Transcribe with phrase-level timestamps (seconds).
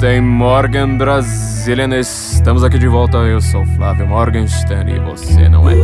[0.00, 1.94] Guten Morgen, Brasilian.
[2.00, 3.18] Estamos aqui de volta.
[3.18, 5.74] Eu sou Flávio Morgenstern e você não é.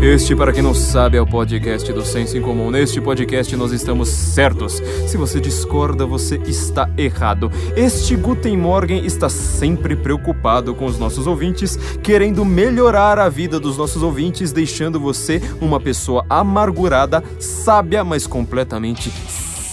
[0.00, 2.70] Este, para quem não sabe, é o podcast do Senso em Comum.
[2.70, 4.80] Neste podcast nós estamos certos.
[5.08, 7.50] Se você discorda, você está errado.
[7.74, 13.76] Este Guten Morgen está sempre preocupado com os nossos ouvintes, querendo melhorar a vida dos
[13.76, 19.10] nossos ouvintes, deixando você uma pessoa amargurada, sábia, mas completamente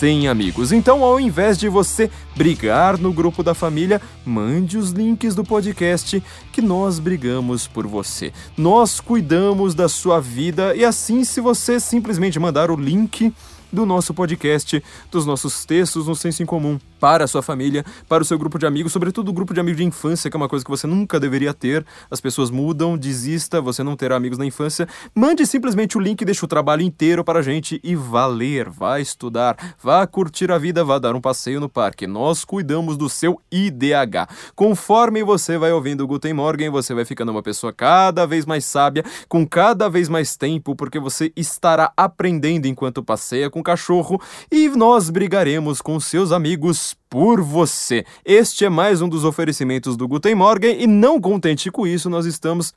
[0.04, 0.74] sem amigos.
[0.74, 6.22] Então, ao invés de você brigar no grupo da família, mande os links do podcast
[6.52, 8.34] que nós brigamos por você.
[8.58, 13.34] Nós cuidamos da sua vida e assim, se você simplesmente mandar o link
[13.72, 18.24] do nosso podcast, dos nossos textos no Senso em Comum, para a sua família, para
[18.24, 20.48] o seu grupo de amigos, sobretudo o grupo de amigos de infância, que é uma
[20.48, 21.86] coisa que você nunca deveria ter.
[22.10, 24.88] As pessoas mudam, desista, você não terá amigos na infância.
[25.14, 29.02] Mande simplesmente o link, deixa o trabalho inteiro para a gente e vá ler, vá
[29.02, 32.08] estudar, vá curtir a vida, vá dar um passeio no parque.
[32.08, 34.30] Nós cuidamos do seu IDH.
[34.56, 38.64] Conforme você vai ouvindo o Guten Morgen, você vai ficando uma pessoa cada vez mais
[38.64, 44.70] sábia, com cada vez mais tempo, porque você estará aprendendo enquanto passeia com cachorro e
[44.70, 48.06] nós brigaremos com seus amigos por você.
[48.26, 52.26] Este é mais um dos oferecimentos do Guten Morgen e não contente com isso, nós
[52.26, 52.74] estamos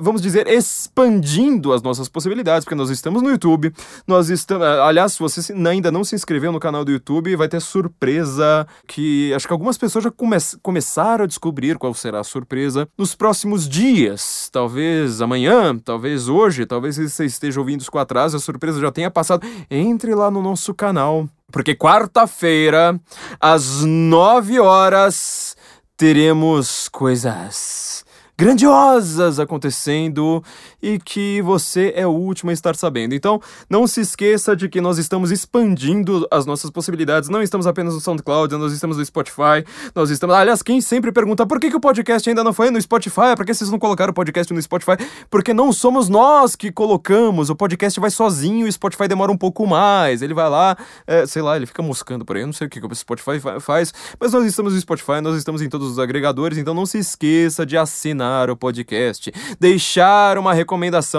[0.00, 3.72] vamos dizer, expandindo as nossas possibilidades, porque nós estamos no YouTube,
[4.06, 7.48] nós estamos, uh, aliás, se você ainda não se inscreveu no canal do YouTube, vai
[7.48, 12.24] ter surpresa que acho que algumas pessoas já come começaram a descobrir qual será a
[12.24, 18.36] surpresa nos próximos dias, talvez amanhã, talvez hoje, talvez você esteja ouvindo isso com atraso,
[18.36, 19.46] a surpresa já tenha passado.
[19.70, 22.98] Entre lá no nosso canal, porque quarta-feira,
[23.40, 25.56] às 9 horas,
[25.96, 28.04] teremos coisas
[28.40, 30.42] grandiosas acontecendo
[30.82, 33.14] e que você é o último a estar sabendo.
[33.14, 37.28] Então, não se esqueça de que nós estamos expandindo as nossas possibilidades.
[37.28, 39.64] Não estamos apenas no SoundCloud, nós estamos no Spotify,
[39.94, 40.34] nós estamos.
[40.34, 43.34] Aliás, quem sempre pergunta por que, que o podcast ainda não foi no Spotify?
[43.36, 44.92] Por que vocês não colocaram o podcast no Spotify?
[45.28, 47.50] Porque não somos nós que colocamos.
[47.50, 50.22] O podcast vai sozinho o Spotify demora um pouco mais.
[50.22, 50.76] Ele vai lá,
[51.06, 52.42] é, sei lá, ele fica moscando por aí.
[52.42, 55.36] Eu não sei o que, que o Spotify faz, mas nós estamos no Spotify, nós
[55.36, 60.54] estamos em todos os agregadores, então não se esqueça de assinar o podcast, deixar uma
[60.54, 60.69] recomendação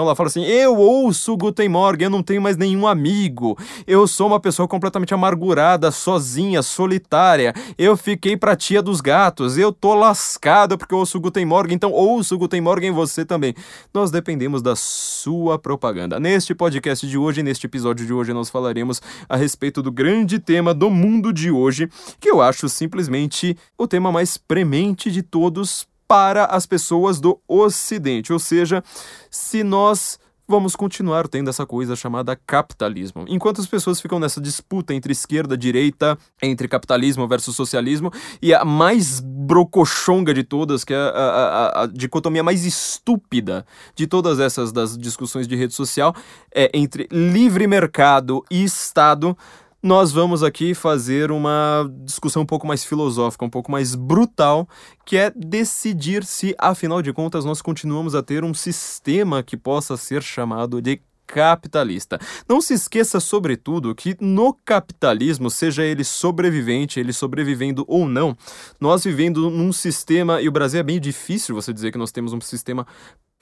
[0.04, 3.58] lá, fala assim: "Eu ouço Guten Morgen, eu não tenho mais nenhum amigo.
[3.86, 7.54] Eu sou uma pessoa completamente amargurada, sozinha, solitária.
[7.76, 9.58] Eu fiquei pra tia dos gatos.
[9.58, 13.54] Eu tô lascado porque eu ouço Guten Morgen, então ouço Guten Morgen você também.
[13.92, 16.18] Nós dependemos da sua propaganda.
[16.18, 20.74] Neste podcast de hoje, neste episódio de hoje, nós falaremos a respeito do grande tema
[20.74, 21.88] do mundo de hoje,
[22.20, 28.34] que eu acho simplesmente o tema mais premente de todos para as pessoas do Ocidente.
[28.34, 28.84] Ou seja,
[29.30, 33.24] se nós vamos continuar tendo essa coisa chamada capitalismo.
[33.28, 38.12] Enquanto as pessoas ficam nessa disputa entre esquerda direita, entre capitalismo versus socialismo,
[38.42, 43.64] e a mais brocochonga de todas, que é a, a, a, dicotomia mais estúpida
[43.96, 46.14] de todas essas das discussões de rede social,
[46.54, 49.34] é entre livre mercado e Estado
[49.82, 54.68] nós vamos aqui fazer uma discussão um pouco mais filosófica, um pouco mais brutal,
[55.04, 59.96] que é decidir se, afinal de contas, nós continuamos a ter um sistema que possa
[59.96, 62.18] ser chamado de capitalista.
[62.48, 68.36] Não se esqueça, sobretudo, que no capitalismo, seja ele sobrevivente, ele sobrevivendo ou não,
[68.78, 72.32] nós vivendo num sistema, e o Brasil é bem difícil você dizer que nós temos
[72.32, 72.86] um sistema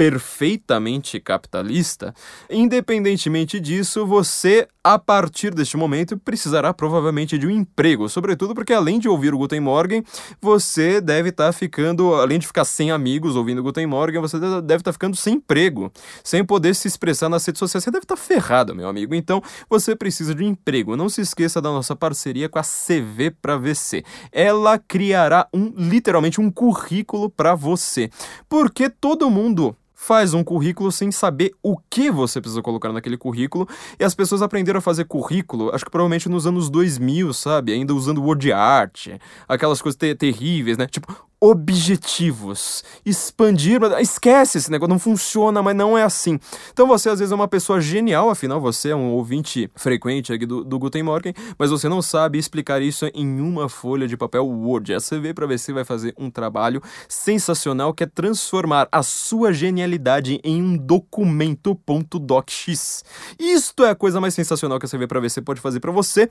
[0.00, 2.14] perfeitamente capitalista,
[2.48, 8.98] independentemente disso, você, a partir deste momento, precisará provavelmente de um emprego, sobretudo porque além
[8.98, 10.02] de ouvir o Guten Morgen,
[10.40, 14.38] você deve estar tá ficando, além de ficar sem amigos ouvindo o Guten Morgen, você
[14.38, 15.92] deve estar tá ficando sem emprego,
[16.24, 19.14] sem poder se expressar nas redes sociais, você deve estar tá ferrado, meu amigo.
[19.14, 20.96] Então, você precisa de um emprego.
[20.96, 24.02] Não se esqueça da nossa parceria com a CV para VC.
[24.32, 28.08] Ela criará um literalmente um currículo para você.
[28.48, 33.68] Porque todo mundo faz um currículo sem saber o que você precisa colocar naquele currículo.
[33.98, 37.72] E as pessoas aprenderam a fazer currículo, acho que provavelmente nos anos 2000, sabe?
[37.74, 39.08] Ainda usando word art,
[39.46, 40.86] aquelas coisas ter terríveis, né?
[40.86, 46.38] Tipo, objetivos, expandir, esquece esse negócio, não funciona, mas não é assim.
[46.70, 50.44] Então você às vezes é uma pessoa genial, afinal você é um ouvinte frequente aqui
[50.44, 54.46] do, do Guten Morgen, mas você não sabe explicar isso em uma folha de papel
[54.46, 54.92] Word.
[54.92, 60.40] A CV para VC vai fazer um trabalho sensacional que é transformar a sua genialidade
[60.44, 61.78] em um documento
[62.20, 63.02] .docx.
[63.38, 66.28] Isto é a coisa mais sensacional que a CV para VC pode fazer para você,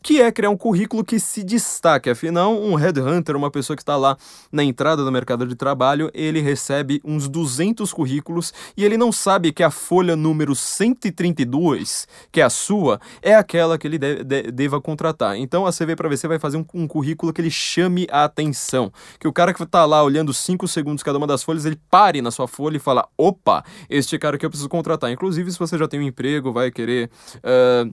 [0.00, 2.10] que é criar um currículo que se destaque.
[2.10, 4.16] Afinal, um headhunter, uma pessoa que está lá
[4.52, 9.50] na entrada do mercado de trabalho, ele recebe uns 200 currículos e ele não sabe
[9.52, 14.42] que a folha número 132, que é a sua, é aquela que ele de, de,
[14.52, 15.36] deva contratar.
[15.36, 18.92] Então a CV para você vai fazer um, um, currículo que ele chame a atenção.
[19.18, 22.20] Que o cara que tá lá olhando 5 segundos cada uma das folhas, ele pare
[22.20, 25.10] na sua folha e fala: opa, este cara que eu preciso contratar.
[25.10, 27.10] Inclusive, se você já tem um emprego, vai querer.
[27.38, 27.92] Uh,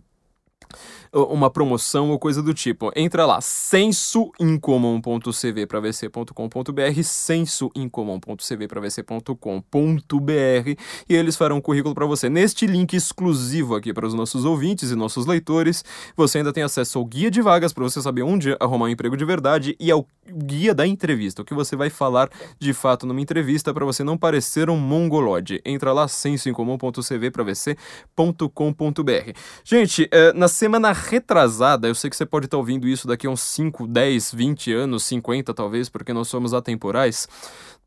[1.13, 2.91] uma promoção ou coisa do tipo.
[2.95, 10.69] Entra lá, sensoincomum.cv para vc.com.br, sensoincomum.cv para vc.com.br
[11.09, 12.29] e eles farão um currículo para você.
[12.29, 15.83] Neste link exclusivo aqui para os nossos ouvintes e nossos leitores,
[16.15, 19.17] você ainda tem acesso ao guia de vagas para você saber onde arrumar um emprego
[19.17, 22.29] de verdade e ao guia da entrevista, o que você vai falar
[22.59, 25.61] de fato numa entrevista para você não parecer um mongolode.
[25.65, 29.33] Entra lá, sensoincomum.cv para vc.com.br.
[29.63, 33.29] Gente, eh, na semana retrasada, eu sei que você pode estar ouvindo isso daqui a
[33.29, 37.27] uns 5, 10, 20 anos, 50 talvez, porque nós somos atemporais.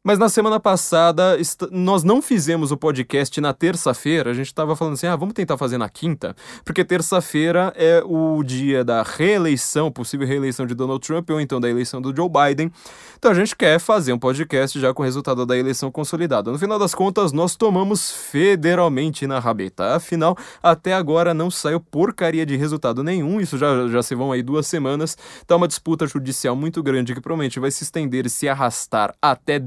[0.05, 1.39] Mas na semana passada,
[1.71, 4.31] nós não fizemos o podcast na terça-feira.
[4.31, 6.35] A gente estava falando assim: ah, vamos tentar fazer na quinta,
[6.65, 11.71] porque terça-feira é o dia da reeleição, possível reeleição de Donald Trump ou então da
[11.71, 12.73] eleição do Joe Biden.
[13.17, 16.51] Então a gente quer fazer um podcast já com o resultado da eleição consolidado.
[16.51, 19.95] No final das contas, nós tomamos federalmente na rabeta.
[19.95, 23.41] Afinal, até agora não saiu porcaria de resultado nenhum.
[23.41, 25.17] Isso já, já se vão aí duas semanas.
[25.47, 29.61] Tá uma disputa judicial muito grande que provavelmente vai se estender e se arrastar até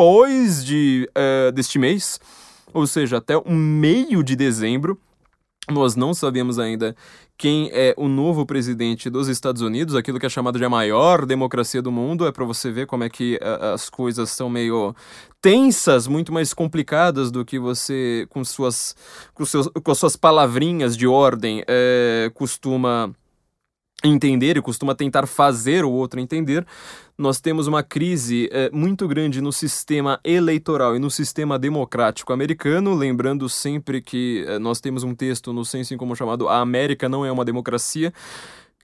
[0.00, 2.18] depois de, uh, deste mês.
[2.72, 4.98] Ou seja, até o meio de dezembro.
[5.70, 6.96] Nós não sabemos ainda
[7.36, 11.26] quem é o novo presidente dos Estados Unidos, aquilo que é chamado de a maior
[11.26, 14.94] democracia do mundo, é para você ver como é que uh, as coisas são meio
[15.40, 18.96] tensas, muito mais complicadas do que você com suas
[19.34, 23.14] com, seus, com as suas palavrinhas de ordem é, costuma
[24.02, 26.66] entender e costuma tentar fazer o outro entender,
[27.16, 32.94] nós temos uma crise é, muito grande no sistema eleitoral e no sistema democrático americano,
[32.94, 37.08] lembrando sempre que é, nós temos um texto no senso em como chamado A América
[37.08, 38.12] não é uma democracia,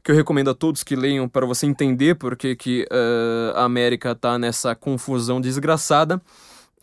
[0.05, 3.65] que eu recomendo a todos que leiam para você entender por que, que uh, a
[3.65, 6.23] América está nessa confusão desgraçada.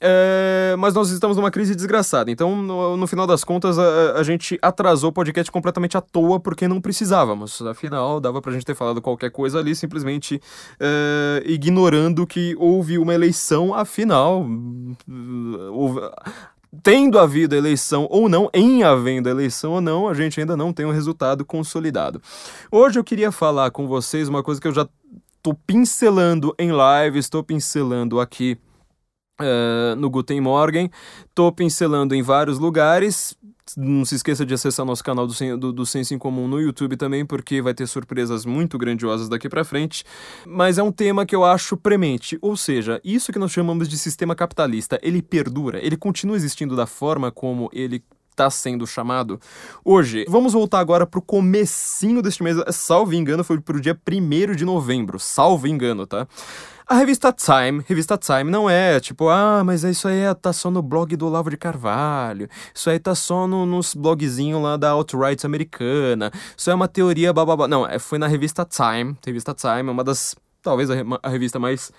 [0.06, 2.30] É, mas nós estamos numa crise desgraçada.
[2.30, 6.42] Então, no, no final das contas, a, a, gente atrasou o podcast completamente à toa
[6.42, 7.62] porque não precisávamos.
[7.62, 10.42] Afinal, dava pra gente ter falado qualquer coisa ali, simplesmente
[10.78, 13.74] é, ignorando que houve uma eleição.
[13.74, 14.46] Afinal,
[15.72, 16.02] houve,
[16.84, 20.86] tendo havido eleição ou não, em havendo eleição ou não, a gente ainda não tem
[20.86, 22.22] um resultado consolidado.
[22.70, 24.86] Hoje eu queria falar com vocês uma coisa que eu já
[25.42, 28.58] tô pincelando em live, estou pincelando aqui
[29.44, 30.90] Uh, no Guten Morgen.
[31.36, 33.36] Tô pincelando em vários lugares.
[33.76, 36.96] Não se esqueça de acessar nosso canal do, do, do Senso em Comum no YouTube
[36.96, 40.04] também, porque vai ter surpresas muito grandiosas daqui para frente.
[40.46, 42.38] Mas é um tema que eu acho premente.
[42.42, 46.86] Ou seja, isso que nós chamamos de sistema capitalista, ele perdura, ele continua existindo da
[46.86, 48.04] forma como ele
[48.34, 49.40] está sendo chamado
[49.86, 50.26] hoje.
[50.28, 55.20] Vamos voltar agora pro comecinho deste mês, salvo engano, foi pro dia 1 de novembro,
[55.20, 56.28] salvo engano, tá?
[56.86, 60.82] A revista Time, revista Time não é tipo, ah, mas isso aí tá só no
[60.82, 65.46] blog do Olavo de Carvalho, isso aí tá só no, nos blogzinhos lá da alt-right
[65.46, 67.70] americana, isso é uma teoria bababá.
[67.70, 71.58] Não, é, foi na revista Time, revista Time, é uma das, talvez a, a revista
[71.58, 71.90] mais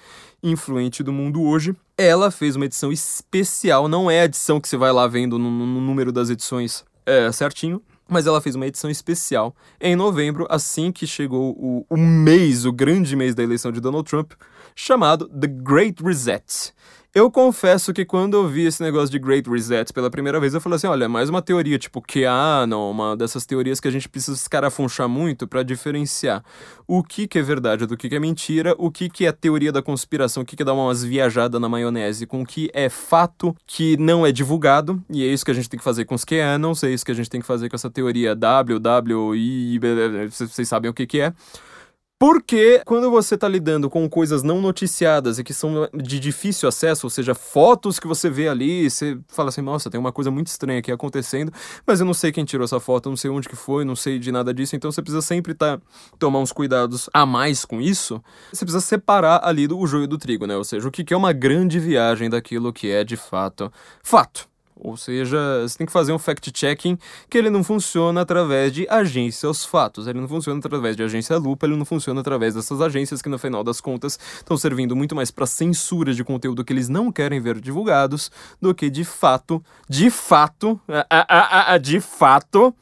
[0.43, 1.75] influente do mundo hoje.
[1.97, 5.51] Ela fez uma edição especial, não é a edição que você vai lá vendo no,
[5.51, 10.93] no número das edições é, certinho, mas ela fez uma edição especial em novembro, assim
[10.93, 14.33] que chegou o, o mês, o grande mês da eleição de Donald Trump,
[14.75, 16.75] chamado The Great Reset.
[17.15, 20.61] Eu confesso que quando eu vi esse negócio de Great Reset pela primeira vez, eu
[20.61, 24.37] falei assim: olha, mais uma teoria tipo QAnon, uma dessas teorias que a gente precisa
[24.37, 26.43] escarafunchar muito para diferenciar
[26.89, 29.71] o que, que é verdade do que, que é mentira, o que, que é teoria
[29.71, 33.55] da conspiração, o que, que dá umas viajadas na maionese com o que é fato
[33.65, 36.25] que não é divulgado, e é isso que a gente tem que fazer com os
[36.25, 39.79] QAnons, é isso que a gente tem que fazer com essa teoria WWI,
[40.29, 41.33] vocês sabem o que, que é.
[42.25, 47.05] Porque quando você está lidando com coisas não noticiadas e que são de difícil acesso,
[47.05, 50.47] ou seja, fotos que você vê ali, você fala assim, nossa, tem uma coisa muito
[50.47, 51.53] estranha aqui acontecendo,
[51.87, 53.95] mas eu não sei quem tirou essa foto, eu não sei onde que foi, não
[53.95, 55.79] sei de nada disso, então você precisa sempre tá,
[56.19, 58.19] tomar uns cuidados a mais com isso.
[58.51, 60.57] Você precisa separar ali do, o joio do trigo, né?
[60.57, 63.71] Ou seja, o que, que é uma grande viagem daquilo que é de fato
[64.03, 64.54] fato.
[64.77, 66.99] Ou seja, você tem que fazer um fact-checking
[67.31, 71.39] que ele não funciona através de agência aos fatos, ele não funciona através de agência
[71.39, 75.15] lupa, ele não funciona através dessas agências que no final das contas estão servindo muito
[75.15, 79.63] mais para censura de conteúdo que eles não querem ver divulgados do que de fato,
[79.89, 82.75] de fato, a, a, a, de fato,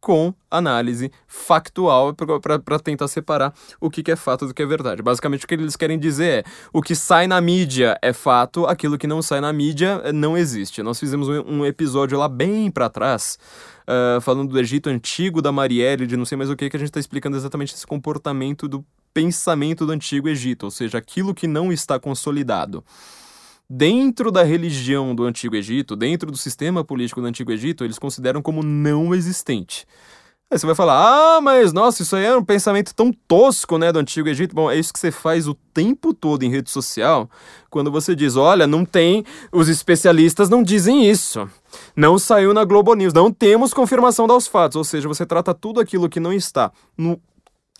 [0.00, 5.02] com análise factual para tentar separar o que, que é fato do que é verdade.
[5.02, 8.98] Basicamente, o que eles querem dizer é: o que sai na mídia é fato, aquilo
[8.98, 10.82] que não sai na mídia eh, não existe.
[10.82, 13.38] Nós fizemos um, um episódio lá bem para trás.
[13.88, 16.78] Uh, falando do Egito Antigo, da Marielle, de não sei mais o que, que a
[16.78, 21.46] gente está explicando exatamente esse comportamento do pensamento do Antigo Egito, ou seja, aquilo que
[21.46, 22.84] não está consolidado
[23.68, 28.40] dentro da religião do Antigo Egito, dentro do sistema político do Antigo Egito, eles consideram
[28.40, 29.86] como não existente.
[30.50, 33.92] Aí você vai falar, ah, mas nossa, isso aí é um pensamento tão tosco, né,
[33.92, 34.54] do Antigo Egito.
[34.54, 37.28] Bom, é isso que você faz o tempo todo em rede social,
[37.68, 41.46] quando você diz, olha, não tem, os especialistas não dizem isso.
[41.94, 44.76] Não saiu na Globo News, não temos confirmação dos fatos.
[44.76, 47.20] Ou seja, você trata tudo aquilo que não está no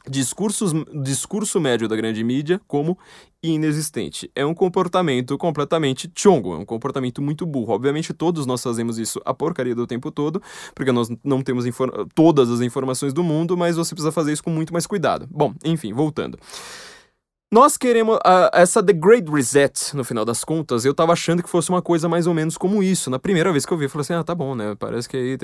[0.08, 0.72] discursos,
[1.02, 2.98] discurso médio da grande mídia como
[3.42, 4.30] inexistente.
[4.34, 7.72] É um comportamento completamente chongo, é um comportamento muito burro.
[7.72, 10.42] Obviamente, todos nós fazemos isso a porcaria do tempo todo,
[10.74, 11.64] porque nós não temos
[12.14, 15.28] todas as informações do mundo, mas você precisa fazer isso com muito mais cuidado.
[15.30, 16.38] Bom, enfim, voltando.
[17.50, 18.18] Nós queremos
[18.52, 22.06] essa The Great Reset, no final das contas, eu tava achando que fosse uma coisa
[22.06, 23.08] mais ou menos como isso.
[23.08, 24.74] Na primeira vez que eu vi, eu falei assim: ah, tá bom, né?
[24.78, 25.38] Parece que aí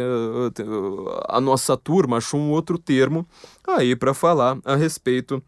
[1.27, 3.27] a nossa turma achou um outro termo
[3.67, 5.43] aí para falar a respeito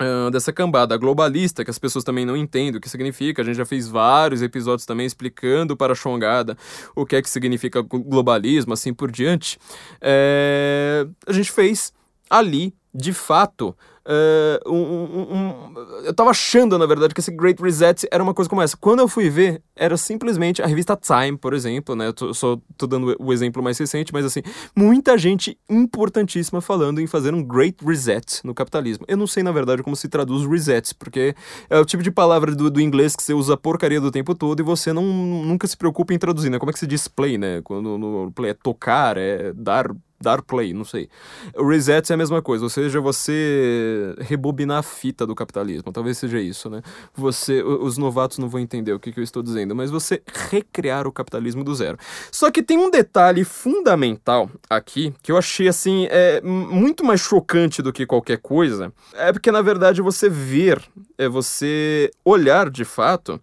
[0.00, 3.42] uh, dessa cambada globalista, que as pessoas também não entendem o que significa.
[3.42, 6.56] A gente já fez vários episódios também explicando para a Xongada
[6.96, 9.58] o que é que significa globalismo, assim por diante.
[10.00, 11.06] É...
[11.26, 11.92] A gente fez
[12.30, 18.06] ali, de fato, Uh, um, um, eu tava achando, na verdade, que esse Great Reset
[18.10, 18.76] era uma coisa como essa.
[18.76, 22.08] Quando eu fui ver, era simplesmente a revista Time, por exemplo, né?
[22.08, 24.42] Eu tô, só tô dando o exemplo mais recente, mas assim,
[24.74, 29.04] muita gente importantíssima falando em fazer um Great Reset no capitalismo.
[29.06, 31.34] Eu não sei, na verdade, como se traduz reset, porque
[31.70, 34.60] é o tipo de palavra do, do inglês que você usa porcaria do tempo todo
[34.60, 36.58] e você não, nunca se preocupa em traduzir, né?
[36.58, 37.60] Como é que se diz play, né?
[37.62, 41.08] Quando no play é tocar, é dar dar play, não sei.
[41.56, 46.40] Reset é a mesma coisa, ou seja, você rebobinar a fita do capitalismo, talvez seja
[46.40, 46.82] isso, né?
[47.14, 51.06] Você, os novatos não vão entender o que, que eu estou dizendo, mas você recriar
[51.06, 51.98] o capitalismo do zero.
[52.30, 57.82] Só que tem um detalhe fundamental aqui que eu achei assim é muito mais chocante
[57.82, 60.80] do que qualquer coisa, é porque na verdade você ver,
[61.18, 63.40] é você olhar de fato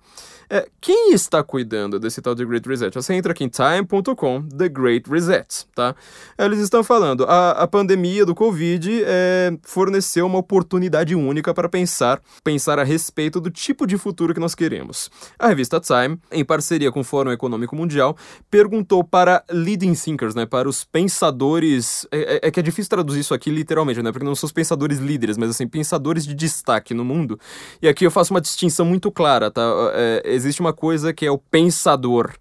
[0.50, 2.94] é, quem está cuidando desse tal de Great Reset?
[2.96, 5.96] Você entra aqui em time.com, The Great Reset, tá?
[6.38, 12.20] Eles estão falando, a, a pandemia do Covid é, forneceu uma oportunidade única para pensar,
[12.44, 15.12] pensar a respeito do tipo de futuro que nós queremos.
[15.38, 18.18] A revista Time, em parceria com o Fórum Econômico Mundial,
[18.50, 23.20] perguntou para leading thinkers, né, para os pensadores, é, é, é que é difícil traduzir
[23.20, 26.96] isso aqui literalmente, né, porque não são os pensadores líderes, mas assim, pensadores de destaque
[26.96, 27.40] no mundo.
[27.82, 29.62] E aqui eu faço uma distinção muito clara, tá?
[29.94, 32.34] É, existe uma coisa que é o pensador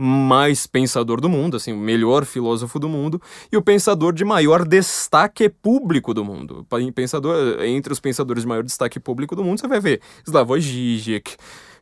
[0.00, 4.64] mais pensador do mundo, assim, o melhor filósofo do mundo, e o pensador de maior
[4.64, 6.64] destaque público do mundo.
[6.94, 11.36] Pensador, entre os pensadores de maior destaque público do mundo, você vai ver Slavoj Žižek,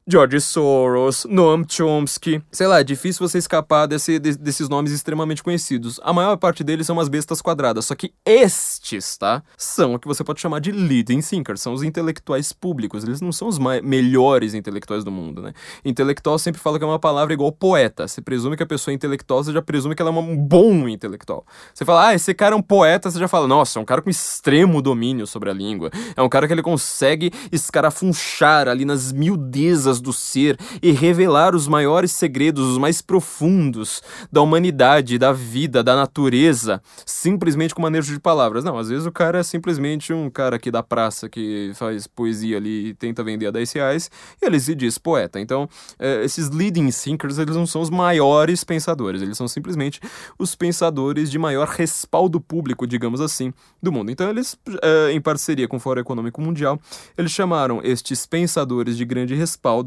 [0.09, 2.41] George Soros, Noam Chomsky.
[2.53, 5.99] Sei lá, é difícil você escapar desse, de, desses nomes extremamente conhecidos.
[6.01, 9.43] A maior parte deles são umas bestas quadradas, só que estes, tá?
[9.59, 13.03] São o que você pode chamar de leading thinkers, são os intelectuais públicos.
[13.03, 15.53] Eles não são os melhores intelectuais do mundo, né?
[15.85, 18.07] Intelectual sempre fala que é uma palavra igual poeta.
[18.07, 20.89] Você presume que a pessoa é intelectual, você já presume que ela é um bom
[20.89, 21.45] intelectual.
[21.75, 24.01] Você fala, ah, esse cara é um poeta, você já fala, nossa, é um cara
[24.01, 25.91] com extremo domínio sobre a língua.
[26.15, 31.69] É um cara que ele consegue escarafunchar ali nas miudezas do ser e revelar os
[31.69, 38.21] maiores segredos, os mais profundos da humanidade, da vida, da natureza, simplesmente com manejo de
[38.21, 38.65] palavras.
[38.65, 42.57] Não, às vezes o cara é simplesmente um cara aqui da praça que faz poesia
[42.57, 44.11] ali e tenta vender a 10 reais
[44.41, 45.41] e ele se diz poeta.
[45.41, 50.01] Então, é, esses leading thinkers, eles não são os maiores pensadores, eles são simplesmente
[50.39, 54.11] os pensadores de maior respaldo público, digamos assim, do mundo.
[54.11, 56.81] Então, eles, é, em parceria com o Fórum Econômico Mundial,
[57.17, 59.86] eles chamaram estes pensadores de grande respaldo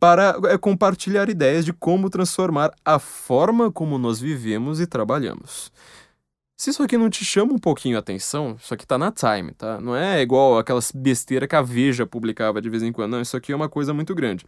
[0.00, 5.70] para é, compartilhar ideias de como transformar a forma como nós vivemos e trabalhamos.
[6.56, 9.52] Se isso aqui não te chama um pouquinho a atenção, isso aqui tá na Time,
[9.52, 9.80] tá?
[9.80, 13.36] Não é igual aquelas besteiras que a Veja publicava de vez em quando, não, isso
[13.36, 14.44] aqui é uma coisa muito grande.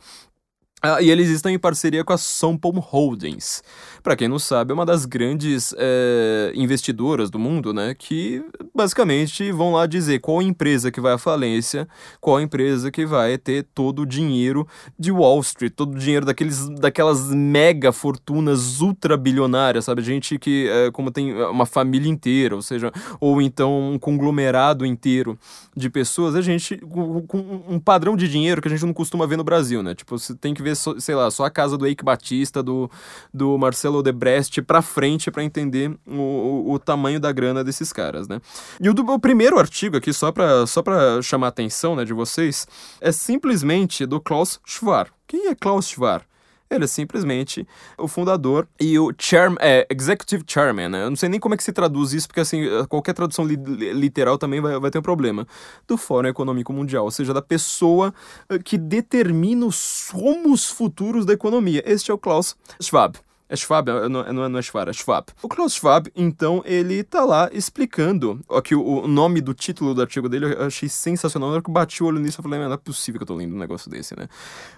[0.82, 3.62] Ah, e eles estão em parceria com a Sompom Holdings.
[4.02, 7.94] Para quem não sabe, é uma das grandes é, investidoras do mundo, né?
[7.94, 8.42] Que
[8.75, 11.87] basicamente vão lá dizer qual empresa que vai à falência,
[12.18, 14.66] qual empresa que vai ter todo o dinheiro
[14.99, 20.00] de Wall Street, todo o dinheiro daqueles, daquelas mega fortunas ultra bilionárias, sabe?
[20.00, 25.38] Gente que, é, como tem uma família inteira, ou seja, ou então um conglomerado inteiro
[25.76, 29.37] de pessoas, a gente com um padrão de dinheiro que a gente não costuma ver
[29.37, 29.94] no Brasil, né?
[29.94, 32.90] Tipo, você tem que ver ver, sei lá, só a casa do Eike Batista, do,
[33.32, 38.28] do Marcelo Debrecht pra frente para entender o, o, o, tamanho da grana desses caras,
[38.28, 38.40] né?
[38.80, 42.04] E o, do, o primeiro artigo aqui, só pra, só pra chamar a atenção né,
[42.04, 42.66] de vocês,
[43.00, 45.10] é simplesmente do Klaus Schwab.
[45.26, 46.24] Quem é Klaus Schwab?
[46.70, 47.66] Ele é simplesmente
[47.98, 51.02] o fundador e o chairman, é, executive chairman, né?
[51.02, 53.56] Eu não sei nem como é que se traduz isso, porque assim, qualquer tradução li
[53.56, 55.46] literal também vai, vai ter um problema.
[55.88, 58.14] Do Fórum Econômico Mundial, ou seja, da pessoa
[58.48, 61.82] eh, que determina os rumos futuros da economia.
[61.84, 63.18] Este é o Klaus Schwab.
[63.52, 65.26] É Schwab, não, não, não é Schwab, é Schwab.
[65.42, 68.40] O Klaus Schwab, então, ele tá lá explicando.
[68.49, 71.49] Aqui, o, o nome do título do artigo dele eu achei sensacional.
[71.49, 73.26] Na hora que eu bati o olho nisso, eu falei, não é possível que eu
[73.26, 74.28] tô lendo um negócio desse, né?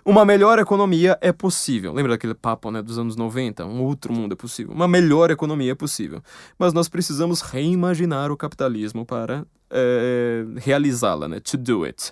[0.03, 1.93] Uma melhor economia é possível.
[1.93, 3.67] Lembra daquele papo, né, dos anos 90?
[3.67, 4.73] Um outro mundo é possível.
[4.73, 6.23] Uma melhor economia é possível.
[6.59, 11.41] Mas nós precisamos reimaginar o capitalismo para é, realizá-la, né?
[11.41, 12.11] To do it.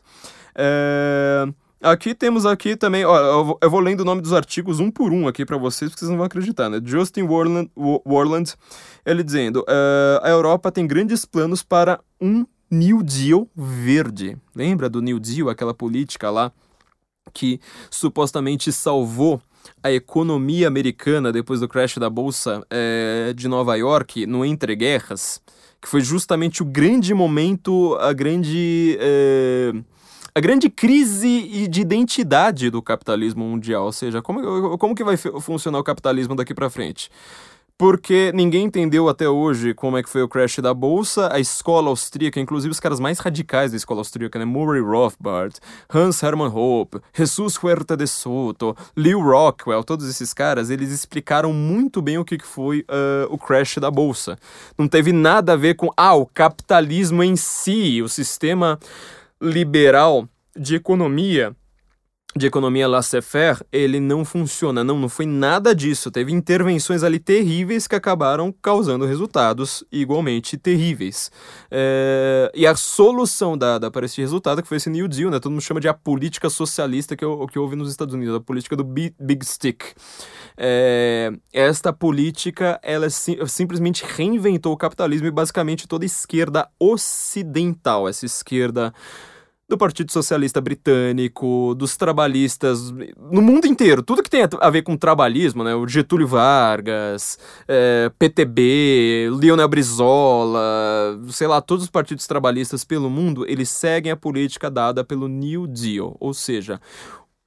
[0.55, 1.49] É...
[1.83, 5.27] Aqui temos aqui também, ó, eu vou lendo o nome dos artigos um por um
[5.27, 6.79] aqui para vocês, porque vocês não vão acreditar, né?
[6.85, 7.71] Justin Warland,
[8.07, 8.55] Warland
[9.07, 14.37] ele dizendo, uh, a Europa tem grandes planos para um New Deal verde.
[14.55, 16.53] Lembra do New Deal, aquela política lá
[17.33, 17.59] que
[17.91, 19.41] supostamente salvou
[19.83, 25.41] a economia americana depois do crash da bolsa é, de Nova York no entre guerras,
[25.81, 29.73] que foi justamente o grande momento, a grande é,
[30.35, 35.79] a grande crise de identidade do capitalismo mundial, ou seja, como, como que vai funcionar
[35.79, 37.11] o capitalismo daqui para frente?
[37.81, 41.33] Porque ninguém entendeu até hoje como é que foi o crash da bolsa.
[41.33, 44.45] A escola austríaca, inclusive os caras mais radicais da escola austríaca, né?
[44.45, 45.57] Murray Rothbard,
[45.89, 52.03] Hans Hermann Hoppe, Jesus Huerta de Soto, Leo Rockwell, todos esses caras, eles explicaram muito
[52.03, 54.39] bem o que foi uh, o crash da bolsa.
[54.77, 58.79] Não teve nada a ver com, ah, o capitalismo em si, o sistema
[59.41, 61.57] liberal de economia,
[62.37, 64.85] de economia laissez-faire, ele não funciona.
[64.85, 66.11] Não, não foi nada disso.
[66.11, 71.31] Teve intervenções ali terríveis que acabaram causando resultados igualmente terríveis.
[71.71, 72.51] É...
[72.55, 75.41] E a solução dada para esse resultado, que foi esse New Deal, né?
[75.41, 78.77] Todo mundo chama de a política socialista que, que houve nos Estados Unidos, a política
[78.77, 79.83] do Big, big Stick.
[80.57, 81.33] É...
[81.53, 88.25] Esta política, ela sim, simplesmente reinventou o capitalismo e basicamente toda a esquerda ocidental, essa
[88.25, 88.95] esquerda
[89.71, 92.91] do Partido Socialista Britânico, dos trabalhistas,
[93.31, 95.73] no mundo inteiro, tudo que tem a ver com trabalhismo, né?
[95.77, 100.61] O Getúlio Vargas, é, PTB, Leonel Brizola,
[101.29, 105.69] sei lá, todos os partidos trabalhistas pelo mundo, eles seguem a política dada pelo New
[105.69, 106.81] Deal, ou seja,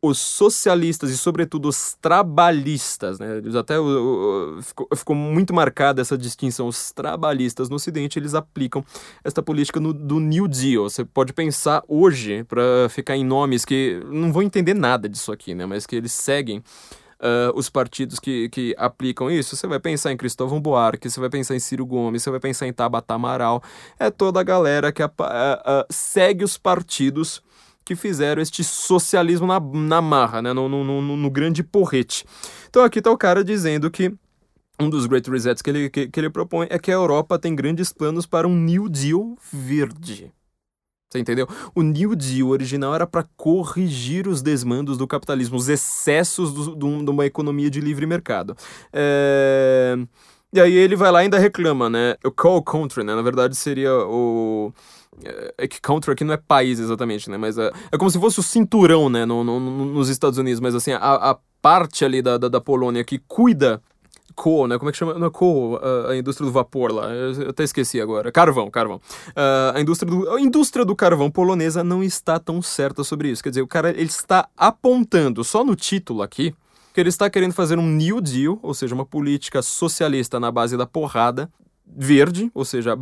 [0.04, 3.38] os socialistas e, sobretudo, os trabalhistas, né?
[3.38, 6.68] Eles até uh, ficou, ficou, muito marcada essa distinção.
[6.68, 8.84] Os trabalhistas no Ocidente eles aplicam
[9.24, 10.90] esta política no, do New Deal.
[10.90, 15.56] Você pode pensar hoje, para ficar em nomes que não vão entender nada disso aqui,
[15.56, 15.66] né?
[15.66, 16.62] Mas que eles seguem.
[17.22, 21.30] Uh, os partidos que, que aplicam isso, você vai pensar em Cristóvão Buarque, você vai
[21.30, 23.64] pensar em Ciro Gomes, você vai pensar em Tabata Amaral,
[23.98, 27.42] é toda a galera que uh, uh, segue os partidos
[27.86, 30.54] que fizeram este socialismo na, na marra, né?
[30.54, 32.26] no, no, no, no grande porrete.
[32.70, 34.14] Então aqui está o cara dizendo que
[34.80, 37.56] um dos Great Resets que ele, que, que ele propõe é que a Europa tem
[37.56, 40.32] grandes planos para um New Deal verde.
[41.14, 41.48] Você entendeu?
[41.76, 47.04] O New Deal original era para corrigir os desmandos do capitalismo, os excessos do, do,
[47.04, 48.58] de uma economia de livre mercado.
[48.92, 49.96] É...
[50.52, 52.16] E aí ele vai lá e ainda reclama, né?
[52.24, 53.14] O Coal Country, né?
[53.16, 54.74] Na verdade seria o
[55.58, 57.38] é, que country aqui não é país exatamente, né?
[57.38, 59.26] Mas é, é como se fosse o cinturão, né?
[59.26, 60.60] No, no, nos Estados Unidos.
[60.60, 63.82] Mas assim, a, a parte ali da, da, da, Polônia que cuida.
[64.36, 64.80] Co, né?
[64.80, 65.14] Como é que chama?
[65.14, 67.08] Não co, a, a indústria do vapor lá.
[67.10, 68.32] Eu até esqueci agora.
[68.32, 69.00] Carvão, carvão.
[69.28, 73.44] Uh, a, indústria do, a indústria do carvão polonesa não está tão certa sobre isso.
[73.44, 76.56] Quer dizer, o cara ele está apontando só no título aqui
[76.94, 80.78] que ele está querendo fazer um New Deal, ou seja, uma política socialista na base
[80.78, 81.50] da porrada,
[81.86, 82.98] verde, ou seja,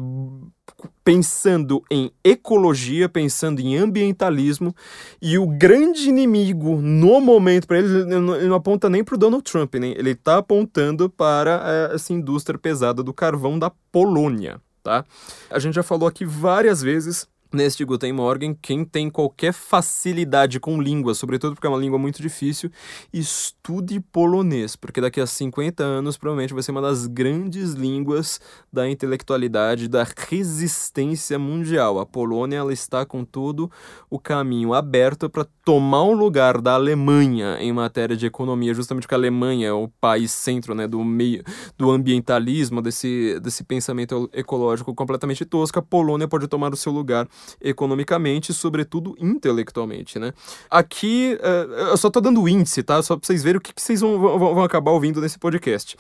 [1.04, 4.76] pensando em ecologia, pensando em ambientalismo,
[5.22, 9.44] e o grande inimigo no momento para ele, ele não aponta nem para o Donald
[9.44, 9.94] Trump, né?
[9.98, 14.60] ele está apontando para eh, essa indústria pesada do carvão da Polônia.
[14.84, 15.06] Tá?
[15.50, 20.82] A gente já falou aqui várias vezes neste Guten Morgen, quem tem qualquer facilidade com
[20.82, 22.72] língua, sobretudo porque é uma língua muito difícil,
[23.14, 28.40] estude polonês, porque daqui a 50 anos provavelmente vai ser uma das grandes línguas
[28.72, 32.00] da intelectualidade, da resistência mundial.
[32.00, 33.72] A Polônia ela está com todo
[34.10, 39.16] o caminho aberto para tomar o lugar da Alemanha em matéria de economia, justamente porque
[39.16, 41.46] a Alemanha é o país centro né, do meio
[41.78, 47.26] do ambientalismo, desse, desse pensamento ecológico completamente tosco, a Polônia pode tomar o seu lugar
[47.62, 50.20] economicamente, sobretudo intelectualmente.
[50.20, 50.34] Né?
[50.70, 53.02] Aqui, uh, eu só tô dando índice, tá?
[53.02, 55.96] Só pra vocês verem o que, que vocês vão, vão, vão acabar ouvindo nesse podcast.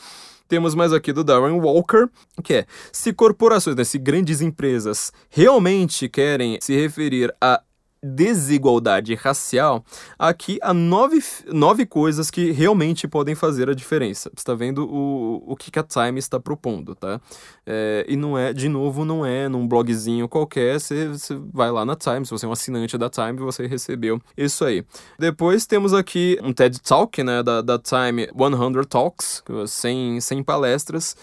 [0.49, 2.09] Temos mais aqui do Darren Walker,
[2.43, 7.61] que é: se corporações, né, se grandes empresas realmente querem se referir a
[8.03, 9.85] desigualdade racial,
[10.17, 14.29] aqui há nove, nove coisas que realmente podem fazer a diferença.
[14.29, 17.21] Você está vendo o, o que a Time está propondo, tá?
[17.65, 21.85] É, e não é, de novo, não é num blogzinho qualquer, você, você vai lá
[21.85, 24.83] na Time, se você é um assinante da Time, você recebeu isso aí.
[25.19, 31.15] Depois temos aqui um TED Talk, né, da, da Time 100 Talks, 100, 100 palestras,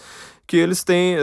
[0.47, 1.17] que eles têm,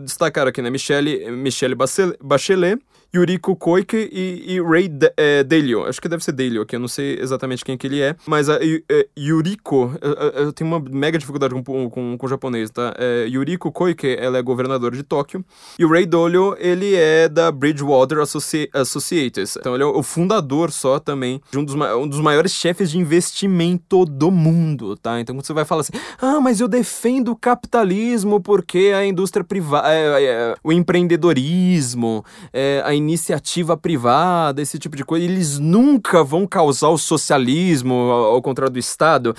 [0.00, 1.76] destacaram aqui, né, Michelle, Michelle
[2.20, 2.82] Bachelet,
[3.14, 5.44] Yuriko Koike e, e Ray De, é.
[5.86, 8.16] Acho que deve ser Dalio aqui, eu não sei exatamente quem que ele é.
[8.26, 10.12] Mas a é, Yuriko, eu,
[10.44, 12.94] eu, tenho uma mega dificuldade com, com, com o japonês, tá?
[12.98, 15.44] É, Yuriko Koike, ela é governadora de Tóquio.
[15.78, 19.56] E o Ray Dalio, ele é da Bridgewater Associ Associates.
[19.56, 22.98] Então ele é o fundador só também de um dos, um dos maiores chefes de
[22.98, 25.20] investimento do mundo, tá?
[25.20, 29.92] Então você vai falar assim, ah, mas eu defendo o capitalismo porque a indústria privada,
[29.92, 36.46] é, é, o empreendedorismo, é, a iniciativa privada, esse tipo de coisa, eles nunca vão
[36.46, 39.34] causar o socialismo, ao, contrário do Estado.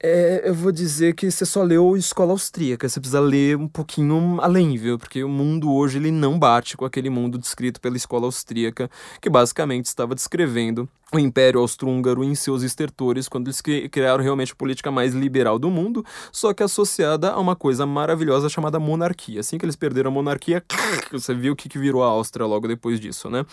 [0.00, 4.38] É, eu vou dizer que você só leu Escola Austríaca, você precisa ler um pouquinho
[4.40, 4.96] além, viu?
[4.96, 8.88] Porque o mundo hoje ele não bate com aquele mundo descrito pela Escola Austríaca,
[9.20, 14.54] que basicamente estava descrevendo o Império Austro-Húngaro em seus estertores, quando eles criaram realmente a
[14.54, 19.40] política mais liberal do mundo, só que associada a uma coisa maravilhosa chamada monarquia.
[19.40, 20.62] Assim que eles perderam a monarquia,
[21.10, 23.44] você viu o que virou a Áustria logo depois disso, né?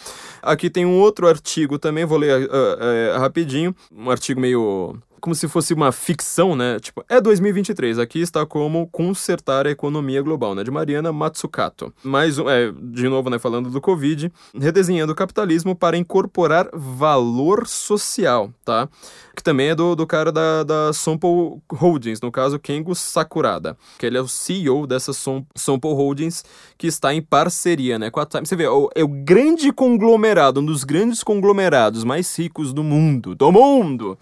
[0.43, 5.33] Aqui tem um outro artigo também, vou ler uh, uh, rapidinho, um artigo meio como
[5.33, 6.79] se fosse uma ficção, né?
[6.79, 10.63] Tipo, é 2023, aqui está como consertar a economia global, né?
[10.63, 11.91] De Mariana Matsukato.
[12.03, 17.65] Mais um, é, de novo, né, falando do Covid, redesenhando o capitalismo para incorporar valor
[17.65, 18.88] social, tá?
[19.35, 24.05] Que também é do, do cara da, da Sompo Holdings, no caso, Kengo Sakurada, que
[24.05, 26.45] ele é o CEO dessa Som, Sompo Holdings,
[26.77, 28.45] que está em parceria, né, com a Time.
[28.45, 32.83] Você vê, é o, é o grande conglomerado, um dos grandes conglomerados mais ricos do
[32.83, 34.15] mundo, do mundo,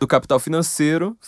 [0.00, 0.47] do capital financeiro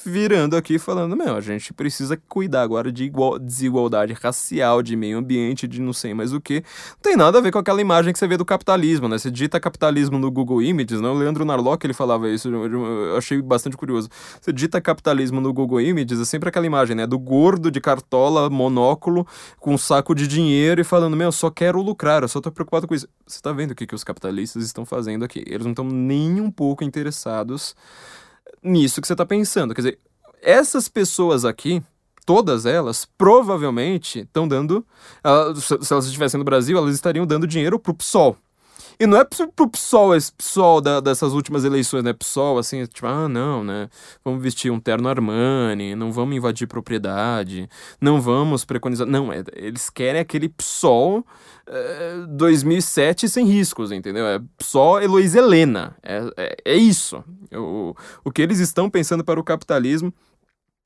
[0.04, 5.18] virando aqui falando: meu, a gente precisa cuidar agora de igual, desigualdade racial, de meio
[5.18, 6.62] ambiente, de não sei mais o que.
[6.90, 9.18] Não tem nada a ver com aquela imagem que você vê do capitalismo, né?
[9.18, 11.09] Você digita capitalismo no Google Images, né?
[11.09, 14.09] O Leandro Narlock ele falava isso, eu achei bastante curioso.
[14.40, 17.06] Você digita capitalismo no Google Images, é sempre aquela imagem, né?
[17.06, 19.26] Do gordo de cartola, monóculo,
[19.59, 22.50] com um saco de dinheiro e falando: meu, eu só quero lucrar, eu só tô
[22.50, 23.09] preocupado com isso.
[23.26, 25.42] Você tá vendo o que, que os capitalistas estão fazendo aqui?
[25.46, 27.74] Eles não estão nem um pouco interessados
[28.62, 29.75] nisso que você está pensando.
[29.75, 29.99] Quer dizer,
[30.42, 31.83] essas pessoas aqui,
[32.25, 34.85] todas elas, provavelmente estão dando.
[35.57, 38.37] se elas estivessem no Brasil, elas estariam dando dinheiro pro PSOL.
[39.00, 42.12] E não é pro PSOL, esse PSOL da, dessas últimas eleições, né?
[42.12, 43.88] PSOL, assim, tipo, ah, não, né?
[44.22, 47.66] Vamos vestir um terno Armani, não vamos invadir propriedade,
[47.98, 49.06] não vamos preconizar.
[49.06, 51.24] Não, é, eles querem aquele PSOL
[51.66, 54.26] é, 2007 sem riscos, entendeu?
[54.26, 55.96] É só Heloísa Helena.
[56.02, 57.24] É, é, é isso.
[57.54, 60.12] O, o que eles estão pensando para o capitalismo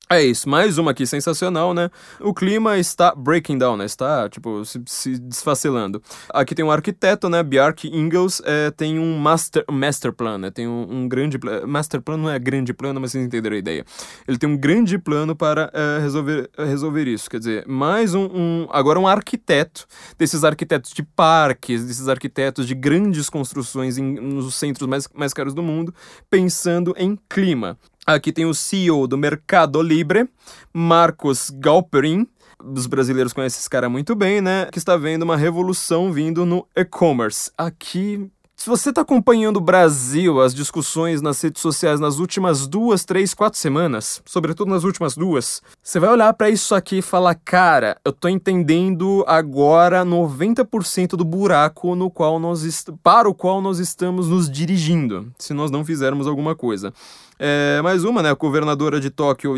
[0.09, 1.89] é isso, mais uma aqui sensacional, né?
[2.19, 3.85] O clima está breaking down, né?
[3.85, 6.01] Está, tipo, se, se desfacelando.
[6.29, 7.41] Aqui tem um arquiteto, né?
[7.41, 10.51] Bjark Ingels, é, tem um master, master plan, né?
[10.51, 11.39] Tem um, um grande...
[11.65, 13.85] Master plan não é grande plano, mas vocês entenderam a ideia.
[14.27, 17.29] Ele tem um grande plano para é, resolver, resolver isso.
[17.29, 18.67] Quer dizer, mais um, um...
[18.71, 19.87] Agora um arquiteto,
[20.19, 25.55] desses arquitetos de parques, desses arquitetos de grandes construções em, nos centros mais, mais caros
[25.55, 25.93] do mundo,
[26.29, 27.77] pensando em clima.
[28.07, 30.29] Aqui tem o CEO do Mercado Libre,
[30.71, 32.27] Marcos Galperin.
[32.63, 34.67] Os brasileiros conhecem esse cara muito bem, né?
[34.71, 37.49] Que está vendo uma revolução vindo no e-commerce.
[37.57, 43.03] Aqui se você está acompanhando o Brasil, as discussões nas redes sociais nas últimas duas,
[43.03, 47.35] três, quatro semanas, sobretudo nas últimas duas, você vai olhar para isso aqui e falar:
[47.35, 53.77] cara, eu tô entendendo agora 90% do buraco no qual nós para o qual nós
[53.77, 56.93] estamos nos dirigindo, se nós não fizermos alguma coisa.
[57.37, 58.29] É, mais uma, né?
[58.29, 59.55] A governadora de Tóquio,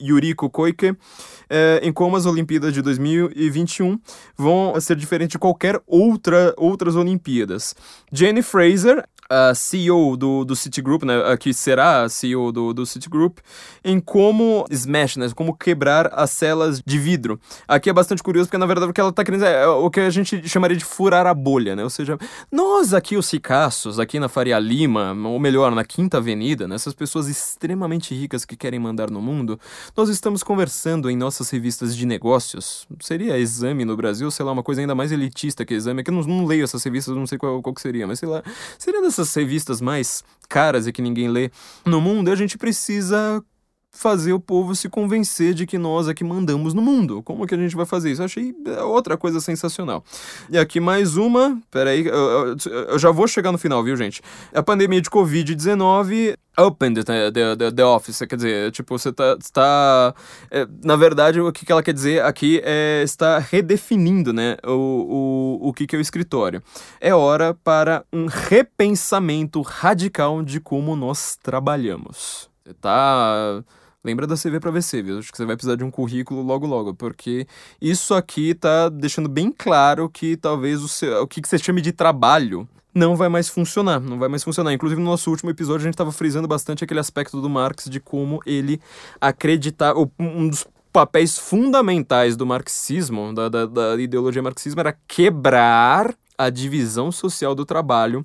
[0.00, 0.94] Yuriko Koike,
[1.48, 3.98] é, em como as Olimpíadas de 2021
[4.36, 7.74] vão ser diferentes de qualquer outra outras Olimpíadas.
[8.12, 13.38] Jenny Fraser, a CEO do, do Citigroup, né, que será a CEO do, do Citigroup,
[13.84, 17.40] em como smash, né, como quebrar as celas de vidro.
[17.66, 19.90] Aqui é bastante curioso porque, na verdade, o que ela está querendo dizer é o
[19.90, 22.18] que a gente chamaria de furar a bolha, né, ou seja,
[22.50, 26.94] nós aqui, os ricaços, aqui na Faria Lima, ou melhor, na Quinta Avenida, né, essas
[26.94, 29.58] pessoas extremamente ricas que querem mandar no mundo,
[29.96, 34.62] nós estamos conversando em nossas revistas de negócios, seria Exame no Brasil, sei lá, uma
[34.62, 37.26] coisa ainda mais elitista que Exame, é que eu não, não leio essas revistas, não
[37.26, 38.42] sei qual, qual que seria, mas sei lá,
[38.78, 41.50] seria dessas essas revistas mais caras e que ninguém lê
[41.84, 43.42] no mundo, a gente precisa
[43.94, 47.22] fazer o povo se convencer de que nós é que mandamos no mundo.
[47.22, 48.20] Como que a gente vai fazer isso?
[48.20, 50.04] Eu achei é, outra coisa sensacional.
[50.50, 52.56] E aqui mais uma, peraí, eu,
[52.88, 54.20] eu já vou chegar no final, viu, gente?
[54.52, 60.14] A pandemia de Covid-19 opened the, the, the, office, quer dizer, tipo, você tá, está,
[60.50, 65.58] é, na verdade, o que, que ela quer dizer aqui é está redefinindo, né, o,
[65.62, 66.62] o, o que, que é o escritório.
[67.00, 72.48] É hora para um repensamento radical de como nós trabalhamos.
[72.64, 73.62] Você tá
[74.04, 75.18] Lembra da CV para VC, viu?
[75.18, 77.46] Acho que você vai precisar de um currículo logo logo, porque
[77.80, 81.90] isso aqui tá deixando bem claro que talvez o, seu, o que você chame de
[81.90, 84.74] trabalho não vai mais funcionar, não vai mais funcionar.
[84.74, 87.98] Inclusive, no nosso último episódio, a gente estava frisando bastante aquele aspecto do Marx de
[87.98, 88.78] como ele
[89.20, 89.98] acreditava.
[90.18, 97.10] Um dos papéis fundamentais do marxismo, da, da, da ideologia marxismo, era quebrar a divisão
[97.10, 98.24] social do trabalho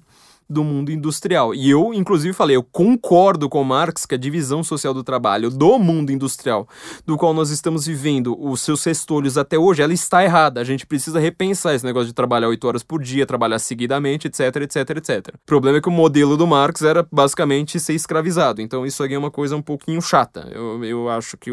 [0.49, 1.53] do mundo industrial.
[1.53, 5.77] E eu, inclusive, falei, eu concordo com Marx que a divisão social do trabalho do
[5.77, 6.67] mundo industrial,
[7.05, 10.59] do qual nós estamos vivendo os seus restolhos até hoje, ela está errada.
[10.59, 14.55] A gente precisa repensar esse negócio de trabalhar oito horas por dia, trabalhar seguidamente, etc,
[14.57, 15.35] etc, etc.
[15.35, 18.62] O problema é que o modelo do Marx era basicamente ser escravizado.
[18.62, 20.49] Então isso aqui é uma coisa um pouquinho chata.
[20.51, 21.51] Eu, eu acho que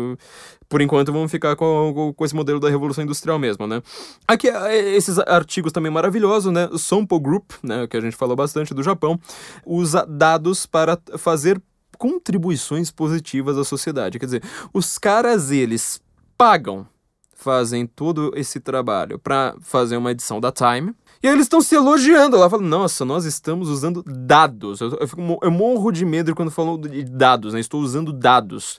[0.69, 3.83] por enquanto vamos ficar com, com esse modelo da revolução industrial mesmo, né?
[4.27, 6.69] Aqui é, esses artigos também maravilhosos, né?
[6.77, 9.19] Sompo Group, né, que a gente falou bastante do Japão,
[9.65, 11.61] usa dados para fazer
[11.99, 14.19] contribuições positivas à sociedade.
[14.19, 16.01] Quer dizer, os caras eles
[16.37, 16.87] pagam,
[17.35, 20.95] fazem todo esse trabalho para fazer uma edição da Time.
[21.23, 24.81] E aí eles estão se elogiando lá, falando, nossa, nós estamos usando dados.
[24.81, 27.61] Eu, eu, fico, eu morro de medo quando falam de dados, né?
[27.61, 28.79] Estou usando dados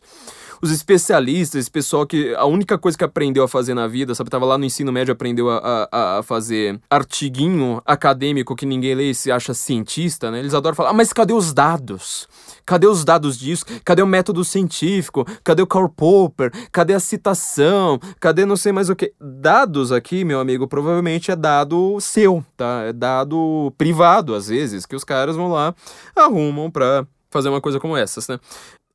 [0.62, 4.30] os especialistas, esse pessoal que a única coisa que aprendeu a fazer na vida, sabe,
[4.30, 9.12] tava lá no ensino médio, aprendeu a, a, a fazer artiguinho acadêmico que ninguém lê
[9.12, 10.40] e se acha cientista, né?
[10.40, 12.28] Eles adoram falar, ah, mas cadê os dados?
[12.66, 13.66] Cadê os dados disso?
[13.86, 15.26] Cadê o método científico?
[15.44, 16.52] Cadê o Karl Popper?
[16.72, 18.00] Cadê a citação?
[18.20, 19.14] Cadê não sei mais o que?
[19.20, 22.84] Dados aqui, meu amigo, provavelmente é dado seu, tá?
[22.84, 25.74] É dado privado, às vezes, que os caras vão lá,
[26.16, 28.40] arrumam pra fazer uma coisa como essas, né?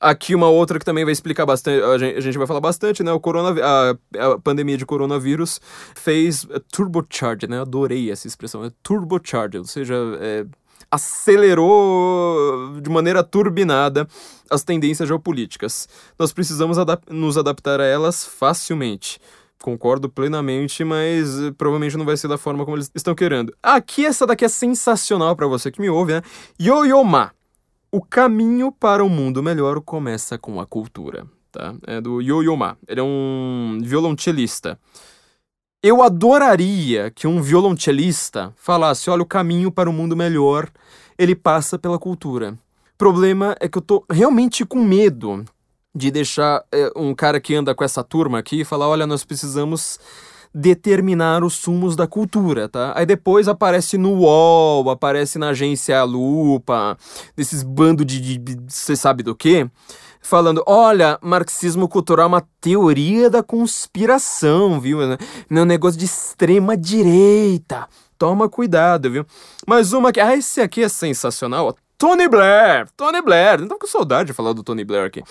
[0.02, 3.04] Aqui uma outra que também vai explicar bastante, a gente, a gente vai falar bastante,
[3.04, 3.12] né?
[3.12, 3.90] O corona, a,
[4.32, 5.60] a pandemia de coronavírus
[5.94, 7.60] fez turbocharge, né?
[7.60, 10.44] Adorei essa expressão, é turbocharge, ou seja, é,
[10.90, 14.08] acelerou de maneira turbinada
[14.50, 15.88] as tendências geopolíticas.
[16.18, 19.20] Nós precisamos adap nos adaptar a elas facilmente.
[19.62, 23.54] Concordo plenamente, mas eh, provavelmente não vai ser da forma como eles estão querendo.
[23.62, 26.22] Aqui, essa daqui é sensacional para você que me ouve, né?
[26.60, 27.30] Yo-Yo Ma.
[27.94, 31.74] O caminho para um mundo melhor começa com a cultura, tá?
[31.86, 32.74] É do Yo-Yo Ma.
[32.88, 34.80] Ele é um violonchelista.
[35.82, 40.70] Eu adoraria que um violonchelista falasse: olha, o caminho para um mundo melhor,
[41.18, 42.58] ele passa pela cultura.
[42.94, 45.44] O problema é que eu tô realmente com medo
[45.94, 50.00] de deixar é, um cara que anda com essa turma aqui falar: olha, nós precisamos
[50.54, 52.92] determinar os sumos da cultura, tá?
[52.94, 56.96] Aí depois aparece no UOL, aparece na agência Lupa,
[57.36, 59.68] desses bando de você sabe do que?
[60.20, 65.02] Falando, olha, marxismo cultural é uma teoria da conspiração, viu?
[65.02, 65.18] É
[65.50, 67.88] um negócio de extrema direita.
[68.16, 69.26] Toma cuidado, viu?
[69.66, 70.20] Mas uma que.
[70.20, 71.74] Ah, esse aqui é sensacional.
[72.02, 72.88] Tony Blair!
[72.96, 73.60] Tony Blair!
[73.60, 75.22] Não tô com saudade de falar do Tony Blair aqui.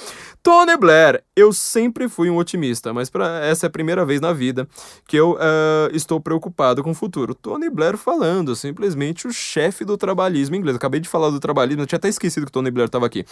[0.42, 1.22] Tony Blair!
[1.36, 4.66] Eu sempre fui um otimista, mas para essa é a primeira vez na vida
[5.06, 7.36] que eu uh, estou preocupado com o futuro.
[7.36, 10.78] Tony Blair falando, simplesmente o chefe do trabalhismo inglês.
[10.78, 13.26] Acabei de falar do trabalhismo, eu tinha até esquecido que Tony Blair estava aqui.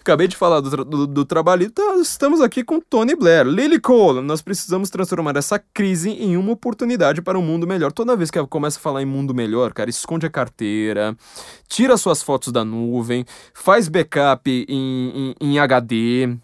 [0.00, 3.46] Acabei de falar do, tra do, do trabalhismo, então estamos aqui com Tony Blair.
[3.46, 7.92] Lily Cole, nós precisamos transformar essa crise em uma oportunidade para um mundo melhor.
[7.92, 11.14] Toda vez que eu começo a falar em mundo melhor, cara, esconde a carteira,
[11.68, 16.38] tira suas fotos da nuvem, faz backup em, em, em HD,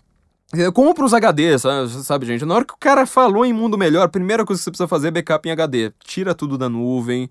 [0.73, 1.63] Compra os HDs,
[2.05, 2.45] sabe, gente?
[2.45, 4.87] Na hora que o cara falou em mundo melhor, a primeira coisa que você precisa
[4.87, 5.93] fazer é backup em HD.
[6.05, 7.29] Tira tudo da nuvem,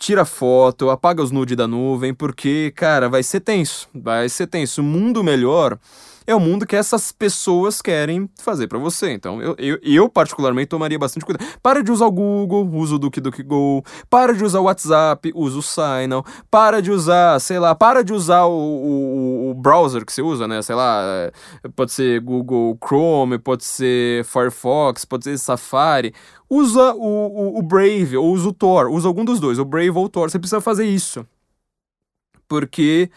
[0.00, 3.86] tira foto, apaga os nudes da nuvem, porque, cara, vai ser tenso.
[3.94, 4.80] Vai ser tenso.
[4.80, 5.78] O mundo melhor
[6.26, 9.12] é o mundo que essas pessoas querem fazer para você.
[9.12, 11.46] Então, eu, eu, eu, particularmente tomaria bastante cuidado.
[11.62, 13.84] Para de usar o Google, usa o DuckDuckGo.
[14.08, 16.24] Para de usar o WhatsApp, usa o Signal.
[16.50, 20.48] Para de usar, sei lá, para de usar o, o, o browser que você usa,
[20.48, 20.62] né?
[20.62, 21.32] Sei lá, é,
[21.76, 26.14] pode ser Google Chrome, pode ser Firefox, pode ser Safari
[26.50, 29.90] usa o, o, o, Brave ou usa o Tor, usa algum dos dois, o Brave
[29.90, 30.28] ou o Tor.
[30.28, 31.24] Você precisa fazer isso.
[32.48, 33.08] Porque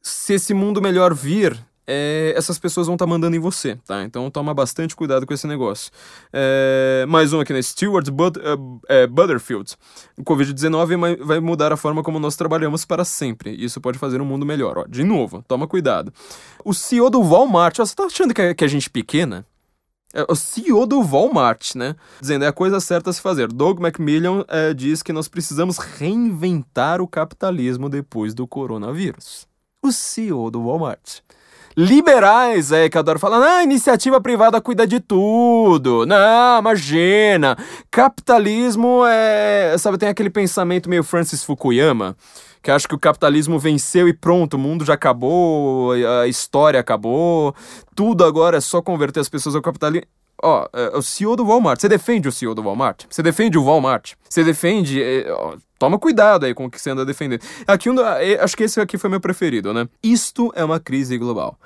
[0.00, 4.02] se esse mundo melhor vir, é, essas pessoas vão estar tá mandando em você, tá?
[4.02, 5.90] Então toma bastante cuidado com esse negócio.
[6.32, 7.60] É, mais um aqui, né?
[7.62, 9.74] Stewart But, uh, é, Butterfield.
[10.16, 13.50] O Covid-19 vai mudar a forma como nós trabalhamos para sempre.
[13.52, 14.78] Isso pode fazer um mundo melhor.
[14.78, 16.12] Ó, de novo, toma cuidado.
[16.64, 19.46] O CEO do Walmart, ó, você tá achando que é, que é gente pequena?
[20.16, 21.94] É o CEO do Walmart, né?
[22.18, 23.48] Dizendo é a coisa certa a se fazer.
[23.48, 29.46] Doug McMillan é, diz que nós precisamos reinventar o capitalismo depois do coronavírus.
[29.82, 31.20] O CEO do Walmart.
[31.76, 36.06] Liberais, é, que adoro falar, ah, iniciativa privada cuida de tudo.
[36.06, 37.54] Não, imagina.
[37.90, 39.76] Capitalismo é.
[39.76, 42.16] Sabe, tem aquele pensamento meio Francis Fukuyama
[42.66, 47.54] que acha que o capitalismo venceu e pronto, o mundo já acabou, a história acabou,
[47.94, 50.08] tudo agora é só converter as pessoas ao capitalismo.
[50.42, 53.04] Ó, é, o CEO do Walmart, você defende o CEO do Walmart?
[53.08, 54.14] Você defende o Walmart?
[54.28, 55.00] Você defende.
[55.30, 57.40] Ó, toma cuidado aí com o que você anda defendendo.
[57.68, 57.88] Aqui,
[58.20, 59.88] é, acho que esse aqui foi meu preferido, né?
[60.02, 61.56] Isto é uma crise global.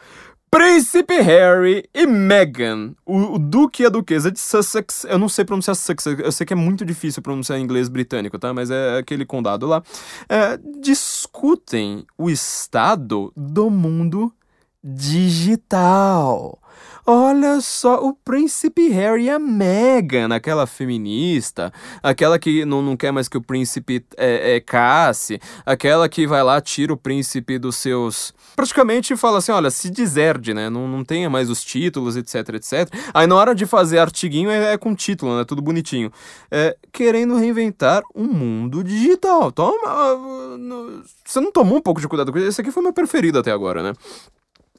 [0.50, 5.44] Príncipe Harry e Meghan, o, o, duque e a duquesa de Sussex, eu não sei
[5.44, 8.52] pronunciar Sussex, eu sei que é muito difícil pronunciar em inglês britânico, tá?
[8.52, 9.80] Mas é aquele condado lá.
[10.28, 14.32] É, discutem o estado do mundo
[14.82, 16.58] digital.
[17.06, 23.10] Olha só, o príncipe Harry e a Meghan, aquela feminista, aquela que não, não quer
[23.10, 27.76] mais que o príncipe é, é, casse, aquela que vai lá, tira o príncipe dos
[27.76, 28.34] seus.
[28.54, 30.68] Praticamente fala assim: olha, se deserde, né?
[30.68, 32.88] Não, não tenha mais os títulos, etc, etc.
[33.14, 35.44] Aí na hora de fazer artiguinho é, é com título, né?
[35.44, 36.12] Tudo bonitinho.
[36.50, 39.50] É, querendo reinventar um mundo digital.
[39.50, 40.14] Toma.
[40.14, 42.48] Uh, você não tomou um pouco de cuidado com isso?
[42.48, 43.92] Esse aqui foi meu preferido até agora, né?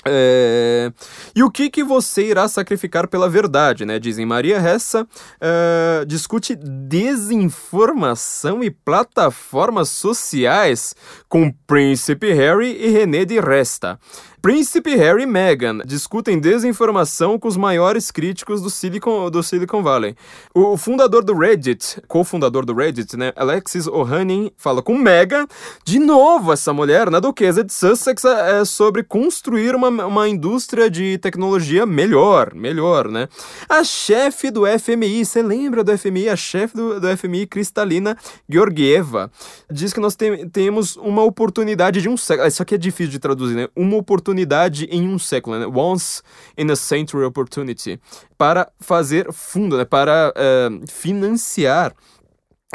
[0.05, 0.93] É...
[1.35, 3.99] E o que, que você irá sacrificar pela verdade, né?
[3.99, 10.95] Dizem Maria Ressa, uh, discute desinformação e plataformas sociais
[11.29, 13.99] com Príncipe Harry e René de Resta.
[14.41, 20.15] Príncipe Harry e Meghan discutem desinformação com os maiores críticos do Silicon, do Silicon Valley.
[20.51, 25.45] O fundador do Reddit, cofundador do Reddit, né, Alexis Ohanian, fala com Meghan,
[25.85, 30.89] de novo essa mulher, na duquesa de Sussex, é, é sobre construir uma, uma indústria
[30.89, 33.29] de tecnologia melhor, melhor, né?
[33.69, 36.29] A chefe do FMI, você lembra do FMI?
[36.29, 38.17] A chefe do, do FMI, Kristalina
[38.49, 39.31] Georgieva,
[39.69, 42.47] diz que nós te, temos uma oportunidade de um século.
[42.47, 43.67] Isso aqui é difícil de traduzir, né?
[43.75, 45.65] Uma oportunidade oportunidade em um século, né?
[45.67, 46.21] Once
[46.57, 47.99] in a century opportunity,
[48.37, 49.85] para fazer fundo, né?
[49.85, 51.93] para uh, financiar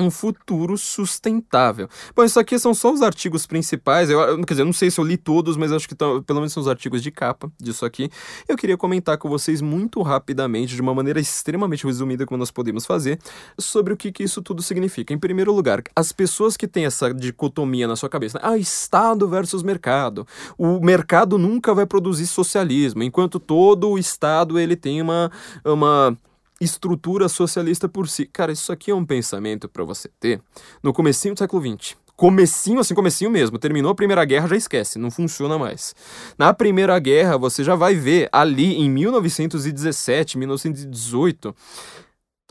[0.00, 1.88] um futuro sustentável.
[2.14, 4.10] Bom, isso aqui são só os artigos principais.
[4.10, 6.40] Eu, quer dizer, eu não sei se eu li todos, mas acho que tão, pelo
[6.40, 8.10] menos são os artigos de capa disso aqui.
[8.46, 12.84] Eu queria comentar com vocês muito rapidamente, de uma maneira extremamente resumida, como nós podemos
[12.84, 13.18] fazer,
[13.58, 15.14] sobre o que, que isso tudo significa.
[15.14, 18.44] Em primeiro lugar, as pessoas que têm essa dicotomia na sua cabeça, né?
[18.46, 20.26] ah, Estado versus mercado.
[20.58, 25.30] O mercado nunca vai produzir socialismo, enquanto todo o Estado ele tem uma,
[25.64, 26.16] uma
[26.60, 28.26] estrutura socialista por si.
[28.26, 30.40] Cara, isso aqui é um pensamento para você ter
[30.82, 31.96] no comecinho do século XX.
[32.16, 33.58] Comecinho, assim, comecinho mesmo.
[33.58, 35.94] Terminou a Primeira Guerra, já esquece, não funciona mais.
[36.38, 41.54] Na Primeira Guerra, você já vai ver ali em 1917, 1918,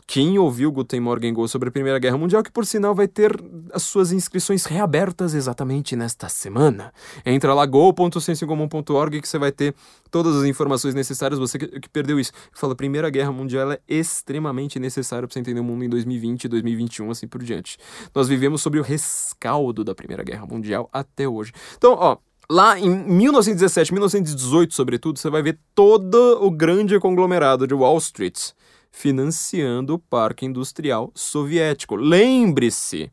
[0.06, 3.36] quem ouviu Guten Morgen Go sobre a Primeira Guerra Mundial, que por sinal vai ter
[3.72, 6.92] as suas inscrições reabertas exatamente nesta semana.
[7.24, 9.74] Entra lá go.sensocomum.org que você vai ter
[10.10, 12.30] todas as informações necessárias, você que, perdeu isso.
[12.52, 17.10] Fala, Primeira Guerra Mundial é extremamente necessária para você entender o mundo em 2020, 2021,
[17.10, 17.76] assim por diante.
[18.14, 21.52] Nós vivemos sobre o rescaldo da Primeira Guerra Mundial até hoje.
[21.76, 22.16] Então, ó,
[22.48, 28.52] Lá em 1917, 1918, sobretudo, você vai ver todo o grande conglomerado de Wall Street
[28.96, 31.96] financiando o parque industrial soviético.
[31.96, 33.10] Lembre-se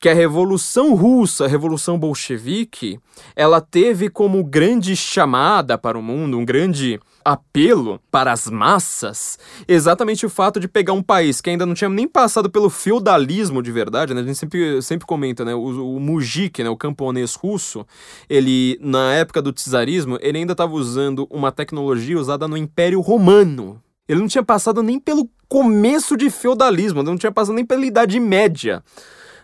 [0.00, 2.98] que a Revolução Russa, a Revolução Bolchevique,
[3.36, 10.26] ela teve como grande chamada para o mundo, um grande apelo para as massas, exatamente
[10.26, 13.70] o fato de pegar um país que ainda não tinha nem passado pelo feudalismo de
[13.70, 14.20] verdade, né?
[14.20, 15.54] A gente sempre, sempre comenta, né?
[15.54, 16.68] O, o mujik, né?
[16.68, 17.86] o camponês russo,
[18.28, 23.80] ele, na época do czarismo, ele ainda estava usando uma tecnologia usada no Império Romano.
[24.12, 28.20] Ele não tinha passado nem pelo começo de feudalismo, não tinha passado nem pela Idade
[28.20, 28.82] Média.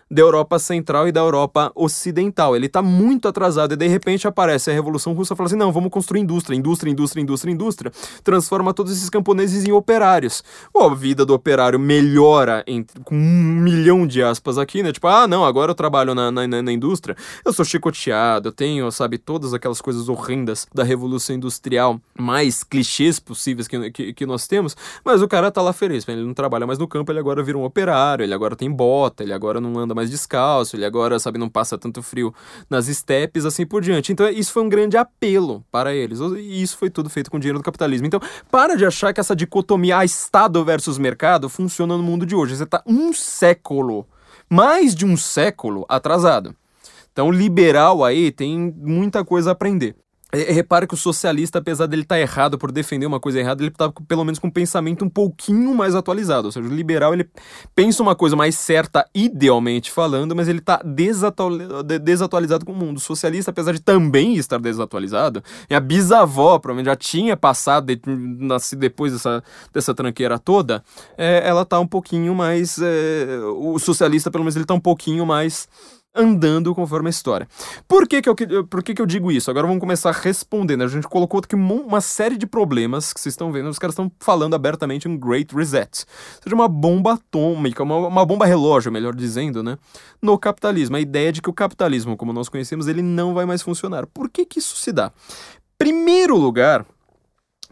[0.09, 2.55] Da Europa Central e da Europa Ocidental.
[2.55, 5.71] Ele está muito atrasado e de repente aparece a Revolução Russa e fala assim: não,
[5.71, 7.91] vamos construir indústria, indústria, indústria, indústria, indústria.
[8.23, 10.43] Transforma todos esses camponeses em operários.
[10.75, 14.91] A vida do operário melhora entre, com um milhão de aspas aqui, né?
[14.91, 18.89] Tipo, ah, não, agora eu trabalho na, na, na indústria, eu sou chicoteado, eu tenho,
[18.91, 24.47] sabe, todas aquelas coisas horrendas da Revolução Industrial, mais clichês possíveis que, que, que nós
[24.47, 27.43] temos, mas o cara tá lá feliz, ele não trabalha mais no campo, ele agora
[27.43, 31.19] vira um operário, ele agora tem bota, ele agora não anda mais descalço, ele agora,
[31.19, 32.33] sabe, não passa tanto frio
[32.69, 34.11] nas estepes, assim por diante.
[34.11, 36.19] Então, isso foi um grande apelo para eles.
[36.19, 38.07] E isso foi tudo feito com dinheiro do capitalismo.
[38.07, 42.55] Então, para de achar que essa dicotomia Estado versus mercado funciona no mundo de hoje.
[42.55, 44.07] Você está um século,
[44.49, 46.55] mais de um século atrasado.
[47.11, 49.95] Então, liberal aí tem muita coisa a aprender.
[50.31, 53.63] É, repara que o socialista, apesar dele estar tá errado por defender uma coisa errada,
[53.63, 56.47] ele está pelo menos com um pensamento um pouquinho mais atualizado.
[56.47, 57.27] Ou seja, o liberal ele
[57.73, 62.97] pensa uma coisa mais certa, idealmente falando, mas ele está desatualizado com o mundo.
[62.97, 69.13] O socialista, apesar de também estar desatualizado, a bisavó provavelmente já tinha passado, nascido depois
[69.13, 70.83] dessa, dessa tranqueira toda,
[71.17, 72.77] é, ela está um pouquinho mais.
[72.79, 75.67] É, o socialista, pelo menos, ele está um pouquinho mais
[76.13, 77.47] andando conforme a história.
[77.87, 78.35] Por que que eu,
[78.67, 79.49] por que que eu digo isso?
[79.49, 80.83] Agora vamos começar respondendo.
[80.83, 83.69] A gente colocou aqui uma série de problemas que vocês estão vendo.
[83.69, 86.05] Os caras estão falando abertamente um Great Reset.
[86.05, 89.77] Ou seja, uma bomba atômica, uma, uma bomba relógio, melhor dizendo, né?
[90.21, 90.95] No capitalismo.
[90.95, 94.07] A ideia de que o capitalismo, como nós conhecemos, ele não vai mais funcionar.
[94.07, 95.11] Por que que isso se dá?
[95.77, 96.85] Primeiro lugar,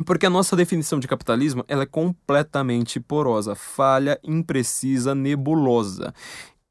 [0.05, 6.13] porque a nossa definição de capitalismo ela é completamente porosa, falha, imprecisa, nebulosa.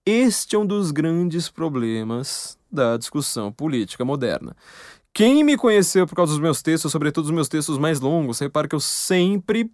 [0.09, 4.55] Este é um dos grandes problemas da discussão política moderna.
[5.13, 8.69] Quem me conheceu por causa dos meus textos, sobretudo os meus textos mais longos, repara
[8.69, 9.69] que eu sempre.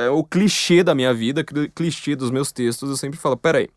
[0.00, 3.68] É, o clichê da minha vida, clichê dos meus textos, eu sempre falo: peraí.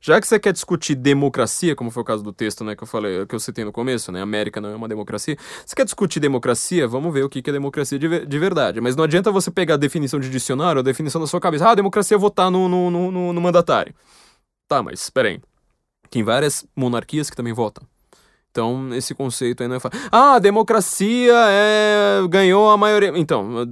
[0.00, 2.86] Já que você quer discutir democracia, como foi o caso do texto né, que eu
[2.86, 4.20] falei, que eu citei no começo, né?
[4.20, 5.36] América não é uma democracia.
[5.64, 6.88] Você quer discutir democracia?
[6.88, 8.80] Vamos ver o que é democracia de, de verdade.
[8.80, 11.68] Mas não adianta você pegar a definição de dicionário, a definição da sua cabeça.
[11.68, 13.94] Ah, democracia é votar no, no, no, no mandatário.
[14.68, 15.40] Tá, mas espera aí.
[16.10, 17.86] Tem várias monarquias que também votam.
[18.50, 20.00] Então, esse conceito aí não é fácil.
[20.10, 22.20] Ah, a democracia é...
[22.28, 23.12] ganhou a maioria.
[23.14, 23.64] Então,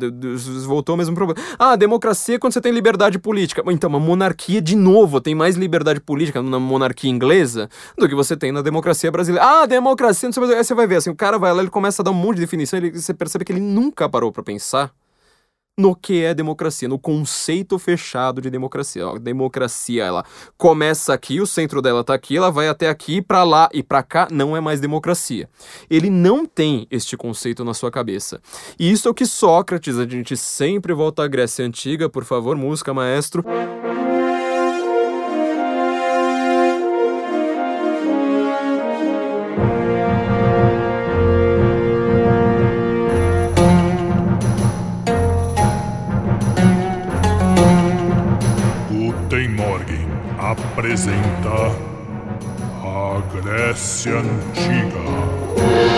[0.65, 1.45] voltou ao mesmo problema.
[1.59, 3.63] Ah, a democracia é quando você tem liberdade política.
[3.69, 7.69] Então, uma monarquia, de novo, tem mais liberdade política na monarquia inglesa
[7.99, 9.45] do que você tem na democracia brasileira.
[9.45, 10.57] Ah, a democracia, não sei mais.
[10.57, 12.37] Aí você vai ver assim, o cara vai lá, ele começa a dar um monte
[12.37, 14.93] de definição, e você percebe que ele nunca parou para pensar
[15.79, 19.07] no que é democracia, no conceito fechado de democracia.
[19.07, 20.25] A democracia, ela
[20.57, 24.03] começa aqui, o centro dela está aqui, ela vai até aqui, para lá e para
[24.03, 25.49] cá, não é mais democracia.
[25.91, 28.41] Ele não tem este conceito na sua cabeça.
[28.79, 32.57] E isso é o que Sócrates, a gente sempre volta à Grécia Antiga, por favor,
[32.57, 33.45] música, maestro.
[53.21, 55.96] Grécia Antiga.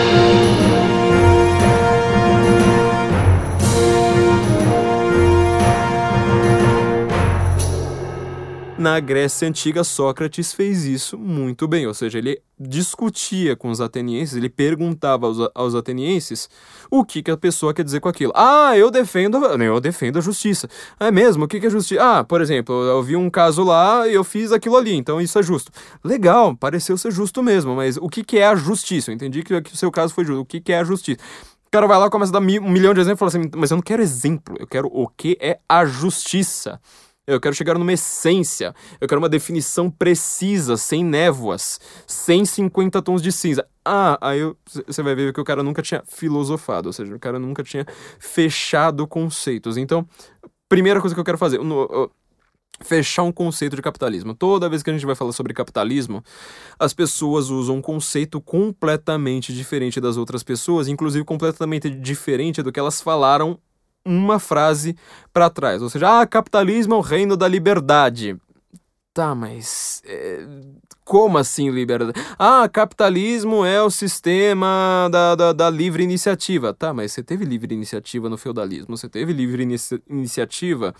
[8.79, 14.37] Na Grécia Antiga, Sócrates fez isso muito bem, ou seja, ele discutia com os atenienses,
[14.37, 16.49] ele perguntava aos, aos atenienses
[16.89, 18.33] o que, que a pessoa quer dizer com aquilo.
[18.37, 20.69] Ah, eu defendo, eu defendo a justiça.
[21.01, 21.45] É mesmo?
[21.45, 22.01] O que, que é justiça?
[22.01, 25.37] Ah, por exemplo, eu vi um caso lá e eu fiz aquilo ali, então isso
[25.41, 25.73] é justo.
[26.05, 29.11] Legal, pareceu ser justo mesmo, mas o que, que é a justiça?
[29.11, 30.43] Eu entendi que, que o seu caso foi justo.
[30.43, 31.19] O que, que é a justiça?
[31.67, 33.73] O cara vai lá, começa a dar um milhão de exemplos e fala assim, mas
[33.73, 36.81] eu não quero exemplo, eu quero o que é a justiça.
[37.29, 38.75] Eu quero chegar numa essência.
[38.99, 43.69] Eu quero uma definição precisa, sem névoas, sem 50 tons de cinza.
[43.85, 44.41] Ah, aí
[44.87, 47.85] você vai ver que o cara nunca tinha filosofado, ou seja, o cara nunca tinha
[48.19, 49.77] fechado conceitos.
[49.77, 50.09] Então,
[50.71, 52.11] primeira coisa que eu quero fazer, no,
[52.81, 54.35] fechar um conceito de capitalismo.
[54.35, 56.23] Toda vez que a gente vai falar sobre capitalismo,
[56.79, 62.81] as pessoas usam um conceito completamente diferente das outras pessoas, inclusive completamente diferente do que
[62.81, 63.59] elas falaram
[64.09, 64.97] uma frase
[65.33, 65.83] para trás.
[65.83, 68.37] Ou seja, ah, capitalismo é o reino da liberdade.
[69.13, 70.03] Tá, mas.
[70.07, 70.47] É,
[71.09, 72.13] como assim liberdade?
[72.39, 76.75] Ah, capitalismo é o sistema da, da, da, livre iniciativa.
[76.75, 80.95] Tá, mas você teve livre iniciativa no feudalismo, você teve livre inici iniciativa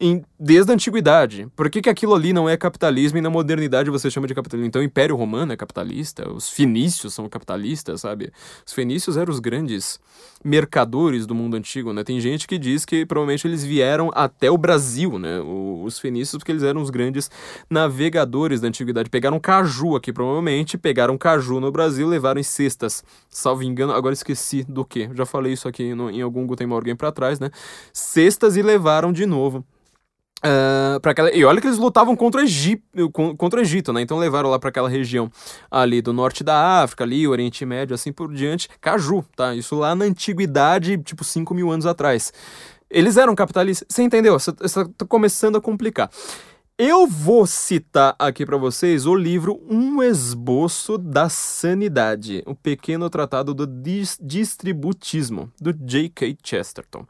[0.00, 1.46] em, desde a antiguidade.
[1.54, 4.66] Por que, que aquilo ali não é capitalismo e na modernidade você chama de capitalismo?
[4.66, 8.32] Então o Império Romano é capitalista, os fenícios são capitalistas, sabe?
[8.66, 10.00] Os fenícios eram os grandes
[10.44, 12.02] mercadores do mundo antigo, né?
[12.02, 15.38] Tem gente que diz que provavelmente eles vieram até o Brasil, né?
[15.40, 17.30] Os fenícios, porque eles eram os grandes
[17.70, 19.08] navegadores da antiguidade.
[19.08, 20.78] Pegaram caju aqui, provavelmente.
[20.78, 23.04] Pegaram caju no Brasil, levaram em cestas.
[23.28, 25.10] Salvo engano, agora esqueci do que.
[25.14, 27.50] Já falei isso aqui no, em algum Guten Morgen pra trás, né?
[27.92, 29.64] Cestas e levaram de novo.
[30.44, 32.82] Uh, para aquela e olha que eles lutavam contra Egito,
[33.38, 34.00] contra o Egito, né?
[34.00, 35.30] Então levaram lá para aquela região
[35.70, 39.54] ali do norte da África, ali, Oriente Médio, assim por diante, caju, tá?
[39.54, 42.32] Isso lá na antiguidade, tipo 5 mil anos atrás.
[42.90, 43.86] Eles eram capitalistas.
[43.88, 44.36] Você entendeu?
[44.38, 46.10] Você tá começando a complicar.
[46.78, 53.10] Eu vou citar aqui para vocês o livro Um Esboço da Sanidade, o um pequeno
[53.10, 56.38] tratado do dis distributismo, do J.K.
[56.42, 57.04] Chesterton.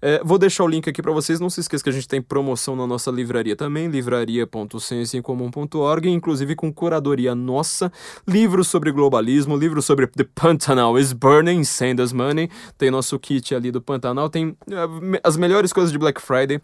[0.00, 2.22] É, vou deixar o link aqui para vocês, não se esqueça que a gente tem
[2.22, 7.90] promoção na nossa livraria também, livraria.sensoincomum.org, inclusive com curadoria nossa,
[8.26, 12.48] livros sobre globalismo, livros sobre The Pantanal is Burning, Send Us Money,
[12.78, 14.76] tem nosso kit ali do Pantanal, tem é,
[15.24, 16.60] as melhores coisas de Black Friday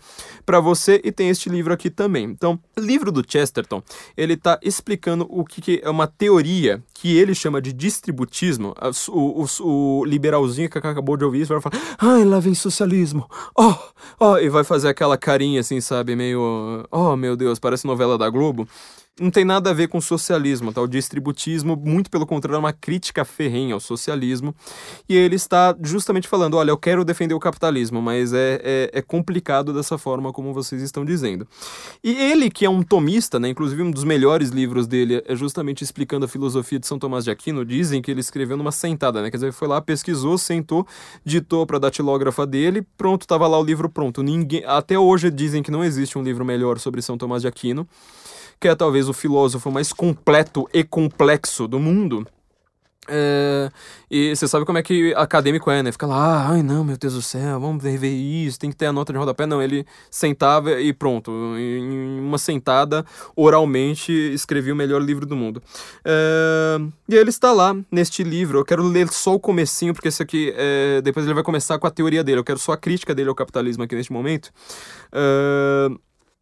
[0.46, 2.36] para você e tem este livro aqui também.
[2.44, 3.82] Então, o livro do Chesterton,
[4.14, 8.74] ele está explicando o que, que, é uma teoria que ele chama de distributismo.
[9.08, 13.26] O, o, o liberalzinho que acabou de ouvir isso vai falar, ai, lá vem socialismo.
[13.56, 13.74] Oh,
[14.20, 18.28] oh, e vai fazer aquela carinha assim, sabe, meio, oh, meu Deus, parece novela da
[18.28, 18.68] Globo
[19.18, 20.80] não tem nada a ver com socialismo, tá?
[20.80, 24.54] O distributismo, muito pelo contrário, é uma crítica ferrenha ao socialismo.
[25.08, 29.02] E ele está justamente falando: olha, eu quero defender o capitalismo, mas é, é, é,
[29.02, 31.46] complicado dessa forma como vocês estão dizendo.
[32.02, 33.48] E ele, que é um tomista, né?
[33.48, 37.30] Inclusive, um dos melhores livros dele é justamente explicando a filosofia de São Tomás de
[37.30, 37.64] Aquino.
[37.64, 39.30] Dizem que ele escreveu numa sentada, né?
[39.30, 40.84] Quer dizer, foi lá, pesquisou, sentou,
[41.24, 44.24] ditou para a datilógrafa dele, pronto, tava lá o livro pronto.
[44.24, 47.86] Ninguém, até hoje dizem que não existe um livro melhor sobre São Tomás de Aquino
[48.60, 52.26] que é talvez o filósofo mais completo e complexo do mundo.
[53.06, 53.70] É,
[54.10, 55.92] e você sabe como é que acadêmico é, né?
[55.92, 58.92] Fica lá, ai não, meu Deus do céu, vamos rever isso, tem que ter a
[58.92, 59.46] nota de rodapé.
[59.46, 63.04] Não, ele sentava e pronto, em uma sentada,
[63.36, 65.62] oralmente, escrevia o melhor livro do mundo.
[66.04, 66.78] É,
[67.08, 70.52] e ele está lá, neste livro, eu quero ler só o comecinho, porque esse aqui,
[70.56, 73.28] é, depois ele vai começar com a teoria dele, eu quero só a crítica dele
[73.28, 74.50] ao capitalismo aqui neste momento.
[75.12, 75.90] É,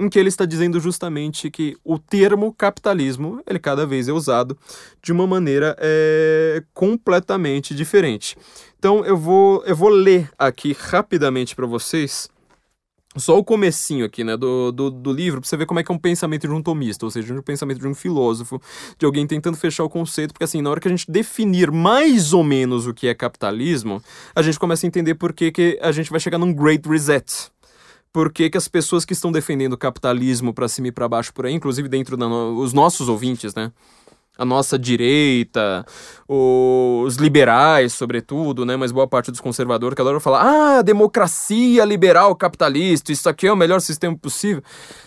[0.02, 4.56] em que ele está dizendo justamente que o termo capitalismo ele cada vez é usado
[5.02, 8.36] de uma maneira é, completamente diferente.
[8.78, 12.28] Então eu vou, eu vou ler aqui rapidamente para vocês
[13.16, 15.92] só o comecinho aqui, né, do, do, do livro, para você ver como é que
[15.92, 18.60] é um pensamento de um tomista, ou seja, um pensamento de um filósofo,
[18.98, 22.32] de alguém tentando fechar o conceito, porque assim, na hora que a gente definir mais
[22.32, 24.02] ou menos o que é capitalismo,
[24.34, 27.50] a gente começa a entender por que, que a gente vai chegar num Great Reset,
[28.12, 31.32] por que, que as pessoas que estão defendendo o capitalismo para cima e para baixo
[31.32, 32.80] por aí, inclusive dentro dos no...
[32.80, 33.72] nossos ouvintes, né?
[34.36, 35.84] A nossa direita,
[36.26, 38.76] os liberais, sobretudo, né?
[38.76, 43.52] Mas boa parte dos conservadores que adora falar: ah, democracia liberal capitalista, isso aqui é
[43.52, 44.62] o melhor sistema possível.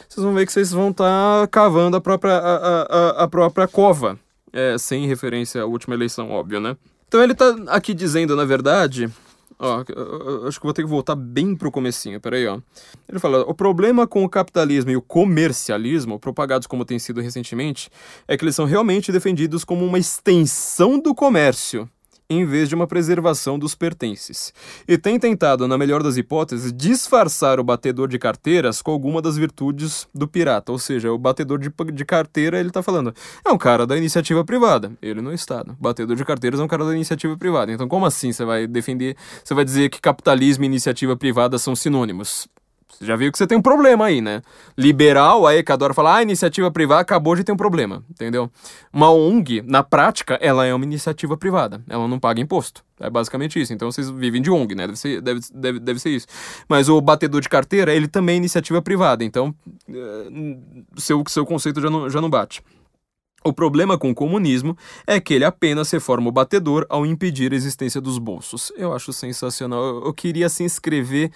[0.08, 3.68] Vocês vão ver que vocês vão estar tá cavando a própria, a, a, a própria
[3.68, 4.18] cova.
[4.54, 6.78] É, sem referência à última eleição, óbvio, né?
[7.08, 9.10] Então ele está aqui dizendo, na verdade,
[9.58, 9.84] Ó,
[10.48, 12.60] acho que vou ter que voltar bem pro comecinho, peraí, ó.
[13.08, 17.90] Ele fala, o problema com o capitalismo e o comercialismo, propagados como tem sido recentemente,
[18.28, 21.90] é que eles são realmente defendidos como uma extensão do comércio
[22.30, 24.54] em vez de uma preservação dos pertences.
[24.88, 29.38] E tem tentado, na melhor das hipóteses, disfarçar o batedor de carteiras com alguma das
[29.38, 30.72] virtudes do pirata.
[30.72, 33.14] Ou seja, o batedor de, de carteira, ele tá falando,
[33.46, 34.92] é um cara da iniciativa privada.
[35.02, 35.62] Ele não está.
[35.62, 37.72] O batedor de carteiras é um cara da iniciativa privada.
[37.72, 41.76] Então, como assim você vai defender, você vai dizer que capitalismo e iniciativa privada são
[41.76, 42.48] sinônimos?
[42.98, 44.42] Você já viu que você tem um problema aí, né?
[44.78, 48.50] Liberal, aí que adora falar, ah, iniciativa privada acabou de ter um problema, entendeu?
[48.92, 51.84] Uma ONG, na prática, ela é uma iniciativa privada.
[51.90, 52.84] Ela não paga imposto.
[53.00, 53.74] É basicamente isso.
[53.74, 54.88] Então vocês vivem de ONG, né?
[54.88, 56.28] Deve ser, deve, deve, deve ser isso.
[56.70, 59.24] Mas o batedor de carteira, ele também é iniciativa privada.
[59.24, 59.54] Então,
[59.90, 62.64] uh, seu, seu conceito já não, já não bate.
[63.46, 64.76] O problema com o comunismo
[65.06, 68.72] é que ele apenas reforma o batedor ao impedir a existência dos bolsos.
[68.76, 69.84] Eu acho sensacional.
[69.84, 71.32] Eu, eu queria assim escrever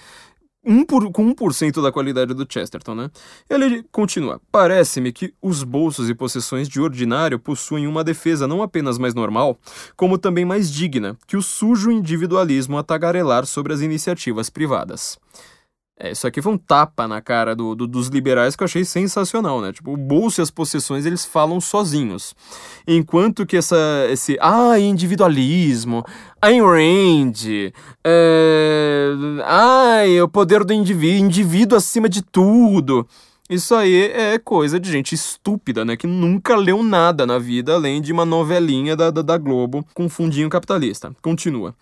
[0.66, 3.12] um por, com 1% da qualidade do Chesterton, né?
[3.50, 8.98] Ele continua: Parece-me que os bolsos e possessões de ordinário possuem uma defesa não apenas
[8.98, 9.58] mais normal,
[9.96, 15.18] como também mais digna que o sujo individualismo a tagarelar sobre as iniciativas privadas.
[16.02, 18.86] É, isso aqui foi um tapa na cara do, do, dos liberais que eu achei
[18.86, 19.74] sensacional, né?
[19.74, 22.34] Tipo, o bolso e as possessões eles falam sozinhos.
[22.88, 23.76] Enquanto que essa,
[24.10, 26.06] esse ah, individualismo,
[26.42, 29.10] Ayn Rand, é,
[29.44, 33.06] ai, o poder do indivíduo, indivíduo acima de tudo.
[33.50, 35.98] Isso aí é coisa de gente estúpida, né?
[35.98, 40.08] Que nunca leu nada na vida além de uma novelinha da, da, da Globo com
[40.08, 41.12] fundinho capitalista.
[41.22, 41.76] Continua.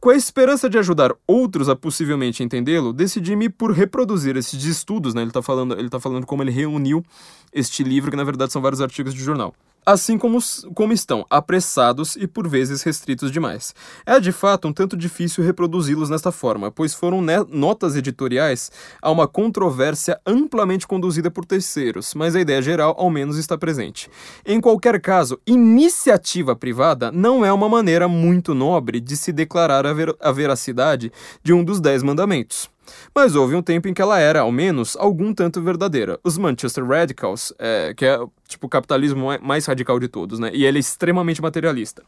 [0.00, 5.22] Com a esperança de ajudar outros a possivelmente entendê-lo, decidi-me por reproduzir esses estudos, né?
[5.22, 7.04] Ele está falando, ele tá falando como ele reuniu
[7.52, 9.52] este livro, que na verdade são vários artigos de jornal.
[9.88, 10.38] Assim como,
[10.74, 13.74] como estão apressados e por vezes restritos demais.
[14.04, 18.70] É de fato um tanto difícil reproduzi-los nesta forma, pois foram notas editoriais
[19.00, 24.10] a uma controvérsia amplamente conduzida por terceiros, mas a ideia geral ao menos está presente.
[24.44, 29.92] Em qualquer caso, iniciativa privada não é uma maneira muito nobre de se declarar a,
[29.94, 31.10] ver a veracidade
[31.42, 32.68] de um dos dez mandamentos.
[33.14, 36.18] Mas houve um tempo em que ela era, ao menos, algum tanto verdadeira.
[36.22, 40.50] Os Manchester Radicals, é, que é tipo o capitalismo mais radical de todos, né?
[40.52, 42.02] E ele é extremamente materialista.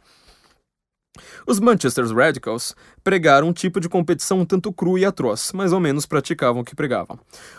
[1.47, 5.81] Os Manchester Radicals pregaram um tipo de competição um tanto cru e atroz, mas ao
[5.81, 7.19] menos praticavam o que pregavam.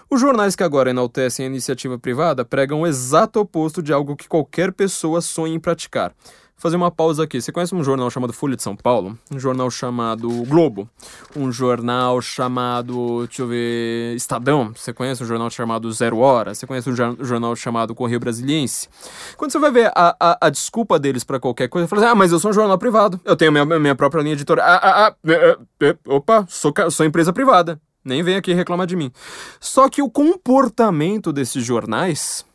[0.09, 4.27] Os jornais que agora enaltecem a iniciativa privada pregam o exato oposto de algo que
[4.27, 6.13] qualquer pessoa sonha em praticar
[6.61, 7.41] fazer uma pausa aqui.
[7.41, 9.17] Você conhece um jornal chamado Folha de São Paulo?
[9.31, 10.87] Um jornal chamado Globo?
[11.35, 14.71] Um jornal chamado, deixa eu ver, Estadão?
[14.75, 16.53] Você conhece um jornal chamado Zero Hora?
[16.53, 18.87] Você conhece um jornal chamado Correio Brasiliense?
[19.35, 22.15] Quando você vai ver a, a, a desculpa deles para qualquer coisa, fala assim, ah,
[22.15, 23.19] mas eu sou um jornal privado.
[23.25, 24.67] Eu tenho minha, minha própria linha editorial.
[24.67, 27.81] Ah, ah, ah, eh, eh, eh, opa, sou, sou empresa privada.
[28.05, 29.11] Nem vem aqui reclamar de mim.
[29.59, 32.45] Só que o comportamento desses jornais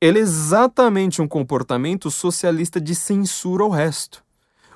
[0.00, 4.22] ele é exatamente um comportamento socialista de censura ao resto.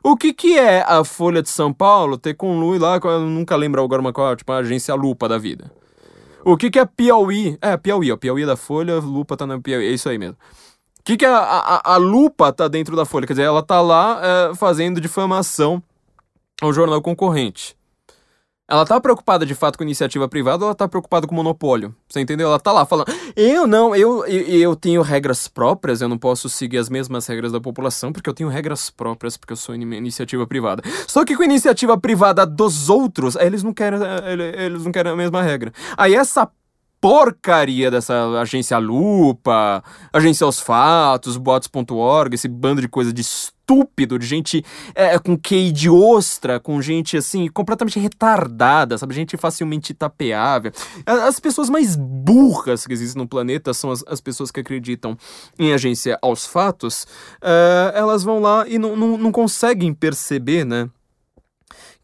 [0.03, 3.55] O que, que é a Folha de São Paulo ter com Lui lá, eu nunca
[3.55, 5.71] lembro agora uma qual, tipo a agência Lupa da vida.
[6.45, 7.57] O que, que é Piauí?
[7.63, 10.37] É, Piauí, ó, Piauí é da Folha, Lupa tá na Piauí, é isso aí mesmo.
[10.99, 13.27] O que, que é a, a, a Lupa tá dentro da Folha?
[13.29, 15.81] Quer dizer, ela tá lá é, fazendo difamação
[16.61, 17.77] ao jornal concorrente.
[18.73, 21.95] Ela tá preocupada de fato com iniciativa privada ou ela tá preocupada com monopólio?
[22.09, 22.49] Você entendeu?
[22.49, 26.49] Ela tá lá falando, eu não, eu, eu, eu, tenho regras próprias, eu não posso
[26.49, 30.47] seguir as mesmas regras da população porque eu tenho regras próprias, porque eu sou iniciativa
[30.47, 30.83] privada.
[31.07, 34.01] Só que com iniciativa privada dos outros, eles não querem,
[34.57, 35.71] eles não querem a mesma regra.
[35.95, 36.51] Aí essa
[36.99, 43.23] porcaria dessa agência Lupa, agência Aos Fatos, bots.org, esse bando de coisa de
[43.73, 44.65] estúpido, de gente
[44.95, 49.15] é, com QI de ostra, com gente assim, completamente retardada, sabe?
[49.15, 50.73] Gente facilmente tapeável.
[51.07, 55.17] As pessoas mais burras que existem no planeta são as, as pessoas que acreditam
[55.59, 57.05] em agência aos fatos.
[57.43, 60.89] Uh, elas vão lá e não, não, não conseguem perceber, né?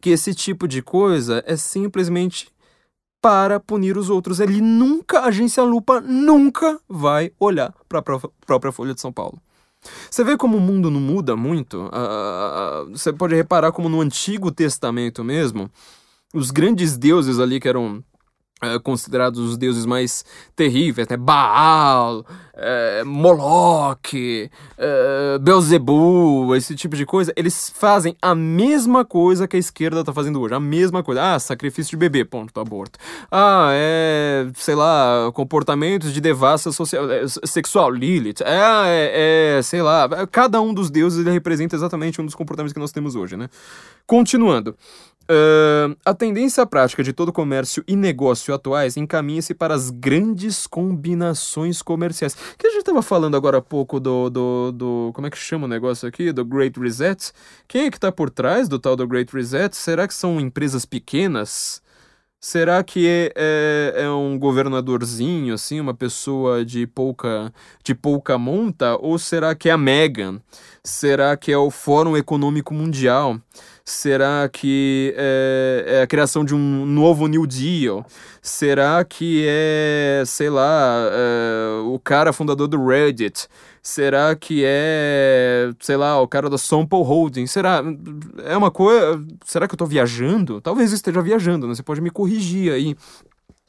[0.01, 2.49] Que esse tipo de coisa é simplesmente
[3.21, 4.41] para punir os outros.
[4.41, 8.03] Ele nunca, a agência Lupa nunca vai olhar para a
[8.47, 9.41] própria Folha de São Paulo.
[10.11, 11.87] Você vê como o mundo não muda muito?
[11.87, 15.71] Uh, você pode reparar como no Antigo Testamento mesmo,
[16.35, 18.03] os grandes deuses ali que eram
[18.63, 20.25] é, considerados os deuses mais
[20.57, 21.17] terríveis, né?
[21.17, 29.57] Baal, é, Moloch, é, Beelzebub, esse tipo de coisa, eles fazem a mesma coisa que
[29.57, 31.35] a esquerda tá fazendo hoje, a mesma coisa.
[31.35, 32.99] Ah, sacrifício de bebê, ponto, aborto.
[33.31, 38.43] Ah, é, sei lá, comportamentos de devassa social, é, sexual, Lilith.
[38.43, 42.73] É, é, é, sei lá, cada um dos deuses ele representa exatamente um dos comportamentos
[42.73, 43.49] que nós temos hoje, né?
[44.05, 44.75] Continuando.
[45.31, 51.83] Uh, a tendência prática de todo comércio e negócio atuais encaminha-se para as grandes combinações
[51.83, 52.35] comerciais.
[52.57, 55.67] Que a gente estava falando agora há pouco do, do, do, Como é que chama
[55.67, 56.33] o negócio aqui?
[56.33, 57.31] Do Great Reset.
[57.67, 59.77] Quem é que está por trás do tal do Great Reset?
[59.77, 61.83] Será que são empresas pequenas?
[62.41, 67.53] Será que é, é, é, um governadorzinho, assim, uma pessoa de pouca,
[67.83, 68.97] de pouca monta?
[68.97, 70.41] Ou será que é a Megan?
[70.85, 73.41] Será que é o Fórum Econômico Mundial?
[73.89, 78.05] Será que é, é, a criação de um novo New Deal?
[78.43, 83.49] Será que é, sei lá, é, o cara fundador do Reddit?
[83.83, 87.47] Será que é, sei lá, o cara da Sample Holding?
[87.47, 87.83] Será?
[88.45, 89.25] É uma coisa.
[89.47, 90.61] Será que eu tô viajando?
[90.61, 91.75] Talvez eu esteja viajando, né?
[91.75, 92.95] Você pode me corrigir aí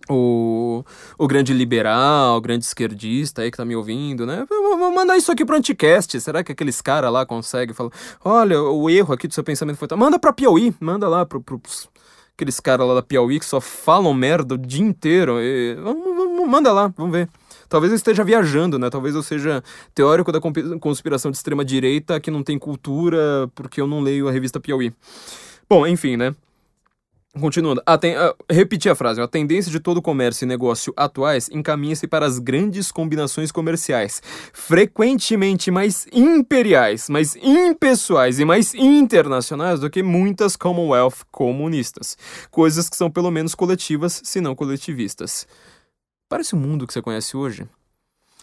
[0.10, 0.84] o,
[1.18, 4.46] o grande liberal, o grande esquerdista aí que tá me ouvindo, né?
[4.50, 6.20] Vou mandar isso aqui pro Anticast.
[6.20, 7.92] Será que aqueles caras lá conseguem falar,
[8.24, 9.88] olha, o erro aqui do seu pensamento foi.
[9.96, 11.62] Manda pra Piauí, manda lá pro, pro,
[12.34, 15.40] aqueles caras lá da Piauí que só falam merda o dia inteiro.
[15.40, 15.78] E,
[16.48, 17.30] manda lá, vamos ver.
[17.68, 18.90] Talvez eu esteja viajando, né?
[18.90, 20.40] Talvez eu seja teórico da
[20.80, 24.92] conspiração de extrema direita que não tem cultura porque eu não leio a revista Piauí.
[25.70, 26.34] Bom, enfim, né?
[27.40, 28.16] Continuando, a ten...
[28.50, 29.22] repetir a frase.
[29.22, 34.22] A tendência de todo comércio e negócio atuais encaminha-se para as grandes combinações comerciais,
[34.54, 42.18] frequentemente mais imperiais, mais impessoais e mais internacionais do que muitas Commonwealth comunistas.
[42.52, 45.48] Coisas que são pelo menos coletivas, se não coletivistas.
[46.28, 47.68] Parece o mundo que você conhece hoje.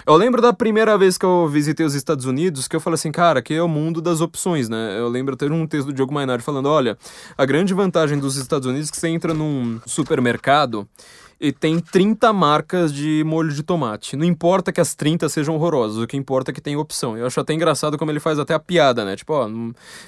[0.06, 3.10] Eu lembro da primeira vez que eu visitei os Estados Unidos, que eu falei assim,
[3.10, 4.96] cara, aqui é o mundo das opções, né?
[4.96, 6.96] Eu lembro ter um texto do Diogo Mainardi falando, olha,
[7.36, 10.86] a grande vantagem dos Estados Unidos é que você entra num supermercado
[11.40, 14.16] e tem 30 marcas de molho de tomate.
[14.16, 17.16] Não importa que as 30 sejam horrorosas, o que importa é que tem opção.
[17.16, 19.16] Eu acho até engraçado como ele faz até a piada, né?
[19.16, 19.48] Tipo, ó,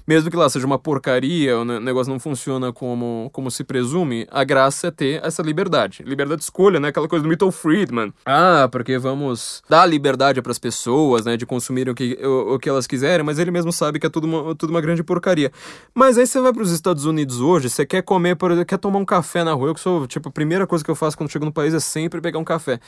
[0.06, 4.42] mesmo que lá seja uma porcaria, o negócio não funciona como, como se presume, a
[4.42, 6.02] graça é ter essa liberdade.
[6.02, 6.88] Liberdade de escolha, né?
[6.88, 8.12] Aquela coisa do Milton Friedman.
[8.24, 11.36] Ah, porque vamos dar liberdade para as pessoas, né?
[11.36, 14.10] De consumirem o que, o, o, que elas quiserem, mas ele mesmo sabe que é
[14.10, 15.52] tudo uma, tudo uma grande porcaria.
[15.94, 18.98] Mas aí você vai para os Estados Unidos hoje, você quer comer, por quer tomar
[18.98, 21.30] um café na rua, eu que sou, tipo, a primeira coisa que eu faço quando
[21.30, 22.80] chego no país é sempre pegar um café.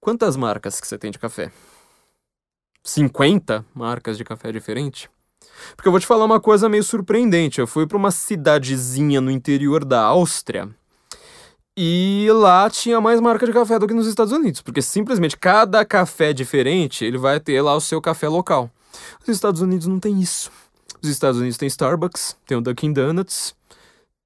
[0.00, 1.50] Quantas marcas que você tem de café?
[2.82, 5.08] 50 marcas de café diferente?
[5.76, 7.60] Porque eu vou te falar uma coisa meio surpreendente.
[7.60, 10.68] Eu fui para uma cidadezinha no interior da Áustria
[11.76, 15.84] e lá tinha mais marca de café do que nos Estados Unidos, porque simplesmente cada
[15.84, 18.70] café diferente, ele vai ter lá o seu café local.
[19.22, 20.50] Os Estados Unidos não tem isso.
[21.02, 23.54] Os Estados Unidos tem Starbucks, tem o Dunkin' Donuts,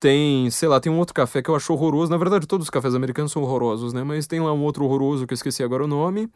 [0.05, 2.11] tem, sei lá, tem um outro café que eu acho horroroso.
[2.11, 4.05] Na verdade, todos os cafés americanos são horrorosos, né?
[4.05, 6.28] Mas tem lá um outro horroroso que eu esqueci agora o nome.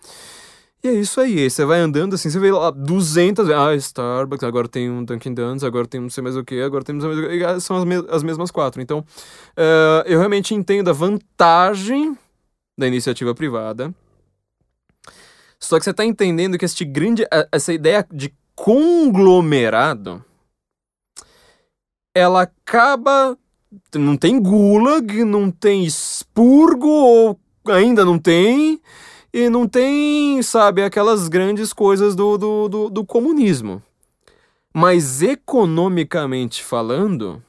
[0.83, 1.51] E é isso aí.
[1.51, 3.51] Você vai andando assim, você vê lá 200.
[3.51, 6.83] Ah, Starbucks, agora tem um Dunkin' Donuts, agora tem não sei mais o que, agora
[6.83, 7.45] tem não sei mais o que.
[7.45, 8.81] Ah, são as, as mesmas quatro.
[8.81, 12.17] Então, uh, eu realmente entendo a vantagem
[12.79, 13.95] da iniciativa privada.
[15.61, 20.25] Só que você está entendendo que este grande, essa ideia de conglomerado
[22.15, 23.37] ela acaba
[23.95, 28.81] não tem Gulag, não tem expurgo, ou ainda não tem,
[29.33, 33.83] e não tem, sabe, aquelas grandes coisas do, do, do, do comunismo.
[34.75, 37.43] Mas economicamente falando,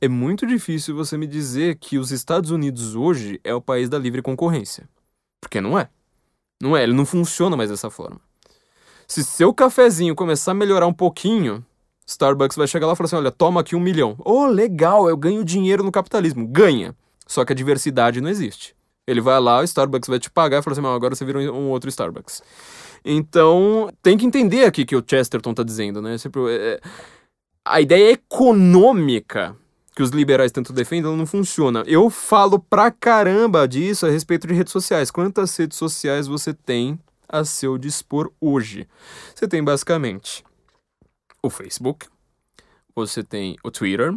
[0.00, 3.98] é muito difícil você me dizer que os Estados Unidos hoje é o país da
[3.98, 4.88] livre concorrência.
[5.40, 5.88] Porque não é.
[6.60, 8.20] Não é, ele não funciona mais dessa forma.
[9.06, 11.64] Se seu cafezinho começar a melhorar um pouquinho,
[12.08, 14.16] Starbucks vai chegar lá e falar assim: olha, toma aqui um milhão.
[14.24, 16.46] Oh, legal, eu ganho dinheiro no capitalismo.
[16.48, 16.96] Ganha.
[17.26, 18.74] Só que a diversidade não existe.
[19.06, 21.68] Ele vai lá, o Starbucks vai te pagar e fala assim: agora você vira um
[21.68, 22.42] outro Starbucks.
[23.04, 26.16] Então, tem que entender aqui que o Chesterton tá dizendo, né?
[26.50, 26.80] É,
[27.64, 29.54] a ideia econômica
[29.94, 31.82] que os liberais tanto defendem não funciona.
[31.86, 35.10] Eu falo pra caramba disso a respeito de redes sociais.
[35.10, 36.98] Quantas redes sociais você tem
[37.28, 38.88] a seu dispor hoje?
[39.34, 40.44] Você tem basicamente
[41.48, 42.06] o Facebook,
[42.94, 44.14] você tem o Twitter,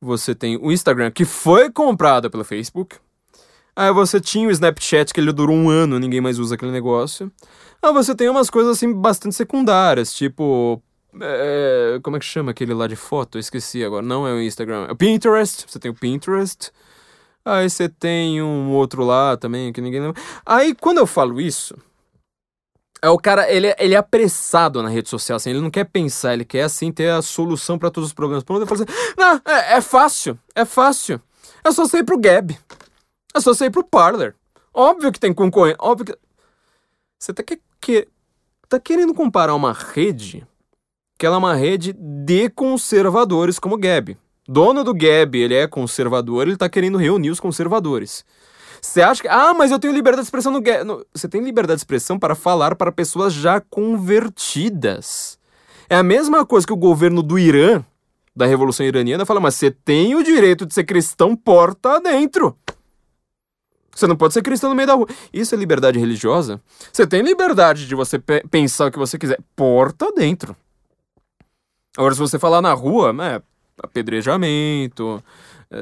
[0.00, 2.96] você tem o Instagram, que foi comprado pelo Facebook.
[3.74, 7.30] Aí você tinha o Snapchat, que ele durou um ano, ninguém mais usa aquele negócio.
[7.82, 10.82] Aí você tem umas coisas assim bastante secundárias, tipo.
[11.20, 13.36] É, como é que chama aquele lá de foto?
[13.36, 14.04] Eu esqueci agora.
[14.04, 14.86] Não é o Instagram.
[14.88, 15.64] É o Pinterest.
[15.68, 16.70] Você tem o Pinterest.
[17.44, 20.20] Aí você tem um outro lá também que ninguém lembra.
[20.44, 21.76] Aí quando eu falo isso,
[23.06, 26.34] é o cara, ele, ele é apressado na rede social, assim, ele não quer pensar,
[26.34, 28.42] ele quer, assim, ter a solução para todos os problemas.
[28.42, 31.20] Pronto, ele fala assim, não, é, é, fácil, é fácil.
[31.62, 32.58] É só sair pro Gab.
[33.32, 34.34] É só sair pro Parler.
[34.74, 36.18] Óbvio que tem concorrente, óbvio que...
[37.16, 38.08] Você tá, que, que,
[38.68, 40.44] tá querendo comparar uma rede,
[41.16, 44.18] que ela é uma rede de conservadores como o Gab.
[44.48, 48.24] Dono do Gab, ele é conservador, ele tá querendo reunir os conservadores.
[48.80, 49.28] Você acha que.
[49.28, 50.62] Ah, mas eu tenho liberdade de expressão no.
[51.14, 55.38] Você tem liberdade de expressão para falar para pessoas já convertidas.
[55.88, 57.84] É a mesma coisa que o governo do Irã,
[58.34, 62.56] da Revolução Iraniana, fala, mas você tem o direito de ser cristão porta dentro.
[63.94, 65.08] Você não pode ser cristão no meio da rua.
[65.32, 66.60] Isso é liberdade religiosa?
[66.92, 69.40] Você tem liberdade de você pe pensar o que você quiser.
[69.54, 70.54] Porta dentro.
[71.96, 73.42] Agora, se você falar na rua, é
[73.82, 75.22] apedrejamento,
[75.70, 75.78] é,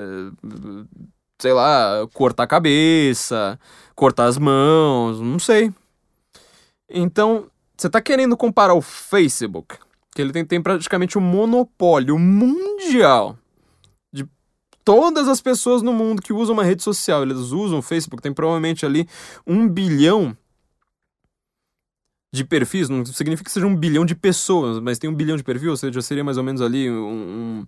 [1.45, 3.61] sei lá, cortar a cabeça,
[3.95, 5.70] cortar as mãos, não sei.
[6.88, 9.76] Então, você tá querendo comparar o Facebook,
[10.14, 13.36] que ele tem, tem praticamente um monopólio mundial
[14.11, 14.26] de
[14.82, 18.32] todas as pessoas no mundo que usam uma rede social, eles usam o Facebook, tem
[18.32, 19.07] provavelmente ali
[19.47, 20.34] um bilhão
[22.32, 25.45] de perfis, não significa que seja um bilhão de pessoas, mas tem um bilhão de
[25.45, 27.66] perfis, ou seja, seria mais ou menos ali um,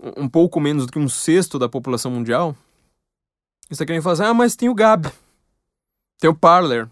[0.00, 2.56] um, um pouco menos do que um sexto da população mundial.
[3.70, 5.10] Aqui vem falar assim, ah, mas tem o Gab.
[6.18, 6.88] Tem o Parler.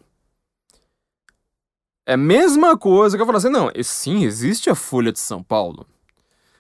[2.07, 5.43] É a mesma coisa que eu falo assim, não, sim, existe a Folha de São
[5.43, 5.87] Paulo.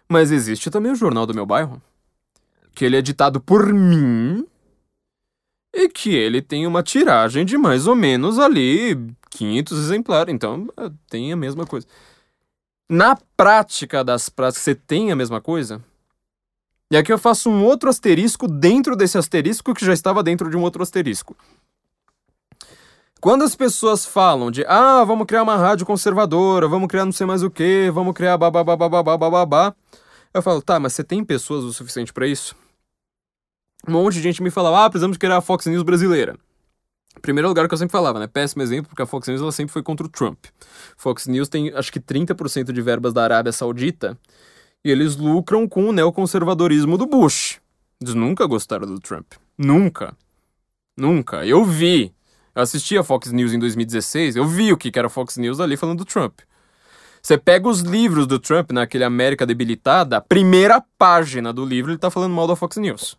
[0.09, 1.83] Mas existe também o Jornal do Meu Bairro.
[2.75, 4.47] Que ele é ditado por mim.
[5.73, 8.97] E que ele tem uma tiragem de mais ou menos ali
[9.31, 10.33] 500 exemplares.
[10.33, 11.87] Então, é, tem a mesma coisa.
[12.89, 15.83] Na prática das práticas, você tem a mesma coisa?
[16.91, 20.57] E aqui eu faço um outro asterisco dentro desse asterisco que já estava dentro de
[20.57, 21.37] um outro asterisco.
[23.20, 27.26] Quando as pessoas falam de, ah, vamos criar uma rádio conservadora, vamos criar não sei
[27.26, 29.74] mais o que, vamos criar babá,
[30.35, 32.55] eu falo, tá, mas você tem pessoas o suficiente para isso?
[33.89, 36.37] um monte de gente me falava, ah, precisamos criar a Fox News brasileira.
[37.20, 38.26] Primeiro lugar que eu sempre falava, né?
[38.26, 40.47] Péssimo exemplo, porque a Fox News ela sempre foi contra o Trump.
[40.97, 44.18] Fox News tem acho que 30% de verbas da Arábia Saudita
[44.85, 47.61] e eles lucram com o neoconservadorismo do Bush.
[48.01, 49.32] Eles nunca gostaram do Trump.
[49.57, 50.16] Nunca.
[50.97, 51.47] Nunca.
[51.47, 52.14] Eu vi.
[52.55, 55.76] Eu assisti a Fox News em 2016, eu vi o que era Fox News ali
[55.76, 56.39] falando do Trump.
[57.20, 61.99] Você pega os livros do Trump naquele América Debilitada, a primeira página do livro ele
[61.99, 63.18] tá falando mal da Fox News.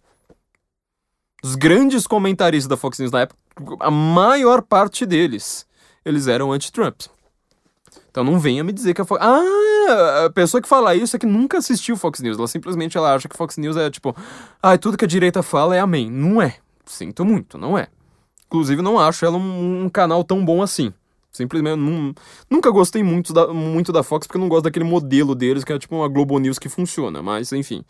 [1.43, 3.37] Os grandes comentaristas da Fox News na época,
[3.81, 5.67] a maior parte deles,
[6.05, 7.01] eles eram anti-Trump.
[8.15, 9.21] Então não venha me dizer que a Fox...
[9.21, 12.37] Ah, a pessoa que fala isso é que nunca assistiu Fox News.
[12.37, 14.15] Ela simplesmente ela acha que Fox News é tipo...
[14.63, 16.09] Ah, tudo que a direita fala é amém.
[16.09, 16.55] Não é.
[16.85, 17.89] Sinto muito, não é.
[18.45, 20.93] Inclusive não acho ela um, um canal tão bom assim.
[21.29, 21.77] Simplesmente
[22.49, 25.73] nunca gostei muito da, muito da Fox porque eu não gosto daquele modelo deles que
[25.73, 27.21] é tipo uma Globo News que funciona.
[27.21, 27.83] Mas enfim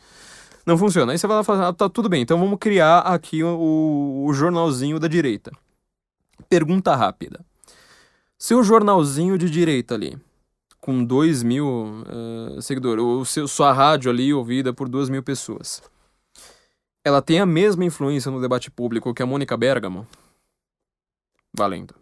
[0.65, 1.11] não funciona.
[1.11, 4.26] Aí você vai lá e fala, ah, tá tudo bem, então vamos criar aqui o,
[4.26, 5.51] o jornalzinho da direita.
[6.49, 7.45] Pergunta rápida.
[8.38, 10.17] Seu jornalzinho de direita ali,
[10.79, 15.81] com 2 mil uh, seguidores, ou seu, sua rádio ali ouvida por 2 mil pessoas,
[17.03, 20.07] ela tem a mesma influência no debate público que a Mônica Bergamo?
[21.55, 21.95] Valendo.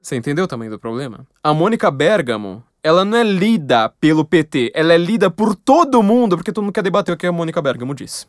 [0.00, 1.26] Você entendeu o tamanho do problema?
[1.42, 6.36] A Mônica Bergamo ela não é lida pelo PT, ela é lida por todo mundo,
[6.36, 8.26] porque todo mundo quer debater o que a Mônica Bergamo disse.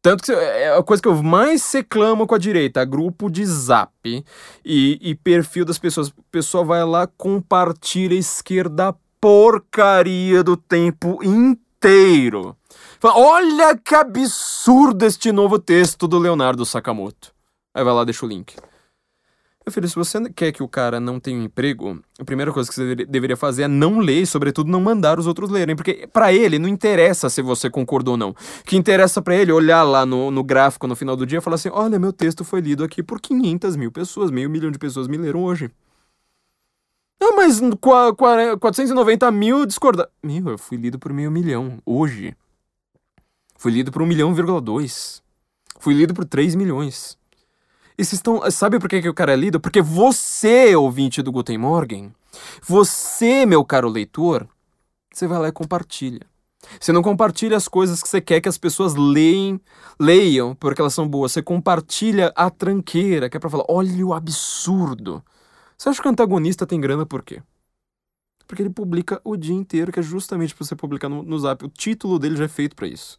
[0.00, 3.92] Tanto que é a coisa que eu mais reclamo com a direita, grupo de zap
[4.64, 6.08] e, e perfil das pessoas.
[6.08, 12.56] O pessoal vai lá, compartilha a esquerda porcaria do tempo inteiro.
[13.00, 17.32] Fala, Olha que absurdo este novo texto do Leonardo Sakamoto.
[17.74, 18.54] Aí vai lá, deixa o link.
[19.68, 22.70] Meu filho, se você quer que o cara não tenha um emprego, a primeira coisa
[22.70, 25.76] que você deveria fazer é não ler e, sobretudo, não mandar os outros lerem.
[25.76, 28.30] Porque para ele não interessa se você concordou ou não.
[28.30, 31.36] O que interessa para ele é olhar lá no, no gráfico no final do dia
[31.36, 34.70] e falar assim: olha, meu texto foi lido aqui por 500 mil pessoas, meio milhão
[34.70, 35.70] de pessoas me leram hoje.
[37.20, 37.60] Ah, mas
[38.58, 40.08] 490 mil discorda.
[40.22, 42.34] Meu, eu fui lido por meio milhão hoje.
[43.58, 45.22] Fui lido por 1 milhão, 2.
[45.78, 47.17] Fui lido por 3 milhões.
[47.98, 48.48] E vocês estão.
[48.48, 49.58] Sabe por que, que o cara é lido?
[49.58, 52.14] Porque você, ouvinte do Guten Morgen,
[52.62, 54.48] você, meu caro leitor,
[55.12, 56.24] você vai lá e compartilha.
[56.80, 59.60] Você não compartilha as coisas que você quer que as pessoas leem,
[59.98, 61.32] leiam, porque elas são boas.
[61.32, 65.20] Você compartilha a tranqueira, que é pra falar: olha o absurdo.
[65.76, 67.42] Você acha que o antagonista tem grana por quê?
[68.46, 71.64] Porque ele publica o dia inteiro, que é justamente pra você publicar no, no zap.
[71.64, 73.18] O título dele já é feito para isso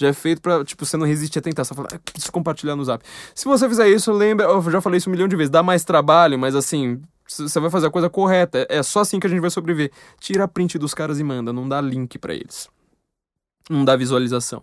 [0.00, 1.62] já é feito pra, tipo, você não resiste a tentar.
[1.62, 3.04] Você fala, ah, preciso compartilhar no zap.
[3.34, 5.84] Se você fizer isso, lembra, eu já falei isso um milhão de vezes, dá mais
[5.84, 8.66] trabalho, mas assim, você vai fazer a coisa correta.
[8.70, 9.92] É só assim que a gente vai sobreviver.
[10.18, 12.66] Tira a print dos caras e manda, não dá link para eles.
[13.68, 14.62] Não dá visualização.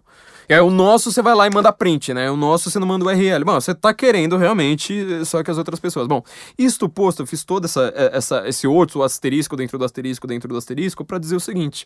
[0.49, 2.31] Aí o nosso você vai lá e manda print, né?
[2.31, 3.45] O nosso você não manda URL.
[3.45, 6.07] Bom, você tá querendo realmente só que as outras pessoas.
[6.07, 6.23] Bom,
[6.57, 10.57] isto posto, eu fiz todo essa, essa, esse outro asterisco dentro do asterisco dentro do
[10.57, 11.85] asterisco para dizer o seguinte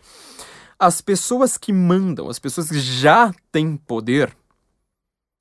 [0.82, 4.36] as pessoas que mandam, as pessoas que já têm poder,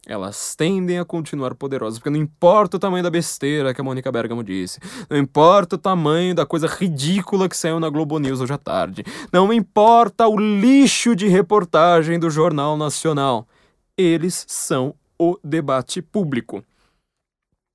[0.06, 4.12] elas tendem a continuar poderosas, porque não importa o tamanho da besteira que a Mônica
[4.12, 4.78] Bergamo disse,
[5.08, 9.02] não importa o tamanho da coisa ridícula que saiu na Globo News hoje à tarde,
[9.32, 13.48] não importa o lixo de reportagem do Jornal Nacional,
[13.96, 16.62] eles são o debate público.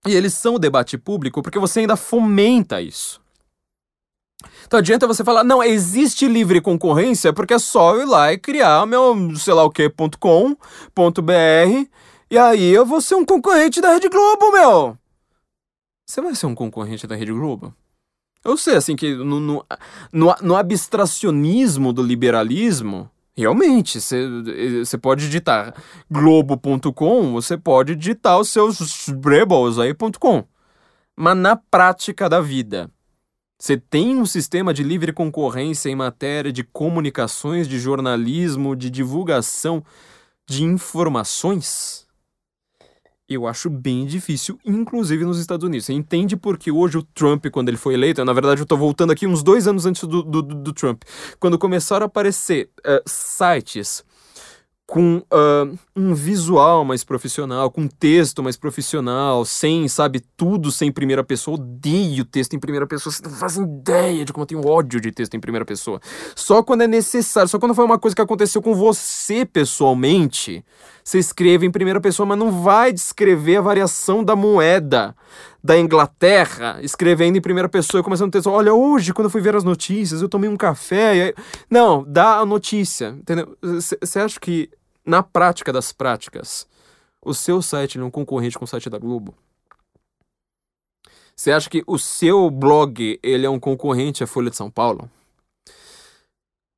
[0.06, 3.25] E eles são o debate público porque você ainda fomenta isso.
[4.66, 8.38] Então adianta você falar, não, existe livre concorrência porque é só eu ir lá e
[8.38, 10.56] criar meu sei lá o que.com.br
[12.30, 14.98] e aí eu vou ser um concorrente da Rede Globo, meu.
[16.06, 17.74] Você vai ser um concorrente da Rede Globo?
[18.44, 19.66] Eu sei, assim, que no, no,
[20.12, 25.74] no, no abstracionismo do liberalismo, realmente, você pode digitar
[26.10, 30.44] globo.com, você pode digitar os seus rebels aí.com.
[31.16, 32.92] Mas na prática da vida,
[33.58, 39.84] você tem um sistema de livre concorrência em matéria de comunicações, de jornalismo, de divulgação
[40.48, 42.06] de informações?
[43.28, 45.88] Eu acho bem difícil, inclusive nos Estados Unidos.
[45.88, 49.12] Você entende porque hoje o Trump, quando ele foi eleito, na verdade eu tô voltando
[49.12, 51.02] aqui uns dois anos antes do, do, do Trump,
[51.40, 54.04] quando começaram a aparecer uh, sites
[54.88, 61.24] com uh, um visual mais profissional, com texto mais profissional, sem, sabe, tudo sem primeira
[61.24, 61.56] pessoa.
[61.56, 63.12] Odeio texto em primeira pessoa.
[63.12, 66.00] Você não faz ideia de como eu tenho ódio de texto em primeira pessoa.
[66.36, 70.64] Só quando é necessário, só quando foi uma coisa que aconteceu com você pessoalmente,
[71.04, 75.16] você escreve em primeira pessoa, mas não vai descrever a variação da moeda
[75.66, 78.52] da Inglaterra, escrevendo em primeira pessoa e começando o texto.
[78.52, 81.10] Olha, hoje, quando eu fui ver as notícias, eu tomei um café.
[81.10, 81.36] Aí...
[81.68, 83.58] Não, dá a notícia, entendeu?
[83.62, 84.70] Você acha que
[85.04, 86.68] na prática das práticas,
[87.20, 89.34] o seu site é um concorrente com o site da Globo?
[91.36, 95.10] Você acha que o seu blog ele é um concorrente à Folha de São Paulo?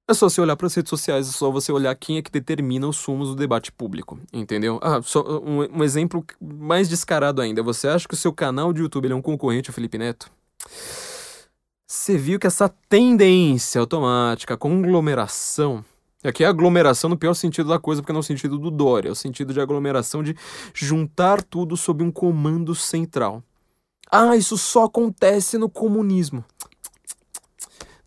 [0.10, 2.32] É só você olhar para as redes sociais, é só você olhar quem é que
[2.32, 4.80] determina os sumos do debate público, entendeu?
[4.82, 7.62] Ah, só um, um exemplo mais descarado ainda.
[7.62, 10.32] Você acha que o seu canal de YouTube é um concorrente ao Felipe Neto?
[11.86, 15.84] Você viu que essa tendência automática, conglomeração,
[16.24, 19.10] aqui é aglomeração no pior sentido da coisa, porque não é o sentido do Dória,
[19.10, 20.38] é o sentido de aglomeração de
[20.74, 23.44] juntar tudo sob um comando central.
[24.10, 26.46] Ah, isso só acontece no comunismo.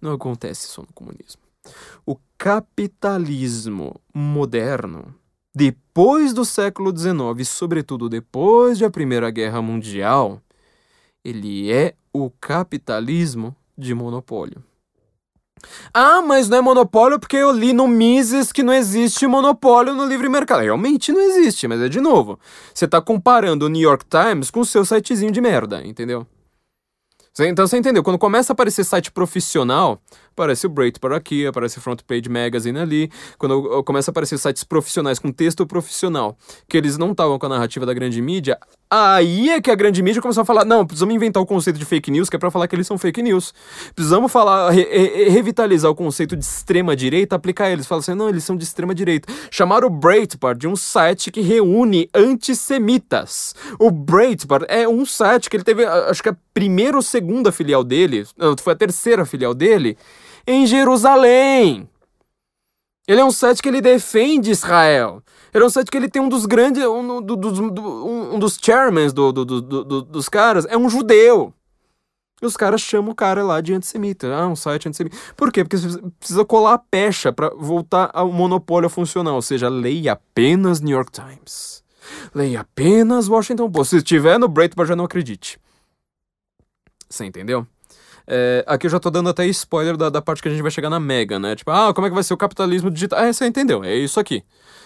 [0.00, 1.49] Não acontece só no comunismo.
[2.06, 5.14] O capitalismo moderno,
[5.54, 10.40] depois do século XIX, sobretudo depois da Primeira Guerra Mundial,
[11.24, 14.62] ele é o capitalismo de monopólio.
[15.92, 20.06] Ah, mas não é monopólio porque eu li no Mises que não existe monopólio no
[20.06, 20.62] livre mercado.
[20.62, 22.38] Realmente não existe, mas é de novo.
[22.72, 26.26] Você está comparando o New York Times com o seu sitezinho de merda, entendeu?
[27.48, 28.02] Então você entendeu?
[28.02, 30.00] Quando começa a aparecer site profissional,
[30.32, 33.10] aparece o Breitbart aqui, aparece o Front Page Magazine ali.
[33.38, 36.36] Quando começa a aparecer sites profissionais com texto profissional,
[36.68, 38.58] que eles não estavam com a narrativa da grande mídia,
[38.90, 41.84] aí é que a grande mídia começou a falar: não, precisamos inventar o conceito de
[41.84, 43.54] fake news, que é para falar que eles são fake news.
[43.94, 47.86] Precisamos falar, re, re, revitalizar o conceito de extrema direita, aplicar eles.
[47.86, 49.32] Falar assim: não, eles são de extrema direita.
[49.50, 53.54] Chamaram o Breitbart de um site que reúne antissemitas.
[53.78, 57.84] O Breitbart é um site que ele teve, acho que a primeira ou segunda filial
[57.84, 59.96] dele, não, foi a terceira filial dele
[60.46, 61.88] em Jerusalém.
[63.10, 65.20] Ele é um site que ele defende Israel.
[65.52, 68.38] Ele é um site que ele tem um dos grandes, um, do, do, do, um
[68.38, 71.52] dos chairmen do, dos caras, é um judeu.
[72.40, 74.32] E os caras chamam o cara lá de antissemita.
[74.32, 75.16] Ah, um site antissemita.
[75.36, 75.64] Por quê?
[75.64, 79.34] Porque você precisa colar a pecha para voltar ao monopólio a funcionar.
[79.34, 81.82] Ou seja, leia apenas New York Times.
[82.32, 83.90] Leia apenas Washington Post.
[83.90, 85.58] Se estiver no Breitbart, já não acredite.
[87.08, 87.66] Você entendeu?
[88.26, 90.70] É, aqui eu já tô dando até spoiler da, da parte que a gente vai
[90.70, 91.56] chegar na Mega, né?
[91.56, 93.18] Tipo, ah, como é que vai ser o capitalismo digital?
[93.18, 94.42] Ah, você entendeu, é isso aqui.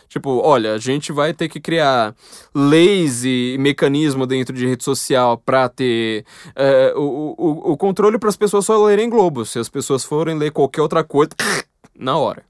[0.09, 2.15] Tipo, olha, a gente vai ter que criar
[2.55, 6.25] leis e mecanismo dentro de rede social para ter
[6.55, 9.45] é, o, o, o controle para as pessoas só lerem Globo.
[9.45, 11.31] Se as pessoas forem ler qualquer outra coisa,
[11.99, 12.43] na hora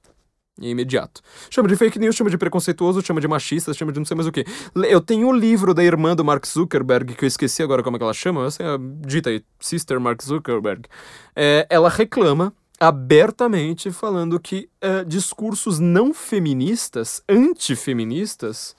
[0.61, 1.21] é imediato.
[1.49, 4.27] Chama de fake news, chama de preconceituoso, chama de machista, chama de não sei mais
[4.27, 4.45] o que.
[4.89, 7.97] Eu tenho o um livro da irmã do Mark Zuckerberg, que eu esqueci agora como
[7.97, 8.67] é que ela chama, essa é
[9.05, 10.87] dita aí, Sister Mark Zuckerberg.
[11.35, 18.75] É, ela reclama abertamente falando que é, discursos não feministas, antifeministas,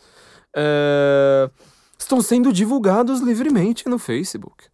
[0.55, 1.51] é,
[1.99, 4.65] estão sendo divulgados livremente no Facebook.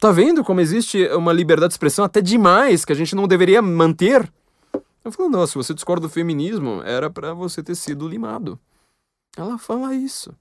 [0.00, 3.62] Tá vendo como existe uma liberdade de expressão até demais que a gente não deveria
[3.62, 4.30] manter?
[5.04, 8.58] Eu falo, não, se você discorda do feminismo, era para você ter sido limado.
[9.36, 10.34] Ela fala isso.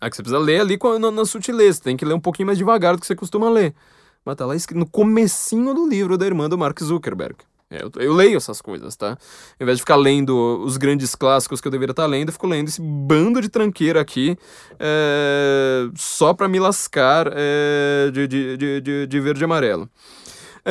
[0.00, 2.58] Ah, que você precisa ler ali na, na sutileza, tem que ler um pouquinho mais
[2.58, 3.74] devagar do que você costuma ler.
[4.24, 7.36] Mas tá lá escrito no comecinho do livro da irmã do Mark Zuckerberg.
[7.70, 9.10] É, eu, eu, leio essas coisas, tá?
[9.10, 9.16] Ao
[9.60, 12.46] invés de ficar lendo os grandes clássicos que eu deveria estar tá lendo, eu fico
[12.46, 14.38] lendo esse bando de tranqueira aqui
[14.78, 19.88] é, só pra me lascar é, de, de, de, de verde e amarelo.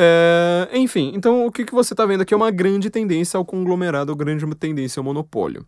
[0.00, 3.44] É, enfim, então o que, que você está vendo aqui é uma grande tendência ao
[3.44, 5.66] conglomerado, grande tendência ao monopólio.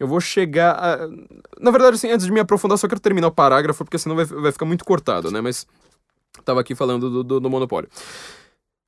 [0.00, 1.06] Eu vou chegar a...
[1.60, 4.24] Na verdade, assim, antes de me aprofundar, só quero terminar o parágrafo, porque senão vai,
[4.24, 5.42] vai ficar muito cortado, né?
[5.42, 5.66] Mas
[6.46, 7.90] tava aqui falando do, do, do monopólio.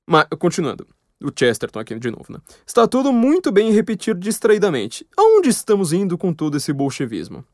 [0.09, 0.87] Mas, continuando.
[1.23, 2.39] O Chesterton aqui de novo, né?
[2.67, 5.07] Está tudo muito bem repetir distraidamente.
[5.15, 7.45] Aonde estamos indo com todo esse bolchevismo?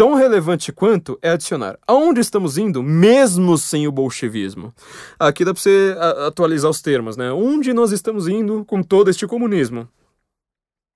[0.00, 4.72] Tão relevante quanto é adicionar aonde estamos indo, mesmo sem o bolchevismo.
[5.18, 5.94] Aqui dá para você
[6.26, 7.30] atualizar os termos, né?
[7.30, 9.86] Onde nós estamos indo com todo este comunismo?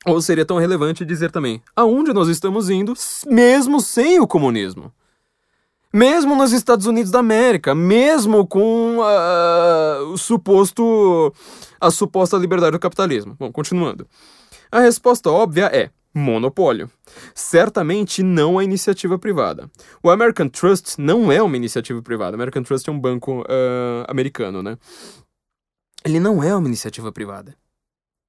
[0.07, 2.95] Ou seria tão relevante dizer também aonde nós estamos indo,
[3.27, 4.91] mesmo sem o comunismo?
[5.93, 11.31] Mesmo nos Estados Unidos da América, mesmo com uh, o suposto
[11.79, 13.37] a suposta liberdade do capitalismo.
[13.39, 14.09] Bom, continuando.
[14.73, 16.89] A resposta óbvia é monopólio.
[17.35, 19.69] Certamente não a iniciativa privada.
[20.03, 22.33] O American Trust não é uma iniciativa privada.
[22.33, 24.79] O American Trust é um banco uh, americano, né?
[26.05, 27.55] Ele não é uma iniciativa privada.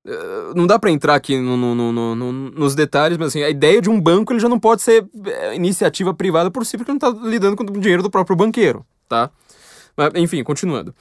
[0.05, 3.81] Uh, não dá para entrar aqui no, no, no, nos detalhes, mas assim, a ideia
[3.81, 6.99] de um banco ele já não pode ser eh, iniciativa privada por si, porque ele
[7.01, 9.31] não tá lidando com o dinheiro do próprio banqueiro, tá?
[9.97, 10.93] Mas, enfim, continuando.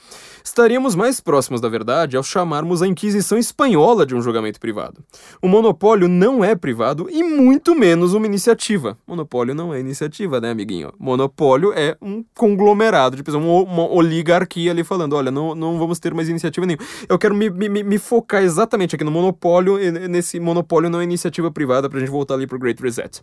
[0.43, 5.03] Estaríamos mais próximos da verdade ao chamarmos a Inquisição Espanhola de um julgamento privado.
[5.41, 8.97] O monopólio não é privado e muito menos uma iniciativa.
[9.05, 10.93] Monopólio não é iniciativa, né, amiguinho?
[10.97, 16.13] Monopólio é um conglomerado de pessoas, uma oligarquia ali falando: olha, não, não vamos ter
[16.13, 16.85] mais iniciativa nenhuma.
[17.09, 19.77] Eu quero me, me, me focar exatamente aqui no monopólio,
[20.09, 23.21] nesse monopólio não é iniciativa privada, pra gente voltar ali pro Great Reset.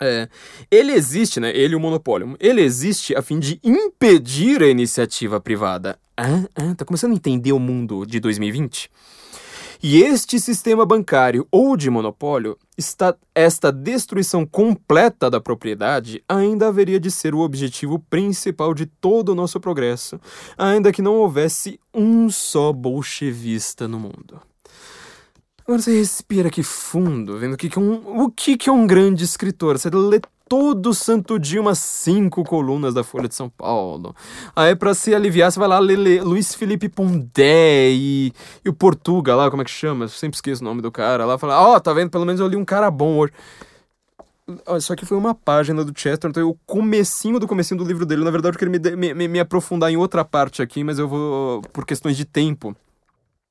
[0.00, 0.28] É,
[0.70, 1.56] ele existe, né?
[1.56, 5.98] Ele, o monopólio, ele existe a fim de impedir a iniciativa privada.
[6.16, 8.90] Ah, ah, tá começando a entender o mundo de 2020?
[9.82, 16.98] E este sistema bancário ou de monopólio, está, esta destruição completa da propriedade ainda haveria
[16.98, 20.18] de ser o objetivo principal de todo o nosso progresso,
[20.56, 24.40] ainda que não houvesse um só bolchevista no mundo.
[25.66, 28.86] Agora você respira aqui fundo, vendo o que, que, um, o que, que é um
[28.86, 29.76] grande escritor.
[29.76, 34.14] Você lê todo santo dia umas cinco colunas da Folha de São Paulo.
[34.54, 38.32] Aí para se aliviar, você vai lá ler, ler Luiz Felipe Pondé e,
[38.64, 40.04] e, o Portuga lá, como é que chama?
[40.04, 41.36] Eu sempre esqueço o nome do cara lá.
[41.36, 42.10] Fala, ó, oh, tá vendo?
[42.10, 43.32] Pelo menos eu li um cara bom hoje.
[44.80, 48.22] Só que foi uma página do Chester, então o comecinho do comecinho do livro dele.
[48.22, 51.62] Na verdade, eu queria me, me, me aprofundar em outra parte aqui, mas eu vou,
[51.72, 52.76] por questões de tempo,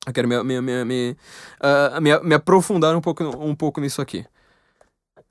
[0.06, 1.16] eu quero me, me, me, me,
[1.60, 4.24] uh, me, me, aprofundar um pouco, um pouco nisso aqui.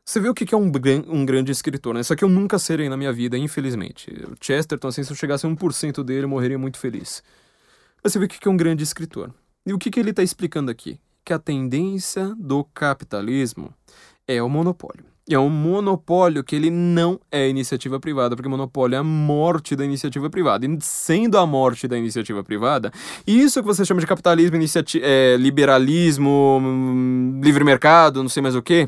[0.04, 0.72] Você vê o que é um,
[1.08, 2.02] um grande escritor, né?
[2.02, 4.12] Isso aqui eu nunca serei na minha vida, infelizmente.
[4.12, 7.24] O Chesterton, assim, se eu chegasse a 1% dele, eu morreria muito feliz.
[8.04, 9.34] Mas você vê o que é um grande escritor.
[9.66, 11.00] E o que, que ele está explicando aqui?
[11.24, 13.74] Que a tendência do capitalismo
[14.28, 15.15] é o monopólio.
[15.28, 19.84] É um monopólio que ele não é iniciativa privada, porque monopólio é a morte da
[19.84, 20.68] iniciativa privada.
[20.68, 22.92] E sendo a morte da iniciativa privada,
[23.26, 24.56] isso que você chama de capitalismo,
[25.02, 28.88] é, liberalismo, hum, livre mercado, não sei mais o que,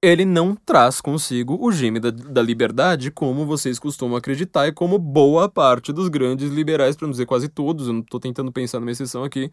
[0.00, 4.96] ele não traz consigo o gêmeo da, da, liberdade, como vocês costumam acreditar, e como
[4.96, 8.78] boa parte dos grandes liberais, para não dizer quase todos, eu não estou tentando pensar
[8.78, 9.50] numa exceção aqui,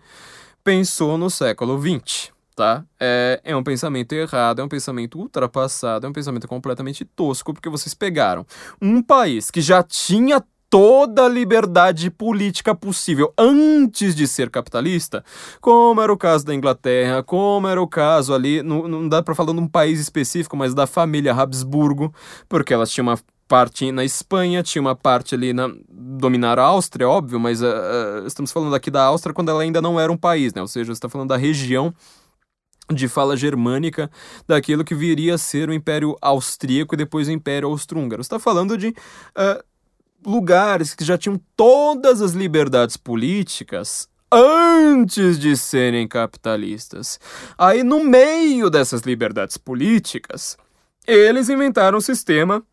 [0.63, 2.83] pensou no século XX tá?
[2.99, 7.69] É, é um pensamento errado, é um pensamento ultrapassado, é um pensamento completamente tosco, porque
[7.69, 8.45] vocês pegaram
[8.81, 15.23] um país que já tinha toda a liberdade política possível antes de ser capitalista,
[15.61, 19.33] como era o caso da Inglaterra, como era o caso ali, não, não dá para
[19.33, 22.13] falar de um país específico, mas da família Habsburgo,
[22.49, 27.07] porque elas tinham uma parte na Espanha, tinha uma parte ali na dominar a Áustria,
[27.07, 30.17] óbvio, mas uh, uh, estamos falando aqui da Áustria quando ela ainda não era um
[30.17, 30.61] país, né?
[30.61, 31.93] Ou seja, está falando da região
[32.93, 34.09] de fala germânica
[34.47, 38.21] daquilo que viria a ser o Império Austríaco e depois o Império Austro-Húngaro.
[38.21, 39.63] está falando de uh,
[40.25, 47.19] lugares que já tinham todas as liberdades políticas antes de serem capitalistas.
[47.57, 50.57] Aí, no meio dessas liberdades políticas,
[51.07, 52.63] eles inventaram um sistema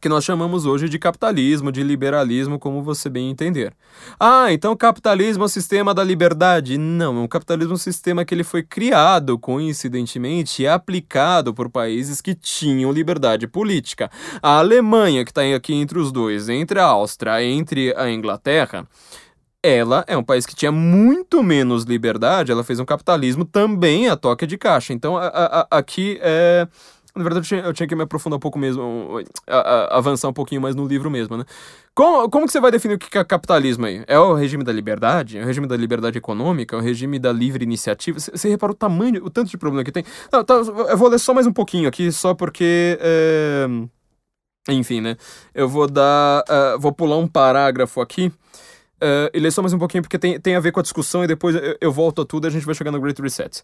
[0.00, 3.72] que nós chamamos hoje de capitalismo, de liberalismo, como você bem entender.
[4.18, 6.78] Ah, então capitalismo é o sistema da liberdade?
[6.78, 12.20] Não, o capitalismo é um sistema que ele foi criado, coincidentemente, e aplicado por países
[12.20, 14.10] que tinham liberdade política.
[14.42, 18.86] A Alemanha, que está aqui entre os dois, entre a Áustria, entre a Inglaterra,
[19.62, 24.16] ela é um país que tinha muito menos liberdade, ela fez um capitalismo também a
[24.16, 24.92] toque de caixa.
[24.92, 26.68] Então, a, a, aqui é
[27.16, 30.28] na verdade, eu tinha, eu tinha que me aprofundar um pouco mesmo, a, a, avançar
[30.28, 31.44] um pouquinho mais no livro mesmo, né?
[31.94, 34.04] Como, como que você vai definir o que é capitalismo aí?
[34.06, 35.38] É o regime da liberdade?
[35.38, 36.76] É o regime da liberdade econômica?
[36.76, 38.20] É o regime da livre iniciativa?
[38.20, 40.04] Você, repara o tamanho, o tanto de problema que tem?
[40.30, 42.98] Não, tá, eu vou ler só mais um pouquinho aqui, só porque...
[43.00, 43.66] É...
[44.68, 45.16] Enfim, né?
[45.54, 46.44] Eu vou dar...
[46.48, 48.30] Uh, vou pular um parágrafo aqui.
[48.96, 51.24] Uh, e ler só mais um pouquinho, porque tem, tem a ver com a discussão
[51.24, 53.62] e depois eu, eu volto a tudo e a gente vai chegar no Great Reset.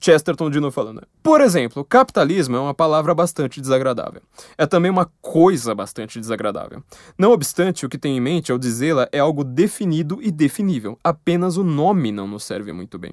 [0.00, 0.96] Chesterton de novo falando.
[0.96, 1.06] Né?
[1.22, 4.22] Por exemplo, capitalismo é uma palavra bastante desagradável.
[4.56, 6.82] É também uma coisa bastante desagradável.
[7.18, 10.98] Não obstante, o que tem em mente ao dizê-la é algo definido e definível.
[11.02, 13.12] Apenas o nome não nos serve muito bem.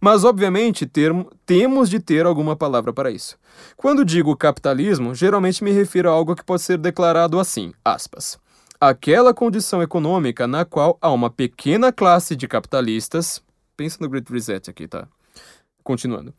[0.00, 3.36] Mas, obviamente, termo, temos de ter alguma palavra para isso.
[3.76, 8.38] Quando digo capitalismo, geralmente me refiro a algo que pode ser declarado assim, aspas.
[8.80, 13.42] Aquela condição econômica na qual há uma pequena classe de capitalistas.
[13.76, 15.08] Pensa no Great Reset aqui, tá?
[15.84, 16.34] Continuando.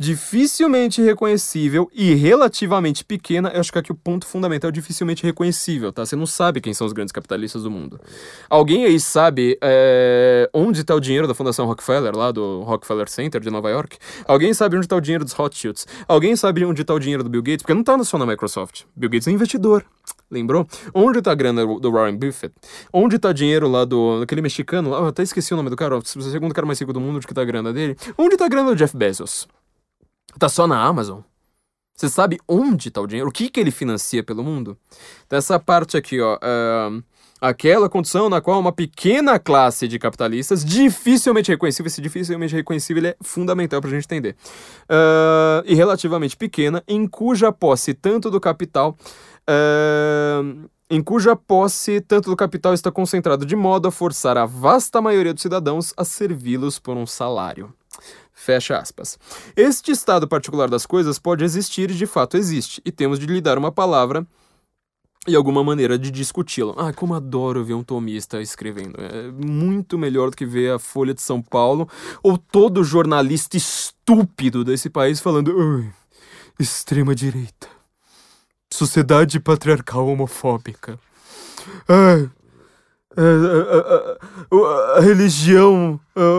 [0.00, 5.92] Dificilmente reconhecível e relativamente pequena, eu acho que aqui o ponto fundamental é dificilmente reconhecível,
[5.92, 6.06] tá?
[6.06, 8.00] Você não sabe quem são os grandes capitalistas do mundo.
[8.48, 13.40] Alguém aí sabe é, onde está o dinheiro da Fundação Rockefeller, lá do Rockefeller Center
[13.40, 13.98] de Nova York?
[14.26, 15.84] Alguém sabe onde está o dinheiro dos Rothschilds?
[16.06, 17.62] Alguém sabe onde está o dinheiro do Bill Gates?
[17.62, 18.82] Porque não está só na Microsoft.
[18.94, 19.84] Bill Gates é investidor.
[20.30, 20.64] Lembrou?
[20.94, 22.54] Onde tá a grana do Warren Buffett?
[22.92, 24.94] Onde tá dinheiro lá do aquele mexicano?
[24.94, 25.96] Ah, até esqueci o nome do cara.
[25.96, 27.96] O segundo cara mais rico do mundo, onde que tá a grana dele?
[28.16, 29.48] Onde tá a grana do Jeff Bezos?
[30.36, 31.20] Tá só na Amazon?
[31.94, 33.28] Você sabe onde está o dinheiro?
[33.28, 34.78] O que, que ele financia pelo mundo?
[35.26, 36.36] Então, essa parte aqui, ó.
[36.36, 37.02] Uh,
[37.40, 43.16] aquela condição na qual uma pequena classe de capitalistas, dificilmente reconhecível, esse dificilmente reconhecível é
[43.20, 44.36] fundamental para a gente entender,
[44.84, 48.96] uh, e relativamente pequena, em cuja posse tanto do capital.
[49.48, 55.02] Uh, em cuja posse tanto do capital está concentrado de modo a forçar a vasta
[55.02, 57.72] maioria dos cidadãos a servi-los por um salário.
[58.48, 59.18] Fecha aspas.
[59.54, 63.42] Este estado particular das coisas pode existir e de fato existe, e temos de lhe
[63.42, 64.26] dar uma palavra
[65.26, 66.74] e alguma maneira de discuti-lo.
[66.78, 68.94] Ah, como adoro ver um tomista escrevendo.
[68.98, 71.86] É muito melhor do que ver a Folha de São Paulo
[72.22, 75.84] ou todo jornalista estúpido desse país falando
[76.58, 77.68] extrema direita,
[78.72, 80.98] sociedade patriarcal homofóbica.
[81.86, 82.30] Ah,
[83.16, 85.98] a, a, a, a, religião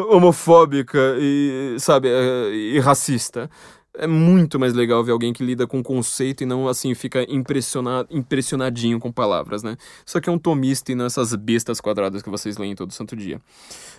[0.10, 2.10] homofóbica e, sabe,
[2.52, 3.50] e racista.
[3.96, 8.08] É muito mais legal ver alguém que lida com conceito e não, assim, fica impressionado,
[8.12, 9.76] impressionadinho com palavras, né?
[10.06, 13.16] Isso aqui é um tomista e não essas bestas quadradas que vocês leem todo santo
[13.16, 13.42] dia.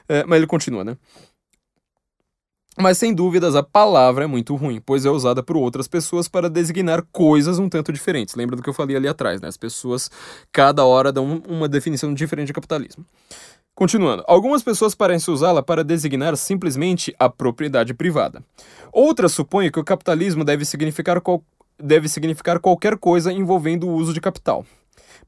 [0.08, 0.96] É, mas ele continua, né?
[2.78, 6.48] Mas sem dúvidas a palavra é muito ruim, pois é usada por outras pessoas para
[6.48, 8.34] designar coisas um tanto diferentes.
[8.34, 9.48] Lembra do que eu falei ali atrás, né?
[9.48, 10.10] As pessoas
[10.52, 13.04] cada hora dão uma definição diferente de capitalismo.
[13.74, 18.42] Continuando, algumas pessoas parecem usá-la para designar simplesmente a propriedade privada.
[18.92, 21.42] Outras supõem que o capitalismo deve significar, qual...
[21.78, 24.64] deve significar qualquer coisa envolvendo o uso de capital.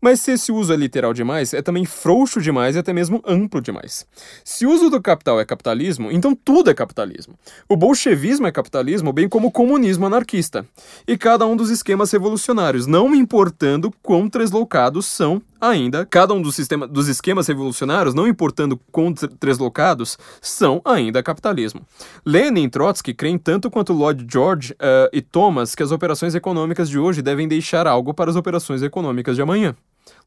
[0.03, 3.61] Mas se esse uso é literal demais, é também frouxo demais e até mesmo amplo
[3.61, 4.05] demais.
[4.45, 7.39] Se o uso do capital é capitalismo, então tudo é capitalismo.
[7.69, 10.66] O bolchevismo é capitalismo, bem como o comunismo anarquista.
[11.07, 16.57] E cada um dos esquemas revolucionários, não importando quão tresloucados são ainda, cada um dos,
[16.57, 21.87] sistema, dos esquemas revolucionários, não importando quão treslocados, são ainda capitalismo.
[22.27, 26.89] Lenin e Trotsky creem tanto quanto Lloyd George uh, e Thomas que as operações econômicas
[26.89, 29.77] de hoje devem deixar algo para as operações econômicas de amanhã.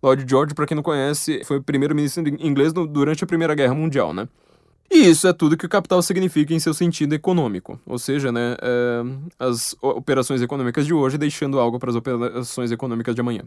[0.01, 4.27] Lloyd George, para quem não conhece, foi primeiro-ministro inglês durante a Primeira Guerra Mundial, né?
[4.91, 8.55] E isso é tudo que o capital significa em seu sentido econômico, ou seja, né,
[8.61, 9.03] é,
[9.39, 13.41] as operações econômicas de hoje deixando algo para as operações econômicas de amanhã.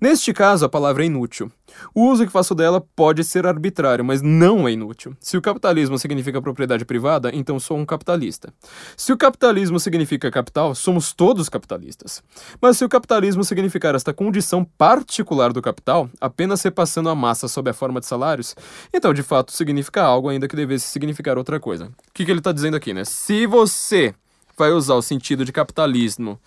[0.00, 1.50] Neste caso, a palavra é inútil.
[1.94, 5.16] O uso que faço dela pode ser arbitrário, mas não é inútil.
[5.20, 8.52] Se o capitalismo significa propriedade privada, então sou um capitalista.
[8.96, 12.22] Se o capitalismo significa capital, somos todos capitalistas.
[12.60, 17.70] Mas se o capitalismo significar esta condição particular do capital, apenas repassando a massa sob
[17.70, 18.54] a forma de salários,
[18.92, 21.86] então de fato significa algo ainda que devesse significar outra coisa.
[21.86, 23.04] O que, que ele está dizendo aqui, né?
[23.04, 24.14] Se você
[24.56, 26.38] vai usar o sentido de capitalismo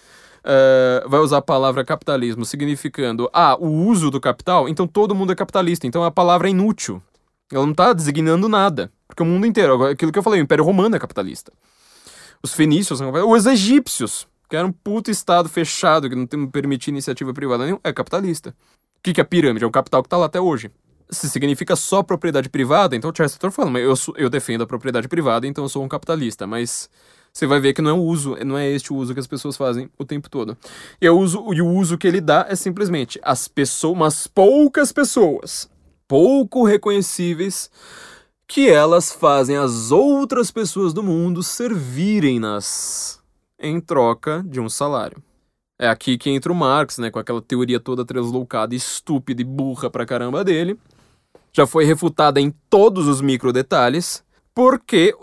[0.48, 5.32] uh, vai usar a palavra capitalismo significando, ah, o uso do capital, então todo mundo
[5.34, 5.86] é capitalista.
[5.86, 7.02] Então a palavra é inútil.
[7.52, 8.92] Ela não está designando nada.
[9.08, 11.52] Porque o mundo inteiro, aquilo que eu falei, o Império Romano é capitalista.
[12.42, 17.34] Os fenícios, os egípcios, que era um puto estado fechado, que não tem, permitir iniciativa
[17.34, 18.50] privada nenhuma, é capitalista.
[18.50, 19.64] O que, que é pirâmide?
[19.64, 20.72] É um capital que está lá até hoje.
[21.10, 25.08] Se significa só propriedade privada, então o Chesterton fala, mas eu, eu defendo a propriedade
[25.08, 26.46] privada, então eu sou um capitalista.
[26.46, 26.90] Mas
[27.38, 29.28] você vai ver que não é o uso, não é este o uso que as
[29.28, 30.58] pessoas fazem o tempo todo.
[31.00, 34.92] E o uso, e o uso que ele dá é simplesmente as pessoas, umas poucas
[34.92, 35.70] pessoas,
[36.08, 37.70] pouco reconhecíveis,
[38.48, 43.22] que elas fazem as outras pessoas do mundo servirem-nas
[43.60, 45.22] em troca de um salário.
[45.78, 49.92] É aqui que entra o Marx, né, com aquela teoria toda translocada, estúpida e burra
[49.92, 50.76] pra caramba dele.
[51.54, 54.26] Já foi refutada em todos os micro detalhes
[54.58, 55.14] porque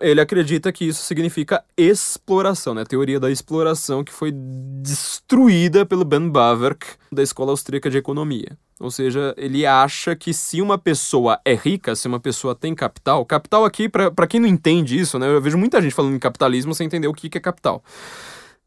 [0.00, 2.82] ele acredita que isso significa exploração, né?
[2.82, 8.56] A teoria da exploração que foi destruída pelo Ben Bawerk da Escola Austríaca de Economia.
[8.78, 13.26] Ou seja, ele acha que se uma pessoa é rica, se uma pessoa tem capital,
[13.26, 15.26] capital aqui, para quem não entende isso, né?
[15.26, 17.82] Eu vejo muita gente falando em capitalismo sem entender o que, que é capital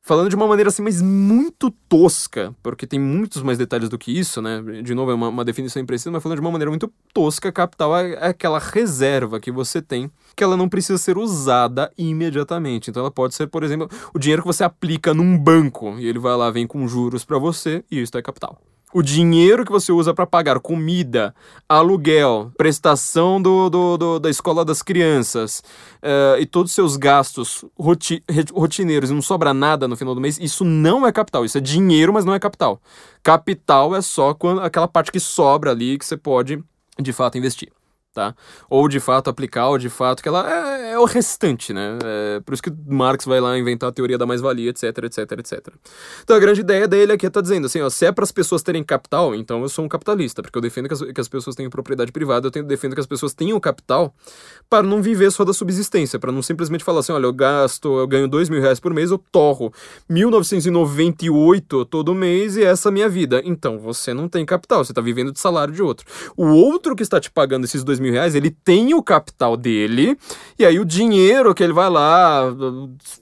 [0.01, 4.17] falando de uma maneira assim, mas muito tosca, porque tem muitos mais detalhes do que
[4.17, 4.61] isso, né?
[4.83, 7.95] De novo, é uma, uma definição imprecisa, mas falando de uma maneira muito tosca, capital
[7.97, 12.89] é, é, aquela reserva que você tem, que ela não precisa ser usada imediatamente.
[12.89, 16.19] Então ela pode ser, por exemplo, o dinheiro que você aplica num banco e ele
[16.19, 18.59] vai lá, vem com juros para você, e isso é capital
[18.93, 21.33] o dinheiro que você usa para pagar comida,
[21.67, 25.61] aluguel, prestação do, do, do da escola das crianças
[26.03, 30.21] uh, e todos os seus gastos roti rotineiros e não sobra nada no final do
[30.21, 31.45] mês, isso não é capital.
[31.45, 32.81] Isso é dinheiro, mas não é capital.
[33.21, 36.63] Capital é só quando, aquela parte que sobra ali que você pode
[36.99, 37.71] de fato investir.
[38.19, 38.35] Tá?
[38.69, 41.97] Ou de fato aplicar, ou de fato que ela é, é o restante, né?
[42.03, 45.67] É, por isso que Marx vai lá inventar a teoria da mais-valia, etc, etc, etc.
[46.21, 48.31] Então a grande ideia dele aqui é tá dizendo assim, ó, se é para as
[48.31, 51.29] pessoas terem capital, então eu sou um capitalista, porque eu defendo que as, que as
[51.29, 54.13] pessoas tenham propriedade privada, eu tenho, defendo que as pessoas tenham capital
[54.69, 58.07] para não viver só da subsistência, para não simplesmente falar assim, olha, eu gasto, eu
[58.07, 59.71] ganho dois mil reais por mês, eu torro
[60.09, 63.41] 1998 todo mês e essa é a minha vida.
[63.45, 66.05] Então você não tem capital, você está vivendo de salário de outro.
[66.35, 70.17] O outro que está te pagando esses dois mil reais, ele tem o capital dele,
[70.57, 72.43] e aí o dinheiro que ele vai lá,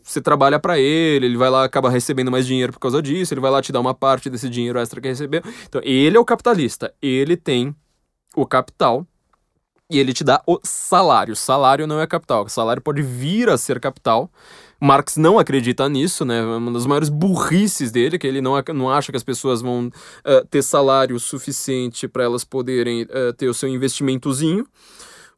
[0.03, 3.41] você trabalha para ele, ele vai lá, acaba recebendo mais dinheiro por causa disso, ele
[3.41, 5.41] vai lá te dar uma parte desse dinheiro extra que recebeu.
[5.67, 7.75] Então, ele é o capitalista, ele tem
[8.35, 9.05] o capital
[9.89, 11.35] e ele te dá o salário.
[11.35, 14.29] Salário não é capital, o salário pode vir a ser capital.
[14.79, 16.41] Marx não acredita nisso, né?
[16.43, 20.47] Uma das maiores burrices dele, que ele não, não acha que as pessoas vão uh,
[20.49, 24.67] ter salário suficiente para elas poderem uh, ter o seu investimentozinho.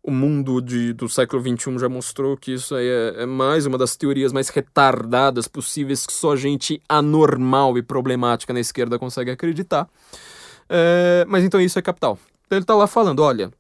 [0.02, 3.78] O mundo de, do século XXI já mostrou que isso aí é, é, mais uma
[3.78, 9.90] das teorias mais retardadas possíveis que só gente anormal e problemática na esquerda consegue acreditar.
[10.70, 12.18] É, mas então isso é capital.
[12.46, 13.52] Então ele está lá falando: olha,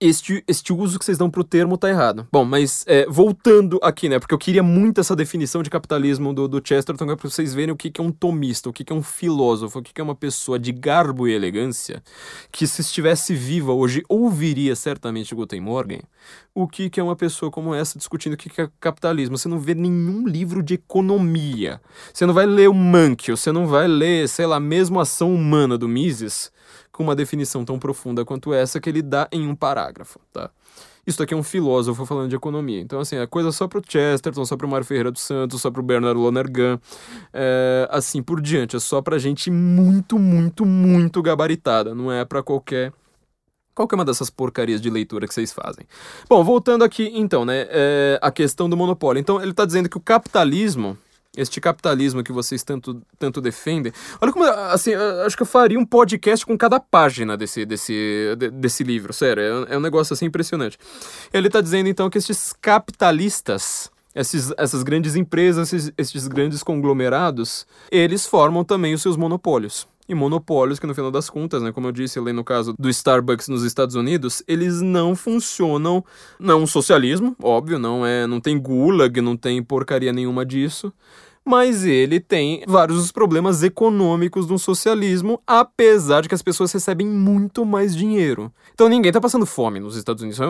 [0.00, 2.26] este, este uso que vocês dão pro termo tá errado.
[2.32, 4.18] Bom, mas é, voltando aqui, né?
[4.18, 7.76] Porque eu queria muito essa definição de capitalismo do, do Chesterton para vocês verem o
[7.76, 10.04] que, que é um tomista, o que, que é um filósofo, o que, que é
[10.04, 12.02] uma pessoa de garbo e elegância
[12.50, 16.00] que, se estivesse viva hoje, ouviria certamente Guten Morgen.
[16.54, 19.36] O que, que é uma pessoa como essa discutindo o que, que é capitalismo?
[19.36, 21.80] Você não vê nenhum livro de economia.
[22.12, 25.76] Você não vai ler o Mankio, você não vai ler, sei lá, mesmo Ação Humana
[25.76, 26.50] do Mises
[26.92, 30.50] com uma definição tão profunda quanto essa que ele dá em um parágrafo, tá?
[31.06, 32.80] Isso aqui é um filósofo falando de economia.
[32.80, 35.82] Então, assim, é coisa só pro Chesterton, só pro Mário Ferreira dos Santos, só pro
[35.82, 36.78] Bernard Lonergan,
[37.32, 38.76] é, assim por diante.
[38.76, 41.94] É só pra gente muito, muito, muito gabaritada.
[41.94, 42.92] Não é para qualquer
[43.74, 45.86] qualquer uma dessas porcarias de leitura que vocês fazem.
[46.28, 49.18] Bom, voltando aqui, então, né, é, a questão do monopólio.
[49.18, 50.98] Então, ele está dizendo que o capitalismo
[51.36, 53.92] este capitalismo que vocês tanto, tanto defendem.
[54.20, 58.82] Olha como, assim, acho que eu faria um podcast com cada página desse, desse, desse
[58.82, 60.78] livro, sério, é, é um negócio assim impressionante.
[61.32, 67.66] Ele está dizendo então que estes capitalistas, esses, essas grandes empresas, esses, esses grandes conglomerados,
[67.90, 71.86] eles formam também os seus monopólios e monopólios que no final das contas, né, como
[71.86, 76.04] eu disse ali no caso do Starbucks nos Estados Unidos, eles não funcionam,
[76.38, 80.92] não é um socialismo, óbvio, não é, não tem gulag, não tem porcaria nenhuma disso,
[81.44, 87.64] mas ele tem vários problemas econômicos do socialismo, apesar de que as pessoas recebem muito
[87.64, 88.52] mais dinheiro.
[88.72, 90.40] Então ninguém tá passando fome nos Estados Unidos.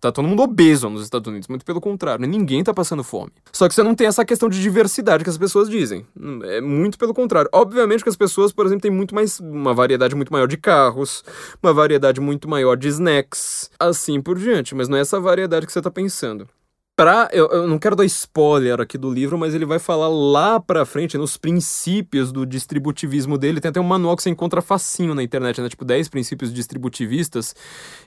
[0.00, 3.32] Tá todo mundo obeso nos Estados Unidos, muito pelo contrário, ninguém tá passando fome.
[3.52, 6.06] Só que você não tem essa questão de diversidade que as pessoas dizem.
[6.44, 7.50] É muito pelo contrário.
[7.52, 11.24] Obviamente que as pessoas, por exemplo, têm muito mais uma variedade muito maior de carros,
[11.62, 15.72] uma variedade muito maior de snacks, assim por diante, mas não é essa variedade que
[15.72, 16.48] você tá pensando
[16.96, 17.28] pra.
[17.30, 20.86] Eu, eu, não quero dar spoiler aqui do livro, mas ele vai falar lá pra
[20.86, 23.60] frente, nos princípios do distributivismo dele.
[23.60, 25.68] Tem até um manual que você encontra facinho na internet, né?
[25.68, 27.54] Tipo, 10 princípios distributivistas.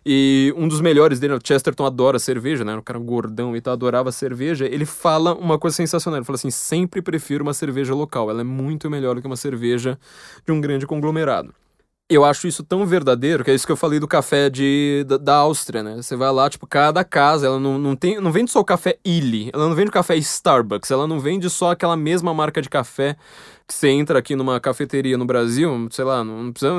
[0.03, 2.75] E um dos melhores dele, o Chesterton adora cerveja, né?
[2.75, 4.65] O cara gordão e tal, adorava cerveja.
[4.65, 6.17] Ele fala uma coisa sensacional.
[6.17, 8.29] Ele fala assim: sempre prefiro uma cerveja local.
[8.31, 9.99] Ela é muito melhor do que uma cerveja
[10.45, 11.53] de um grande conglomerado
[12.09, 15.17] eu acho isso tão verdadeiro, que é isso que eu falei do café de, da,
[15.17, 15.97] da Áustria, né?
[15.97, 18.97] Você vai lá, tipo, cada casa, ela não, não, tem, não vende só o café
[19.05, 22.69] Illy, ela não vende o café Starbucks, ela não vende só aquela mesma marca de
[22.69, 23.15] café
[23.69, 26.73] que você entra aqui numa cafeteria no Brasil, sei lá, não precisa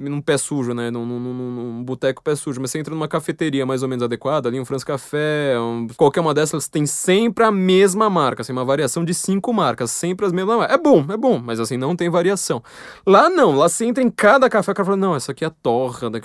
[0.00, 0.90] ir num pé sujo, né?
[0.90, 4.48] Num, num, num boteco pé sujo, mas você entra numa cafeteria mais ou menos adequada,
[4.48, 8.64] ali um France Café, um, qualquer uma dessas tem sempre a mesma marca, assim, uma
[8.64, 10.68] variação de cinco marcas, sempre as mesmas.
[10.68, 12.60] É bom, é bom, mas assim, não tem variação.
[13.06, 15.46] Lá não, lá você entra em cada café, o cara fala, não, essa aqui é
[15.46, 16.18] a torra da,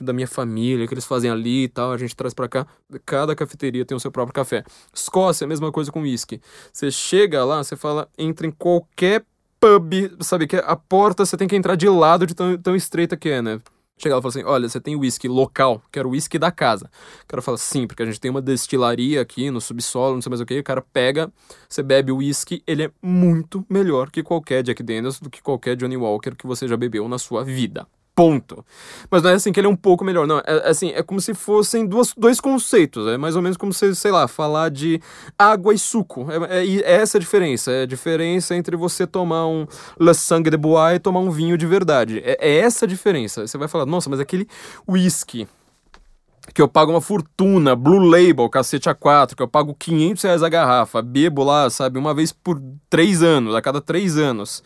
[0.00, 2.66] da minha família, que eles fazem ali e tal, a gente traz para cá.
[3.04, 4.62] Cada cafeteria tem o seu próprio café.
[4.94, 6.40] Escócia, a mesma coisa com uísque.
[6.72, 9.24] Você chega lá, você fala, entra em qualquer
[9.60, 10.46] pub, sabe?
[10.46, 13.42] Que a porta você tem que entrar de lado de tão, tão estreita que é,
[13.42, 13.60] né?
[13.98, 16.90] Chega lá e fala assim: olha, você tem whisky local, quero whisky da casa.
[17.24, 20.30] O cara fala: sim, porque a gente tem uma destilaria aqui no subsolo, não sei
[20.30, 20.58] mais o que.
[20.58, 21.32] O cara pega,
[21.68, 25.76] você bebe o whisky, ele é muito melhor que qualquer Jack Daniels, do que qualquer
[25.76, 28.64] Johnny Walker que você já bebeu na sua vida ponto.
[29.10, 30.38] Mas não é assim que ele é um pouco melhor, não.
[30.38, 33.06] É, assim, é como se fossem duas, dois conceitos.
[33.06, 34.98] É mais ou menos como se, sei lá, falar de
[35.38, 36.26] água e suco.
[36.30, 37.70] É, é, é essa a diferença.
[37.70, 39.66] É a diferença entre você tomar um
[40.00, 42.22] Le Sangue de Bois e tomar um vinho de verdade.
[42.24, 43.46] É, é essa a diferença.
[43.46, 44.48] Você vai falar, nossa, mas aquele
[44.88, 45.46] whisky
[46.54, 50.48] que eu pago uma fortuna, Blue Label, cacete A4, que eu pago 500 reais a
[50.48, 54.62] garrafa, bebo lá, sabe, uma vez por três anos, a cada três anos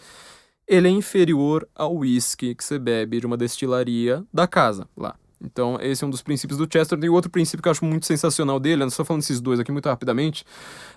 [0.71, 5.17] ele é inferior ao whisky que você bebe de uma destilaria da casa lá.
[5.43, 6.99] Então, esse é um dos princípios do Chester.
[7.03, 9.89] E outro princípio que eu acho muito sensacional dele, só falando esses dois aqui muito
[9.89, 10.45] rapidamente,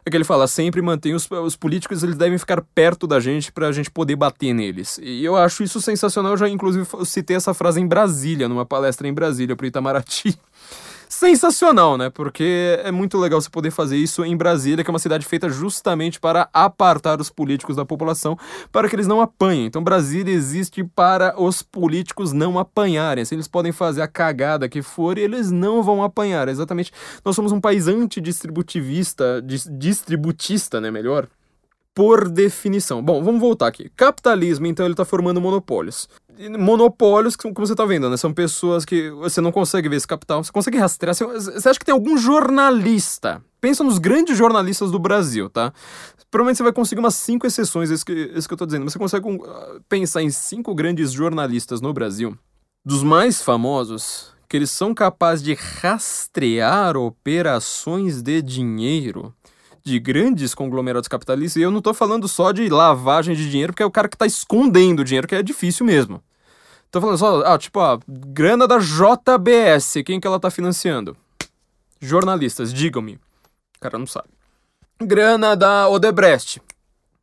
[0.06, 3.52] é que ele fala: sempre mantém os, os políticos, eles devem ficar perto da gente
[3.52, 5.00] pra gente poder bater neles.
[5.02, 6.34] E eu acho isso sensacional.
[6.34, 10.38] Eu já, inclusive, citei essa frase em Brasília, numa palestra em Brasília, pro Itamaraty
[11.14, 12.10] sensacional, né?
[12.10, 15.48] Porque é muito legal você poder fazer isso em Brasília, que é uma cidade feita
[15.50, 18.38] justamente para apartar os políticos da população,
[18.72, 19.66] para que eles não apanhem.
[19.66, 23.22] Então, Brasília existe para os políticos não apanharem.
[23.22, 26.48] Assim, eles podem fazer a cagada que for eles não vão apanhar.
[26.48, 26.92] Exatamente.
[27.24, 30.90] Nós somos um país antidistributivista, distributista, né?
[30.90, 31.28] Melhor
[31.94, 33.02] por definição.
[33.02, 33.90] Bom, vamos voltar aqui.
[33.96, 36.08] Capitalismo, então, ele está formando monopólios
[36.60, 38.18] monopólios, como você está vendo, né?
[38.18, 41.16] São pessoas que você não consegue ver esse capital, você consegue rastrear.
[41.16, 43.42] Você acha que tem algum jornalista?
[43.62, 45.72] Pensa nos grandes jornalistas do Brasil, tá?
[46.30, 48.90] Provavelmente você vai conseguir umas cinco exceções, isso que, isso que eu tô dizendo.
[48.90, 52.38] Você consegue uh, pensar em cinco grandes jornalistas no Brasil,
[52.84, 59.34] dos mais famosos, que eles são capazes de rastrear operações de dinheiro
[59.84, 63.84] de grandes conglomerados capitalistas, e eu não estou falando só de lavagem de dinheiro, porque
[63.84, 66.24] é o cara que está escondendo dinheiro, que é difícil mesmo.
[66.90, 71.18] Tô falando só, ah, tipo, a grana da JBS, quem que ela tá financiando?
[72.00, 73.16] Jornalistas, digam-me.
[73.16, 74.30] O cara não sabe.
[75.02, 76.62] Grana da Odebrecht.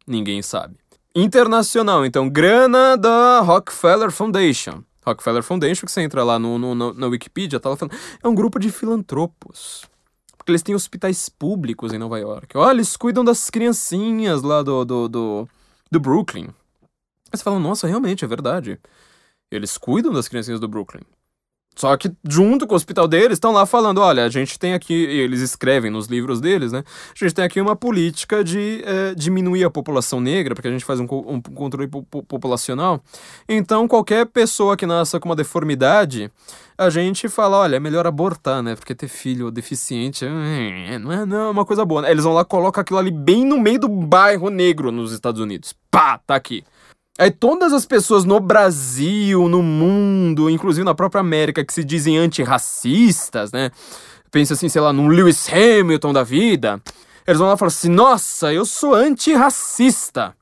[0.06, 0.76] Ninguém sabe.
[1.14, 4.82] Internacional, então, grana da Rockefeller Foundation.
[5.06, 8.28] Rockefeller Foundation, que você entra lá no, no, no na Wikipedia, tá lá falando, é
[8.28, 9.89] um grupo de filantropos.
[10.50, 12.56] Eles têm hospitais públicos em Nova York.
[12.56, 15.48] Olha, eles cuidam das criancinhas lá do, do, do,
[15.90, 16.48] do Brooklyn.
[17.32, 18.78] Aí você fala, nossa, realmente, é verdade.
[19.50, 21.02] Eles cuidam das criancinhas do Brooklyn.
[21.76, 24.92] Só que junto com o hospital deles estão lá falando, olha, a gente tem aqui,
[24.92, 26.84] eles escrevem nos livros deles, né?
[27.14, 30.84] A gente tem aqui uma política de é, diminuir a população negra, porque a gente
[30.84, 33.02] faz um, um controle populacional.
[33.48, 36.30] Então, qualquer pessoa que nasça com uma deformidade,
[36.76, 38.74] a gente fala, olha, é melhor abortar, né?
[38.74, 42.02] Porque ter filho deficiente é, não, é, não é uma coisa boa.
[42.02, 42.10] Né?
[42.10, 45.74] Eles vão lá, colocam aquilo ali bem no meio do bairro negro nos Estados Unidos.
[45.90, 46.64] Pá, tá aqui.
[47.20, 52.16] Aí todas as pessoas no Brasil, no mundo, inclusive na própria América, que se dizem
[52.16, 53.70] antirracistas, né?
[54.30, 56.80] Pensa assim, sei lá, num Lewis Hamilton da vida.
[57.26, 60.34] Eles vão lá e falam assim: nossa, eu sou antirracista.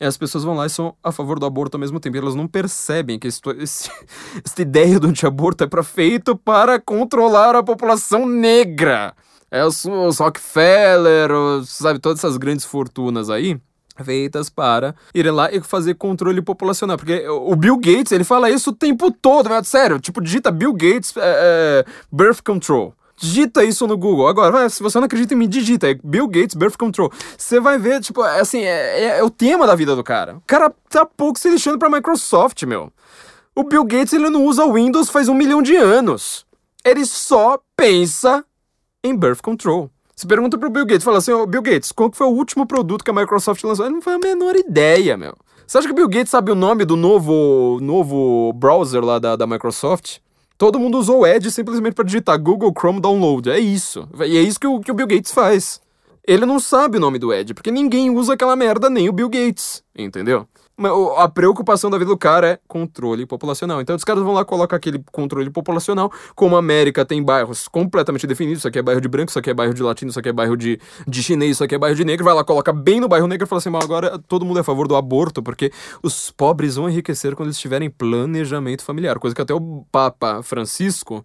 [0.00, 2.16] E as pessoas vão lá e são a favor do aborto ao mesmo tempo.
[2.16, 7.62] Elas não percebem que esse, esse, ideia do anti-aborto é pra, feito para controlar a
[7.62, 9.14] população negra.
[9.50, 13.60] É os, os Rockefeller, os, sabe, todas essas grandes fortunas aí
[14.04, 16.96] feitas para irem lá e fazer controle populacional.
[16.96, 20.72] Porque o Bill Gates, ele fala isso o tempo todo, mas sério, tipo, digita Bill
[20.72, 22.94] Gates é, é, Birth Control.
[23.16, 24.26] Digita isso no Google.
[24.26, 25.88] Agora, se você não acredita em mim, digita.
[25.88, 27.12] É Bill Gates Birth Control.
[27.38, 30.36] Você vai ver, tipo, é, assim, é, é, é, o tema da vida do cara.
[30.36, 32.92] O cara tá pouco se lixando pra Microsoft, meu.
[33.54, 36.44] O Bill Gates, ele não usa Windows faz um milhão de anos.
[36.84, 38.44] Ele só pensa
[39.04, 39.88] em Birth Control.
[40.14, 43.02] Você pergunta pro Bill Gates, fala assim, oh, Bill Gates, qual foi o último produto
[43.02, 43.86] que a Microsoft lançou?
[43.86, 45.34] Ele não foi a menor ideia, meu.
[45.66, 49.36] Você acha que o Bill Gates sabe o nome do novo, novo browser lá da,
[49.36, 50.18] da Microsoft?
[50.58, 53.50] Todo mundo usou o Edge simplesmente para digitar Google Chrome Download.
[53.50, 54.08] É isso.
[54.18, 55.80] E é isso que o, que o Bill Gates faz.
[56.24, 59.28] Ele não sabe o nome do Edge, porque ninguém usa aquela merda, nem o Bill
[59.28, 59.82] Gates.
[59.96, 60.46] Entendeu?
[61.16, 63.80] A preocupação da vida do cara é controle populacional.
[63.80, 66.12] Então os caras vão lá colocar aquele controle populacional.
[66.34, 69.50] Como a América tem bairros completamente definidos, isso aqui é bairro de branco, isso aqui
[69.50, 71.96] é bairro de latino, isso aqui é bairro de, de chinês, isso aqui é bairro
[71.96, 74.44] de negro, vai lá, coloca bem no bairro negro e fala assim, mas agora todo
[74.44, 75.72] mundo é a favor do aborto, porque
[76.02, 79.18] os pobres vão enriquecer quando eles tiverem planejamento familiar.
[79.18, 81.24] Coisa que até o Papa Francisco,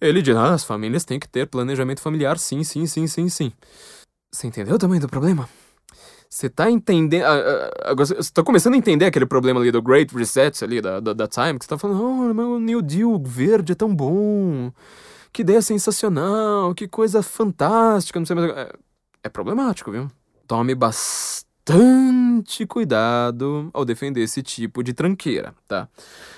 [0.00, 3.52] ele diz, ah, as famílias têm que ter planejamento familiar, sim, sim, sim, sim, sim.
[4.32, 5.48] Você entendeu o tamanho do problema?
[6.28, 7.24] Você tá entendendo.
[7.84, 11.12] Agora, você tá começando a entender aquele problema ali do Great Reset ali, da, da,
[11.14, 14.70] da Time, que você tá falando, oh, meu New Deal verde é tão bom.
[15.32, 18.50] Que ideia sensacional, que coisa fantástica, não sei mais.
[18.50, 18.72] É,
[19.24, 20.10] é problemático, viu?
[20.46, 25.88] Tome bastante cuidado ao defender esse tipo de tranqueira, tá?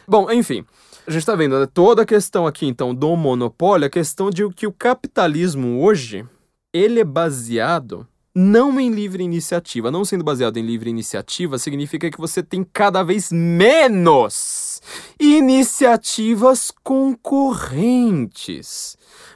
[0.06, 0.64] Bom, enfim.
[1.06, 4.48] A gente tá vendo né, toda a questão aqui, então, do monopólio, a questão de
[4.50, 6.24] que o capitalismo hoje,
[6.72, 9.90] ele é baseado não em livre iniciativa.
[9.90, 14.80] Não sendo baseado em livre iniciativa significa que você tem cada vez menos
[15.18, 18.16] iniciativas concorrentes.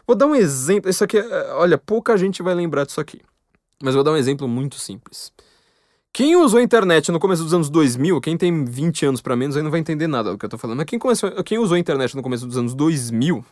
[0.07, 0.91] Vou dar um exemplo.
[0.91, 3.21] Isso aqui, é, olha, pouca gente vai lembrar disso aqui.
[3.83, 5.33] Mas vou dar um exemplo muito simples.
[6.15, 9.57] Quem usou a internet no começo dos anos 2000, quem tem 20 anos para menos
[9.57, 10.77] aí não vai entender nada do que eu tô falando.
[10.77, 13.45] Mas quem, começou, quem usou a internet no começo dos anos 2000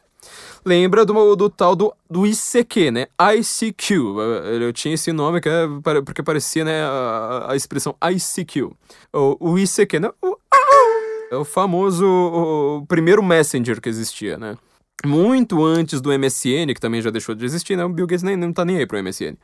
[0.64, 3.08] lembra do, do tal do, do ICQ, né?
[3.36, 3.96] ICQ.
[4.60, 5.66] Eu tinha esse nome que é,
[6.06, 8.70] porque parecia né, a, a expressão ICQ.
[9.12, 10.10] O, o ICQ, né?
[10.22, 10.38] O,
[11.32, 14.56] é o famoso o primeiro messenger que existia, né?
[15.04, 17.84] Muito antes do MSN, que também já deixou de existir, né?
[17.84, 19.36] O Bill Gates nem, não tá nem aí pro MSN,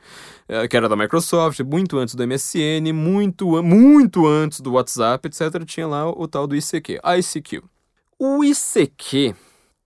[0.47, 5.63] é, que era da Microsoft, muito antes do MSN, muito, muito antes do WhatsApp, etc.,
[5.65, 7.61] tinha lá o, o tal do ICQ, ICQ.
[8.17, 9.35] O ICQ,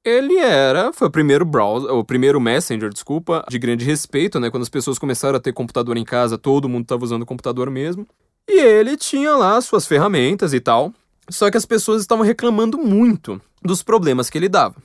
[0.03, 4.49] ele era, foi o primeiro browser, o primeiro messenger, desculpa, de grande respeito, né?
[4.49, 8.07] Quando as pessoas começaram a ter computador em casa, todo mundo estava usando computador mesmo.
[8.47, 10.93] E ele tinha lá suas ferramentas e tal,
[11.29, 14.75] só que as pessoas estavam reclamando muito dos problemas que ele dava.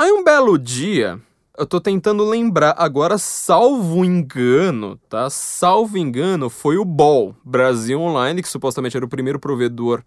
[0.00, 1.20] Aí um belo dia,
[1.58, 5.28] eu tô tentando lembrar agora, salvo engano, tá?
[5.28, 10.04] Salvo engano, foi o Ball, Brasil Online, que supostamente era o primeiro provedor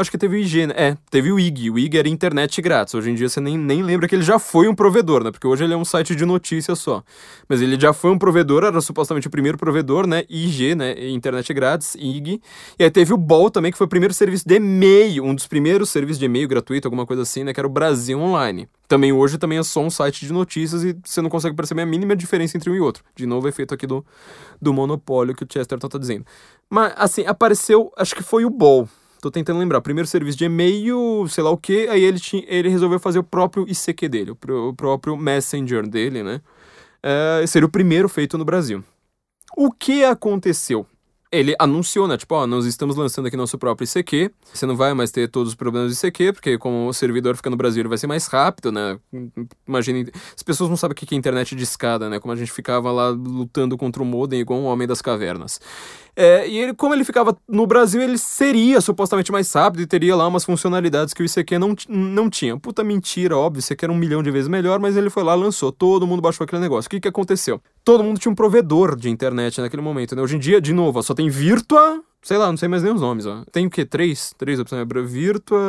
[0.00, 0.74] Acho que teve o IG, né?
[0.76, 1.70] É, teve o IG.
[1.70, 2.94] O IG era internet grátis.
[2.94, 5.30] Hoje em dia você nem, nem lembra que ele já foi um provedor, né?
[5.30, 7.04] Porque hoje ele é um site de notícias só.
[7.46, 10.24] Mas ele já foi um provedor, era supostamente o primeiro provedor, né?
[10.26, 10.94] IG, né?
[11.10, 12.40] Internet grátis, IG.
[12.78, 15.46] E aí teve o BOL também, que foi o primeiro serviço de e-mail, um dos
[15.46, 17.52] primeiros serviços de e-mail gratuito, alguma coisa assim, né?
[17.52, 18.66] Que era o Brasil Online.
[18.88, 21.86] Também hoje também é só um site de notícias e você não consegue perceber a
[21.86, 23.04] mínima diferença entre um e outro.
[23.14, 24.02] De novo, efeito aqui do,
[24.62, 26.24] do monopólio que o Chesterton tá dizendo.
[26.70, 28.88] Mas, assim, apareceu, acho que foi o BOL
[29.20, 29.80] Tô tentando lembrar.
[29.80, 33.24] Primeiro serviço de e-mail, sei lá o que, aí ele, tinha, ele resolveu fazer o
[33.24, 36.40] próprio ICQ dele, o, próprio Messenger dele, né?
[37.02, 38.82] É, seria o primeiro feito no Brasil.
[39.56, 40.86] O que aconteceu?
[41.32, 42.16] Ele anunciou, né?
[42.16, 44.32] Tipo, ó, nós estamos lançando aqui nosso próprio ICQ.
[44.52, 47.48] Você não vai mais ter todos os problemas do ICQ, porque como o servidor fica
[47.48, 48.98] no Brasil, ele vai ser mais rápido, né?
[49.66, 52.18] Imagine, as pessoas não sabem o que é internet de escada, né?
[52.18, 55.60] Como a gente ficava lá lutando contra o modem igual um homem das cavernas.
[56.16, 60.16] É, e ele, como ele ficava no Brasil, ele seria supostamente mais rápido e teria
[60.16, 62.58] lá umas funcionalidades que o ICQ não, não tinha.
[62.58, 65.70] Puta mentira, óbvio, aqui era um milhão de vezes melhor, mas ele foi lá, lançou,
[65.70, 66.88] todo mundo baixou aquele negócio.
[66.88, 67.60] O que que aconteceu?
[67.84, 70.22] Todo mundo tinha um provedor de internet naquele momento, né?
[70.22, 73.00] Hoje em dia, de novo, só tem Virtua, sei lá, não sei mais nem os
[73.00, 73.44] nomes, ó.
[73.52, 73.84] Tem o quê?
[73.84, 74.32] Três?
[74.38, 74.86] Três opções.
[75.06, 75.60] Virtua,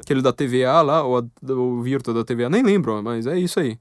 [0.00, 3.78] aquele da TVA lá, ou o Virtua da TVA, nem lembro, mas é isso aí.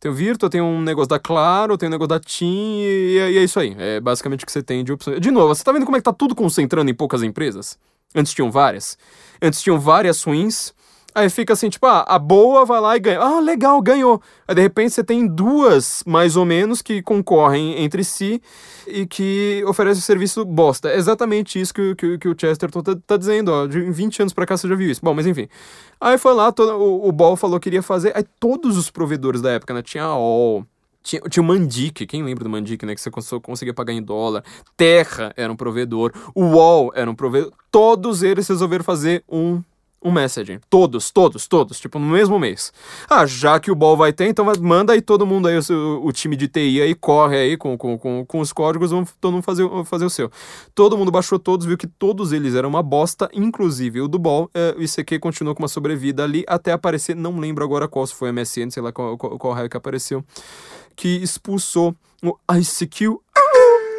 [0.00, 3.38] Tem o Virtua, tem um negócio da Claro, tem um negócio da TIM e, e
[3.38, 3.74] é isso aí.
[3.78, 5.20] É basicamente o que você tem de opções.
[5.20, 7.78] De novo, você tá vendo como é que tá tudo concentrando em poucas empresas?
[8.14, 8.96] Antes tinham várias.
[9.42, 10.72] Antes tinham várias ruins,
[11.18, 13.18] Aí fica assim, tipo, ah, a boa vai lá e ganha.
[13.18, 14.22] Ah, legal, ganhou.
[14.46, 18.40] Aí de repente você tem duas, mais ou menos, que concorrem entre si
[18.86, 20.88] e que oferecem serviço bosta.
[20.88, 23.66] É exatamente isso que, que, que o Chesterton tá, tá, dizendo, ó.
[23.66, 25.00] De 20 anos pra cá você já viu isso.
[25.02, 25.48] Bom, mas enfim.
[26.00, 28.16] Aí foi lá, todo, o, o Ball falou que iria fazer.
[28.16, 29.82] Aí todos os provedores da época, né?
[29.82, 30.64] Tinha a All.
[31.02, 32.94] Tinha, tinha o Mandic, quem lembra do Mandic, né?
[32.94, 34.44] Que você conseguia pagar em dólar.
[34.76, 36.12] Terra era um provedor.
[36.32, 37.50] O Wall era um provedor.
[37.72, 39.60] Todos eles resolveram fazer um
[40.02, 40.60] um messaging.
[40.70, 42.72] Todos, todos, todos, tipo, no mesmo mês.
[43.08, 46.12] Ah, já que o Ball vai ter, então manda aí todo mundo aí, o, o
[46.12, 49.42] time de TI aí, corre aí com, com, com, com os códigos, vamos todo mundo
[49.42, 50.30] fazer, fazer o seu.
[50.74, 54.50] Todo mundo baixou todos, viu que todos eles eram uma bosta, inclusive o do Ball.
[54.54, 58.14] É, o ICQ continuou com uma sobrevida ali até aparecer, não lembro agora qual, se
[58.14, 60.24] foi MSN, sei lá qual, qual, qual raio que apareceu,
[60.94, 63.18] que expulsou o ICQ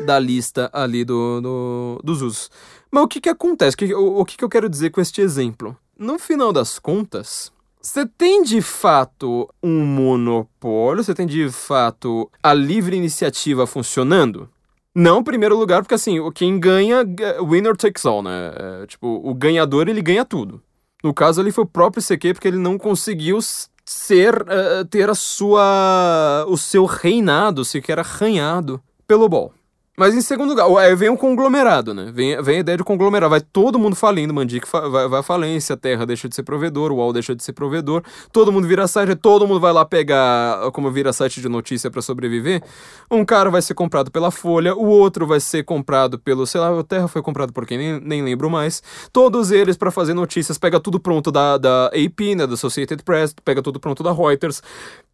[0.06, 2.50] da lista ali do, do, dos usos.
[2.92, 3.76] Mas o que que acontece?
[3.76, 5.78] O que, o, o que que eu quero dizer com este exemplo?
[6.00, 7.52] No final das contas,
[7.82, 11.04] você tem de fato um monopólio?
[11.04, 14.50] Você tem de fato a livre iniciativa funcionando?
[14.96, 17.06] Não, em primeiro lugar, porque assim, quem ganha,
[17.48, 18.54] winner takes all, né?
[18.56, 20.62] É, tipo, o ganhador ele ganha tudo.
[21.04, 23.40] No caso ali foi o próprio CQ, porque ele não conseguiu
[23.86, 29.54] ser, uh, ter a sua, o seu reinado, sequer arranhado pelo bol.
[30.00, 32.10] Mas em segundo lugar, aí vem um conglomerado, né?
[32.10, 33.30] Vem, vem a ideia de conglomerado.
[33.30, 36.94] Vai todo mundo falindo, Mandic vai, vai à falência, a Terra deixa de ser provedor,
[36.94, 38.02] o UOL deixa de ser provedor,
[38.32, 42.02] todo mundo vira site, todo mundo vai lá pegar, como vira site de notícia para
[42.02, 42.64] sobreviver.
[43.12, 46.80] Um cara vai ser comprado pela Folha, o outro vai ser comprado pelo, sei lá,
[46.80, 48.82] a Terra foi comprado por quem, nem, nem lembro mais.
[49.12, 53.36] Todos eles para fazer notícias, pega tudo pronto da, da AP, né, da Associated Press,
[53.44, 54.64] pega tudo pronto da Reuters,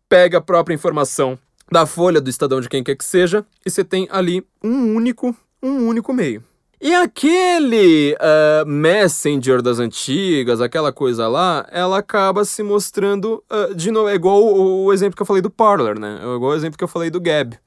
[0.08, 1.40] pega a própria informação
[1.72, 5.36] da Folha, do Estadão, de quem quer que seja, e você tem ali um único,
[5.62, 6.44] um único meio.
[6.80, 13.90] E aquele uh, Messenger das antigas, aquela coisa lá, ela acaba se mostrando uh, de
[13.90, 14.10] novo.
[14.10, 16.20] É igual o, o, exemplo que eu falei do Parler, né?
[16.22, 17.58] É igual o exemplo que eu falei do Gab.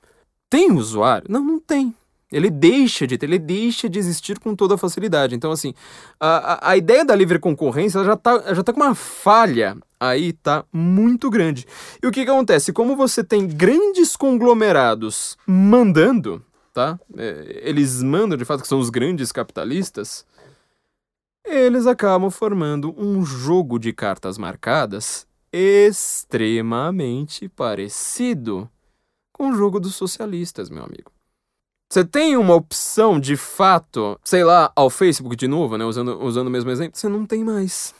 [0.51, 1.27] Tem usuário?
[1.29, 1.95] Não, não tem.
[2.31, 5.35] Ele deixa de ter, ele deixa de existir com toda facilidade.
[5.35, 5.73] Então, assim,
[6.21, 10.65] a, a, ideia da livre concorrência já está já tá com uma falha aí, tá
[10.71, 11.67] muito grande.
[12.03, 12.73] E o que, que acontece?
[12.73, 16.45] Como você tem grandes conglomerados mandando,
[16.75, 17.01] tá?
[17.17, 20.27] É, eles mandam, de fato, que são os grandes capitalistas,
[21.47, 28.71] eles acabam formando um jogo de cartas marcadas extremamente parecido
[29.33, 31.11] com o jogo dos socialistas, meu amigo.
[31.91, 35.85] Você tem uma opção de fato, sei lá, ao Facebook de novo, né?
[35.85, 37.95] Usando, usando o mesmo exemplo, você não tem mais.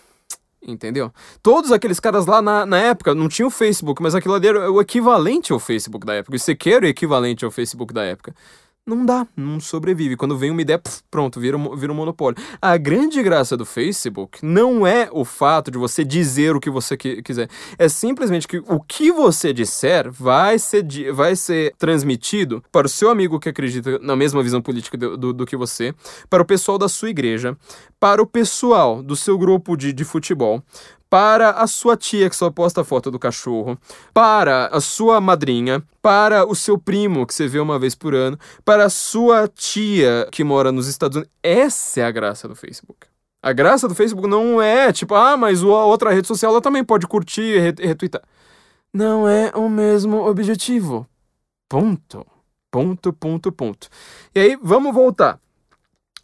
[0.61, 1.11] Entendeu?
[1.43, 4.71] Todos aqueles caras lá na, na época não tinha o Facebook, mas aquilo ali era
[4.71, 6.35] o equivalente ao Facebook da época.
[6.35, 8.35] O ICQ era o equivalente ao Facebook da época
[8.89, 10.17] não dá, não sobrevive.
[10.17, 12.43] Quando vem uma ideia, pff, pronto, vira, vira um monopólio.
[12.61, 16.97] A grande graça do Facebook não é o fato de você dizer o que você
[16.97, 17.49] que, quiser.
[17.79, 23.11] É simplesmente que o que você disser vai ser, vai ser transmitido para o seu
[23.11, 25.95] amigo que acredita na mesma visão política do, do, do que você,
[26.31, 27.57] para o pessoal da sua igreja,
[28.01, 30.63] para o pessoal do seu grupo de, de futebol,
[31.11, 33.79] para a sua tia que só posta foto do cachorro,
[34.13, 38.39] para a sua madrinha, para o seu primo que você vê uma vez por ano,
[38.65, 41.33] para a sua tia que mora nos Estados Unidos.
[41.43, 43.07] Essa é a graça do Facebook.
[43.43, 46.85] A graça do Facebook não é tipo, ah, mas a outra rede social ela também
[46.85, 48.23] pode curtir e retweetar.
[48.93, 51.07] Não é o mesmo objetivo.
[51.69, 52.27] Ponto.
[52.71, 53.89] Ponto, ponto, ponto.
[54.35, 55.41] E aí, vamos voltar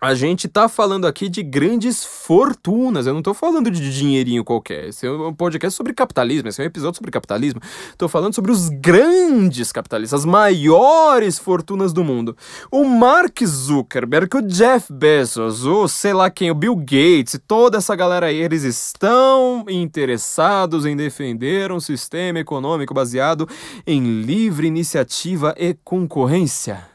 [0.05, 3.07] a gente tá falando aqui de grandes fortunas.
[3.07, 4.89] Eu não tô falando de dinheirinho qualquer.
[4.89, 7.59] Esse é um podcast sobre capitalismo, esse é um episódio sobre capitalismo.
[7.97, 12.37] Tô falando sobre os grandes capitalistas, as maiores fortunas do mundo.
[12.71, 17.97] O Mark Zuckerberg, o Jeff Bezos, o sei lá quem, o Bill Gates, toda essa
[17.97, 23.49] galera aí, eles estão interessados em defender um sistema econômico baseado
[23.87, 26.87] em livre iniciativa e concorrência.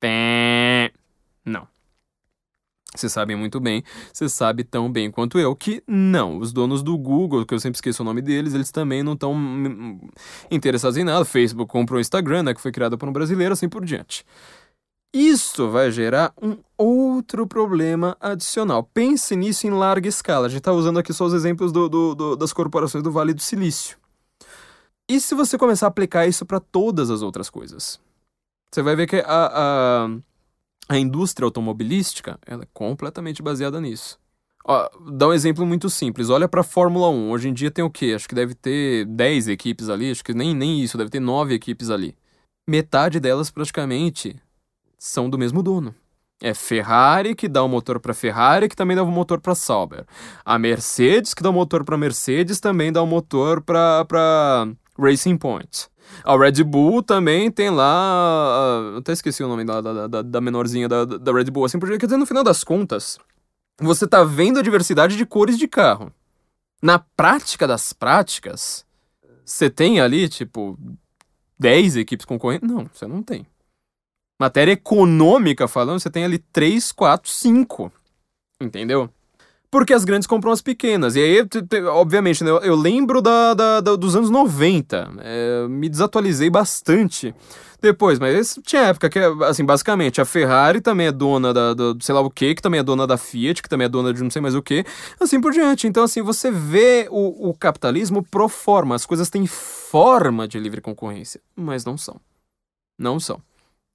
[0.00, 0.45] Não.
[2.96, 3.82] Vocês sabem muito bem,
[4.12, 6.38] você sabe tão bem quanto eu que não.
[6.38, 9.36] Os donos do Google, que eu sempre esqueço o nome deles, eles também não estão
[10.50, 11.24] interessados em nada.
[11.24, 14.24] Facebook comprou o Instagram, né, que foi criado por um brasileiro, assim por diante.
[15.14, 18.82] Isso vai gerar um outro problema adicional.
[18.82, 20.46] Pense nisso em larga escala.
[20.46, 23.32] A gente está usando aqui só os exemplos do, do, do, das corporações do Vale
[23.32, 23.96] do Silício.
[25.08, 27.98] E se você começar a aplicar isso para todas as outras coisas?
[28.70, 30.08] Você vai ver que a, a
[30.88, 34.18] a indústria automobilística ela é completamente baseada nisso.
[34.64, 36.28] Ó, dá um exemplo muito simples.
[36.28, 37.30] Olha para a Fórmula 1.
[37.30, 38.12] Hoje em dia tem o quê?
[38.16, 40.10] Acho que deve ter 10 equipes ali.
[40.10, 42.16] Acho que nem, nem isso, deve ter 9 equipes ali.
[42.68, 44.36] Metade delas praticamente
[44.98, 45.94] são do mesmo dono.
[46.42, 50.04] É Ferrari que dá o motor para Ferrari, que também dá o motor para Sauber.
[50.44, 54.68] A Mercedes que dá o motor para Mercedes, também dá o motor para
[54.98, 55.88] Racing Point.
[56.24, 58.92] A Red Bull também tem lá.
[58.94, 61.64] Uh, até esqueci o nome da, da, da, da menorzinha da, da Red Bull.
[61.64, 63.18] Assim, porque, quer dizer, no final das contas,
[63.80, 66.12] você tá vendo a diversidade de cores de carro.
[66.82, 68.84] Na prática das práticas,
[69.44, 70.78] você tem ali, tipo,
[71.58, 72.68] 10 equipes concorrentes?
[72.68, 73.46] Não, você não tem.
[74.38, 77.92] Matéria econômica falando, você tem ali 3, 4, 5.
[78.60, 79.10] Entendeu?
[79.70, 81.16] Porque as grandes compram as pequenas.
[81.16, 81.48] E aí,
[81.88, 85.10] obviamente, né, eu, lembro da, da, da, dos anos 90.
[85.20, 87.34] É, me desatualizei bastante
[87.80, 92.14] depois, mas tinha época que, assim, basicamente, a Ferrari também é dona da, da, sei
[92.14, 94.30] lá o que, que também é dona da Fiat, que também é dona de não
[94.30, 94.84] sei mais o que,
[95.20, 95.86] assim por diante.
[95.86, 100.80] Então, assim, você vê o, o capitalismo pro forma, as coisas têm forma de livre
[100.80, 102.20] concorrência, mas não são.
[102.98, 103.40] Não são.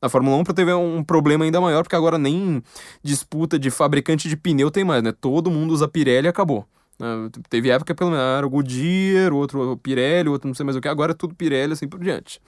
[0.02, 2.64] A Fórmula 1 teve um problema ainda maior, porque agora nem
[3.04, 5.12] disputa de fabricante de pneu tem mais, né?
[5.12, 6.68] Todo mundo usa Pirelli e acabou.
[7.00, 10.82] Uh, teve época pelo menos era o Goodyear, outro Pirelli, outro não sei mais o
[10.82, 12.42] que, agora é tudo Pirelli assim por diante.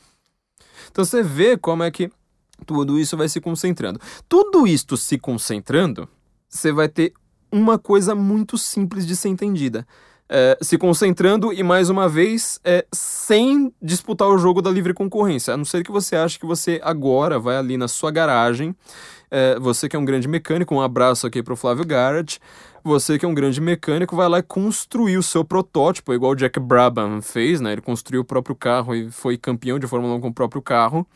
[0.92, 2.10] Então você vê como é que
[2.66, 4.00] tudo isso vai se concentrando.
[4.28, 6.08] Tudo isto se concentrando,
[6.50, 7.14] você vai ter
[7.52, 9.86] uma coisa muito simples de ser entendida
[10.30, 15.54] é, se concentrando e, mais uma vez, é, sem disputar o jogo da livre concorrência.
[15.54, 18.76] A não ser que você ache que você agora vai ali na sua garagem,
[19.30, 22.40] é, você que é um grande mecânico, um abraço aqui pro Flávio Garrett,
[22.84, 26.60] você que é um grande mecânico vai lá construir o seu protótipo, igual o Jack
[26.60, 27.72] Brabham fez, né?
[27.72, 31.08] Ele construiu o próprio carro e foi campeão de Fórmula 1 com o próprio carro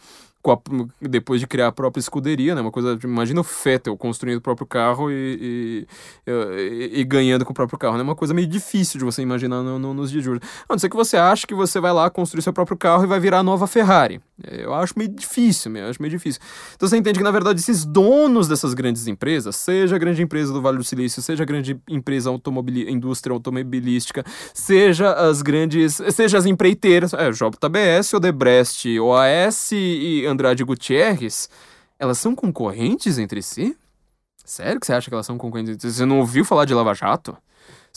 [0.51, 0.59] a,
[1.01, 2.61] depois de criar a própria escuderia, né?
[2.61, 5.85] Uma coisa, imagina o Fettel construindo o próprio carro e,
[6.25, 8.03] e, e, e, ganhando com o próprio carro, né?
[8.03, 10.41] Uma coisa meio difícil de você imaginar no, no, nos dias de hoje.
[10.67, 13.07] A não ser que você ache que você vai lá construir seu próprio carro e
[13.07, 14.21] vai virar a nova Ferrari.
[14.43, 16.39] Eu acho meio difícil, eu acho meio difícil.
[16.75, 20.53] Então você entende que, na verdade, esses donos dessas grandes empresas, seja a grande empresa
[20.53, 24.23] do Vale do Silício, seja a grande empresa automobili indústria automobilística,
[24.53, 31.49] seja as grandes, seja as empreiteiras, é, JBS, Odebrecht, OAS e Andrade Gutierrez,
[31.97, 33.75] elas são concorrentes entre si?
[34.45, 35.97] Sério que você acha que elas são concorrentes entre si?
[35.97, 37.35] Você não ouviu falar de Lava Jato?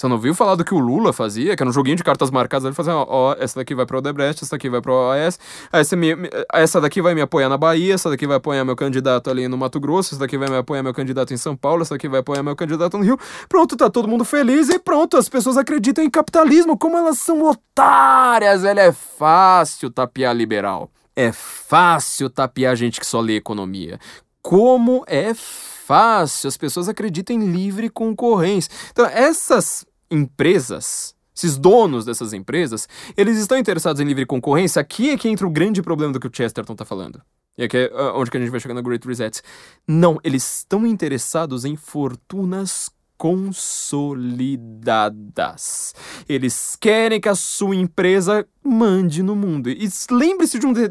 [0.00, 1.54] Você não ouviu falar do que o Lula fazia?
[1.54, 2.64] Que era um joguinho de cartas marcadas.
[2.64, 5.38] Ele fazia, ó, essa daqui vai pro Odebrecht, essa daqui vai pro OAS,
[5.70, 6.14] essa, me,
[6.54, 9.58] essa daqui vai me apoiar na Bahia, essa daqui vai apoiar meu candidato ali no
[9.58, 12.20] Mato Grosso, essa daqui vai me apoiar meu candidato em São Paulo, essa daqui vai
[12.20, 13.18] apoiar meu candidato no Rio.
[13.46, 16.78] Pronto, tá todo mundo feliz e pronto, as pessoas acreditam em capitalismo.
[16.78, 20.90] Como elas são otárias, ele é fácil tapear liberal.
[21.14, 23.98] É fácil tapear gente que só lê economia.
[24.40, 28.72] Como é fácil, as pessoas acreditam em livre concorrência.
[28.92, 34.80] Então, essas empresas, esses donos dessas empresas, eles estão interessados em livre concorrência.
[34.80, 37.20] Aqui é que entra o grande problema do que o Chesterton está falando.
[37.56, 39.42] E aqui é ah, onde que a gente vai chegar na Great Reset.
[39.86, 45.94] Não, eles estão interessados em fortunas consolidadas.
[46.26, 49.68] Eles querem que a sua empresa mande no mundo.
[49.68, 50.88] E lembre-se de, um de,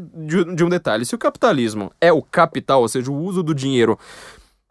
[0.54, 3.98] de um detalhe: se o capitalismo é o capital, ou seja, o uso do dinheiro,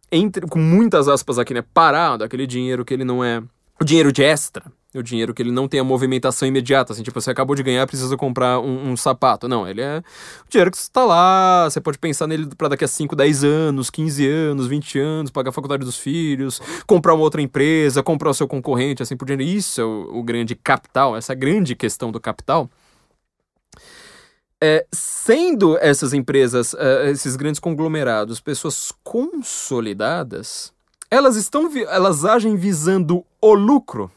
[0.09, 3.43] entre, com muitas aspas aqui, né, parado, aquele dinheiro que ele não é.
[3.81, 7.21] O dinheiro de extra, o dinheiro que ele não tem a movimentação imediata, assim, tipo,
[7.21, 9.47] você acabou de ganhar, precisa comprar um, um sapato.
[9.47, 9.99] Não, ele é
[10.45, 13.89] o dinheiro que está lá, você pode pensar nele para daqui a 5, 10 anos,
[13.89, 18.33] 15 anos, 20 anos, pagar a faculdade dos filhos, comprar uma outra empresa, comprar o
[18.33, 19.43] seu concorrente, assim por diante.
[19.43, 22.69] Isso é o, o grande capital, essa grande questão do capital.
[24.61, 30.73] É, sendo essas empresas, uh, esses grandes conglomerados, pessoas consolidadas,
[31.09, 34.11] elas estão, elas agem visando o lucro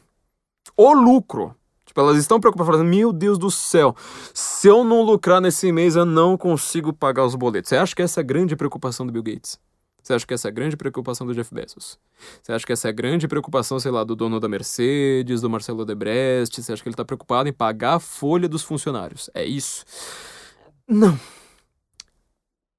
[0.77, 1.55] o lucro.
[1.85, 3.95] Tipo, elas estão preocupadas, falando, meu Deus do céu,
[4.33, 7.69] se eu não lucrar nesse mês, eu não consigo pagar os boletos.
[7.69, 9.59] Você acha que essa é a grande preocupação do Bill Gates?
[10.03, 11.97] Você acha que essa é a grande preocupação do Jeff Bezos?
[12.43, 15.49] Você acha que essa é a grande preocupação, sei lá, do dono da Mercedes, do
[15.49, 16.61] Marcelo Debrecht?
[16.61, 19.31] Você acha que ele está preocupado em pagar a folha dos funcionários?
[19.33, 19.85] É isso?
[20.89, 21.17] Não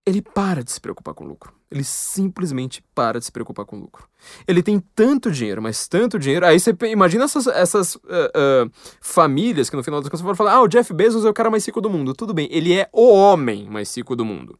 [0.05, 1.53] ele para de se preocupar com lucro.
[1.73, 4.07] Ele simplesmente para de se preocupar com lucro.
[4.47, 6.45] Ele tem tanto dinheiro, mas tanto dinheiro.
[6.45, 8.71] Aí você imagina essas, essas uh, uh,
[9.01, 11.49] famílias que no final das contas vão falar: ah, o Jeff Bezos é o cara
[11.49, 12.13] mais rico do mundo.
[12.13, 14.57] Tudo bem, ele é o homem mais rico do mundo.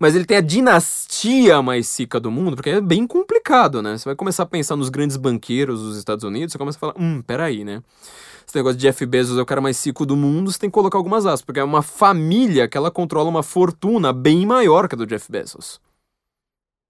[0.00, 3.96] Mas ele tem a dinastia mais rica do mundo, porque é bem complicado, né?
[3.96, 6.94] Você vai começar a pensar nos grandes banqueiros dos Estados Unidos, você começa a falar:
[6.98, 7.82] hum, peraí, né?
[8.46, 10.74] Esse negócio de Jeff Bezos é o cara mais rico do mundo, você tem que
[10.74, 14.94] colocar algumas aspas, porque é uma família que ela controla uma fortuna bem maior que
[14.94, 15.80] a do Jeff Bezos.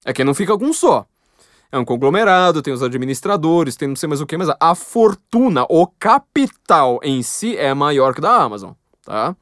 [0.04, 1.06] É que não fica com um só.
[1.72, 5.66] É um conglomerado, tem os administradores, tem não sei mais o que, mas a fortuna,
[5.68, 8.72] o capital em si é maior que da Amazon,
[9.02, 9.34] tá?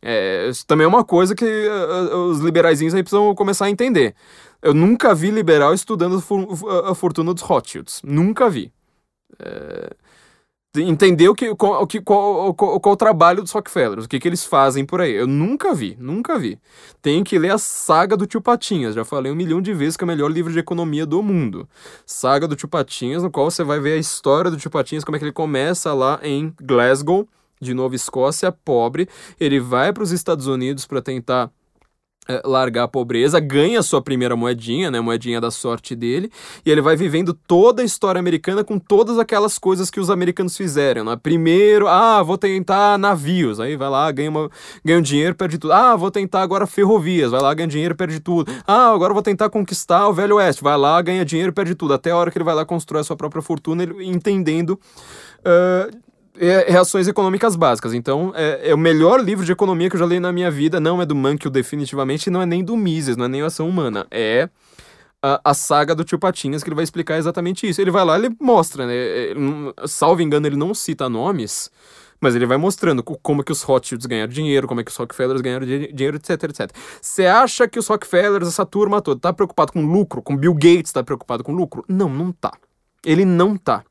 [0.00, 4.16] É, isso também é uma coisa que uh, os liberaizinhos aí precisam começar a entender.
[4.60, 6.22] Eu nunca vi liberal estudando
[6.88, 8.00] a fortuna dos Rothschilds.
[8.02, 8.72] Nunca vi.
[9.38, 9.90] É,
[10.80, 14.26] entender o que, qual, que, qual, qual, qual o trabalho dos Rockefellers, o que, que
[14.26, 15.12] eles fazem por aí.
[15.12, 16.58] Eu nunca vi, nunca vi.
[17.02, 20.04] Tem que ler a Saga do Tio Patinhas, já falei um milhão de vezes que
[20.04, 21.68] é o melhor livro de economia do mundo.
[22.06, 25.16] Saga do Tio Patinhas, no qual você vai ver a história do Tio Patinhas, como
[25.16, 27.28] é que ele começa lá em Glasgow,
[27.60, 29.08] de Nova Escócia, pobre.
[29.38, 31.50] Ele vai para os Estados Unidos para tentar
[32.44, 36.30] largar a pobreza, ganha sua primeira moedinha, né, moedinha da sorte dele,
[36.64, 40.56] e ele vai vivendo toda a história americana com todas aquelas coisas que os americanos
[40.56, 41.18] fizeram, né?
[41.20, 44.50] Primeiro, ah, vou tentar navios, aí vai lá, ganha, uma,
[44.84, 45.72] ganha um dinheiro, perde tudo.
[45.72, 48.52] Ah, vou tentar agora ferrovias, vai lá, ganha dinheiro, perde tudo.
[48.66, 51.94] Ah, agora vou tentar conquistar o Velho Oeste, vai lá, ganha dinheiro, perde tudo.
[51.94, 54.78] Até a hora que ele vai lá construir a sua própria fortuna, ele entendendo
[55.40, 56.01] uh,
[56.38, 57.94] é, reações econômicas básicas.
[57.94, 60.80] Então, é, é, o melhor livro de economia que eu já li na minha vida.
[60.80, 64.06] Não é do Mankell, definitivamente, não é nem do Mises, não é nem Ação Humana.
[64.10, 64.48] É
[65.22, 67.80] a, a, saga do Tio Patinhas, que ele vai explicar exatamente isso.
[67.80, 68.94] Ele vai lá, ele mostra, né?
[68.94, 69.40] Ele,
[69.86, 71.70] salvo engano, ele não cita nomes,
[72.20, 75.40] mas ele vai mostrando como que os Rothschilds ganharam dinheiro, como é que os Rockefellers
[75.40, 76.70] ganharam dinheiro, etc, etc.
[77.00, 80.22] Você acha que os Rockefellers, essa turma toda, tá preocupado com lucro?
[80.22, 81.84] Com Bill Gates tá preocupado com lucro?
[81.88, 82.52] Não, não tá.
[83.04, 83.84] Ele não tá.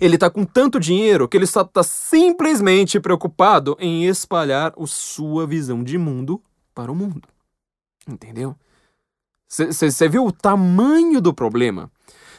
[0.00, 5.46] Ele está com tanto dinheiro que ele só está simplesmente preocupado em espalhar a sua
[5.46, 6.42] visão de mundo
[6.74, 7.28] para o mundo.
[8.06, 8.54] Entendeu?
[9.48, 11.90] Você viu o tamanho do problema?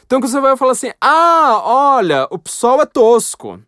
[0.04, 3.60] Então você vai falar assim: ah, olha, o PSOL é tosco.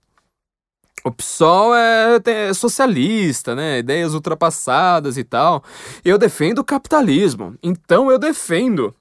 [1.04, 3.78] O PSOL é, é, socialista, né?
[3.78, 5.64] Ideias ultrapassadas e tal.
[6.04, 7.56] Eu defendo o capitalismo.
[7.62, 8.94] Então eu defendo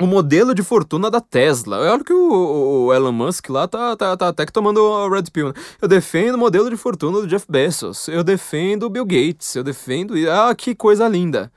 [0.00, 1.78] o modelo de fortuna da Tesla.
[1.78, 5.24] Olha que o, o, Elon Musk lá tá, tá, tá até que tomando a Red
[5.32, 5.48] Pill.
[5.48, 5.54] Né?
[5.80, 8.08] Eu defendo o modelo de fortuna do Jeff Bezos.
[8.08, 9.54] Eu defendo o Bill Gates.
[9.54, 10.14] Eu defendo.
[10.30, 11.52] Ah, que coisa linda.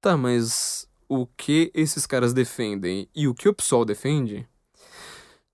[0.00, 4.46] Tá, mas o que esses caras defendem e o que o PSOL defende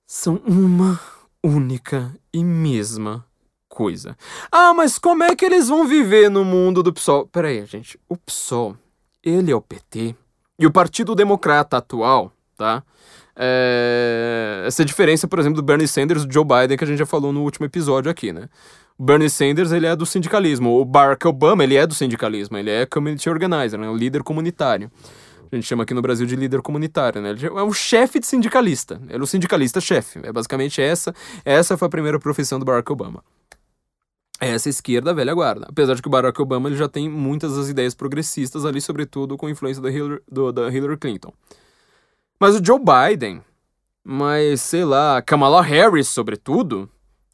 [0.06, 1.01] são uma
[1.42, 3.24] única e mesma
[3.68, 4.16] coisa.
[4.51, 7.28] Ah, mas como é que eles vão viver no mundo do PSOL?
[7.28, 7.98] Pera aí, gente.
[8.09, 8.76] O PSOL,
[9.22, 10.16] ele é o PT
[10.61, 12.82] e o Partido Democrata atual, tá?
[13.35, 14.65] É...
[14.66, 17.07] Essa diferença, por exemplo, do Bernie Sanders e do Joe Biden, que a gente já
[17.07, 18.47] falou no último episódio aqui, né?
[18.99, 20.78] O Bernie Sanders, ele é do sindicalismo.
[20.78, 22.59] O Barack Obama, ele é do sindicalismo.
[22.59, 23.89] Ele é community organizer, né?
[23.89, 24.91] O líder comunitário.
[25.51, 27.31] A gente chama aqui no Brasil de líder comunitário, né?
[27.31, 29.01] Ele é um chefe de sindicalista.
[29.09, 30.20] Ele é o sindicalista-chefe.
[30.23, 31.15] É basicamente essa.
[31.43, 33.24] Essa foi a primeira profissão do Barack Obama
[34.48, 35.66] essa esquerda velha guarda.
[35.68, 39.36] Apesar de que o Barack Obama ele já tem muitas das ideias progressistas ali, sobretudo
[39.36, 41.32] com influência da Hillary, do, da Hillary Clinton.
[42.38, 43.42] Mas o Joe Biden,
[44.02, 46.88] Mas, sei lá, Kamala Harris, sobretudo,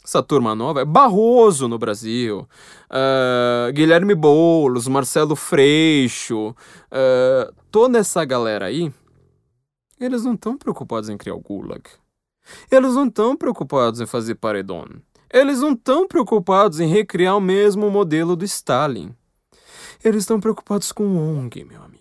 [0.04, 2.48] essa turma nova, Barroso no Brasil,
[2.90, 8.92] uh, Guilherme Boulos, Marcelo Freixo, uh, toda essa galera aí,
[9.98, 11.82] eles não estão preocupados em criar o Gulag.
[12.70, 14.84] Eles não estão preocupados em fazer paredão.
[15.32, 19.14] Eles não estão preocupados em recriar o mesmo modelo do Stalin.
[20.04, 21.96] Eles estão preocupados com o ONG, meu amigo.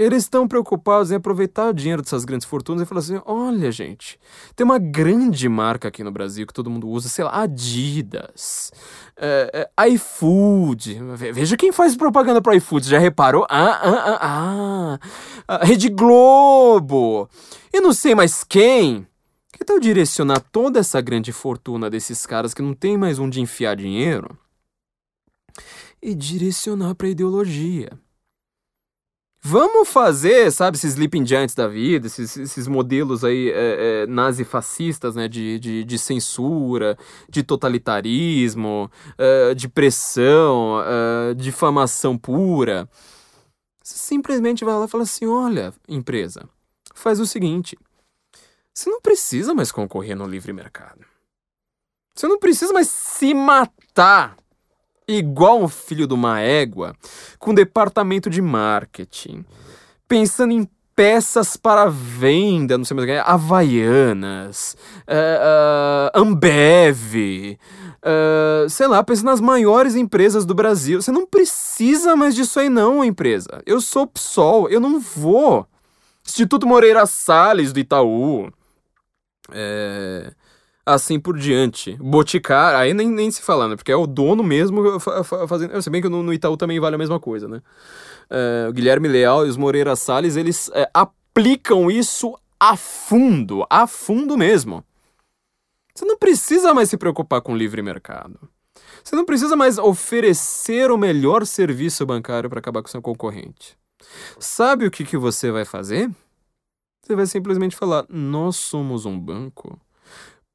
[0.00, 4.18] Eles estão preocupados em aproveitar o dinheiro dessas grandes fortunas e falar assim: olha, gente,
[4.56, 8.72] tem uma grande marca aqui no Brasil que todo mundo usa, sei lá, Adidas,
[9.14, 10.98] é, é, iFood.
[11.34, 13.46] Veja quem faz propaganda para iFood, já reparou?
[13.50, 14.98] Ah, ah, ah,
[15.46, 17.28] ah, Rede Globo.
[17.70, 19.06] E não sei mais quem.
[19.60, 23.76] Que tal direcionar toda essa grande fortuna desses caras que não tem mais onde enfiar
[23.76, 24.38] dinheiro
[26.00, 27.90] e direcionar para ideologia?
[29.42, 35.14] Vamos fazer, sabe, esses Sleeping Giants da vida, esses, esses modelos aí é, é, nazi-fascistas,
[35.14, 36.96] né, de, de, de, censura,
[37.28, 42.88] de totalitarismo, é, de pressão, é, difamação pura.
[43.84, 46.48] Você simplesmente vai lá e fala assim, olha, empresa,
[46.94, 47.76] faz o seguinte,
[48.74, 51.04] você não precisa mais concorrer no livre mercado.
[52.14, 54.36] Você não precisa mais se matar
[55.06, 56.94] igual um filho de uma égua,
[57.38, 59.44] com departamento de marketing,
[60.06, 64.76] pensando em peças para venda, não sei mais o que, Havaianas,
[65.08, 67.58] uh, uh, Ambev,
[68.04, 71.00] uh, sei lá, pensando nas maiores empresas do Brasil.
[71.00, 73.62] Você não precisa mais disso aí não, empresa.
[73.64, 75.66] Eu sou PSOL, eu não vou.
[76.26, 78.52] Instituto Moreira Salles do Itaú.
[79.52, 80.32] É
[80.84, 81.96] assim por diante.
[82.00, 83.76] Boticário, aí nem, nem se falando, né?
[83.76, 84.98] porque é o dono mesmo
[85.48, 85.80] fazendo.
[85.80, 87.62] Se bem que no, no Itaú também vale a mesma coisa, né?
[88.28, 93.86] É, o Guilherme Leal e os Moreira Salles, eles é, aplicam isso a fundo, a
[93.86, 94.84] fundo mesmo.
[95.94, 98.38] Você não precisa mais se preocupar com livre mercado.
[99.02, 103.76] Você não precisa mais oferecer o melhor serviço bancário para acabar com seu concorrente.
[104.38, 106.10] Sabe o que, que você vai fazer?
[107.02, 109.80] Você vai simplesmente falar: Nós somos um banco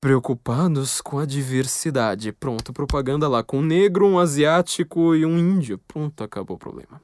[0.06, 2.32] Preocupados com a diversidade.
[2.32, 5.80] Pronto, propaganda lá com um negro, um asiático e um índio.
[5.88, 7.02] Pronto, acabou o problema.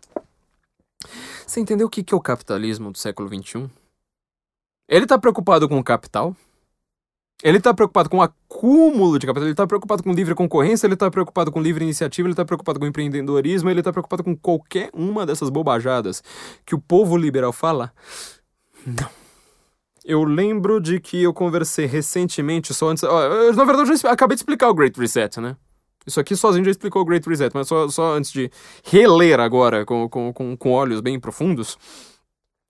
[1.47, 3.67] Você entendeu o que é o capitalismo do século XXI?
[4.87, 6.35] Ele está preocupado com o capital.
[7.41, 9.45] Ele está preocupado com o acúmulo de capital.
[9.45, 10.85] Ele está preocupado com livre concorrência.
[10.85, 12.27] Ele está preocupado com livre iniciativa.
[12.27, 13.67] Ele está preocupado com empreendedorismo.
[13.67, 16.23] Ele está preocupado com qualquer uma dessas bobajadas
[16.63, 17.91] que o povo liberal fala.
[18.85, 19.20] Não.
[20.03, 23.03] Eu lembro de que eu conversei recentemente, só antes.
[23.03, 25.55] Ó, na verdade, eu já acabei de explicar o Great Reset, né?
[26.05, 28.49] Isso aqui sozinho já explicou o Great Reset, mas só, só antes de
[28.83, 31.77] reler agora com, com, com, com olhos bem profundos.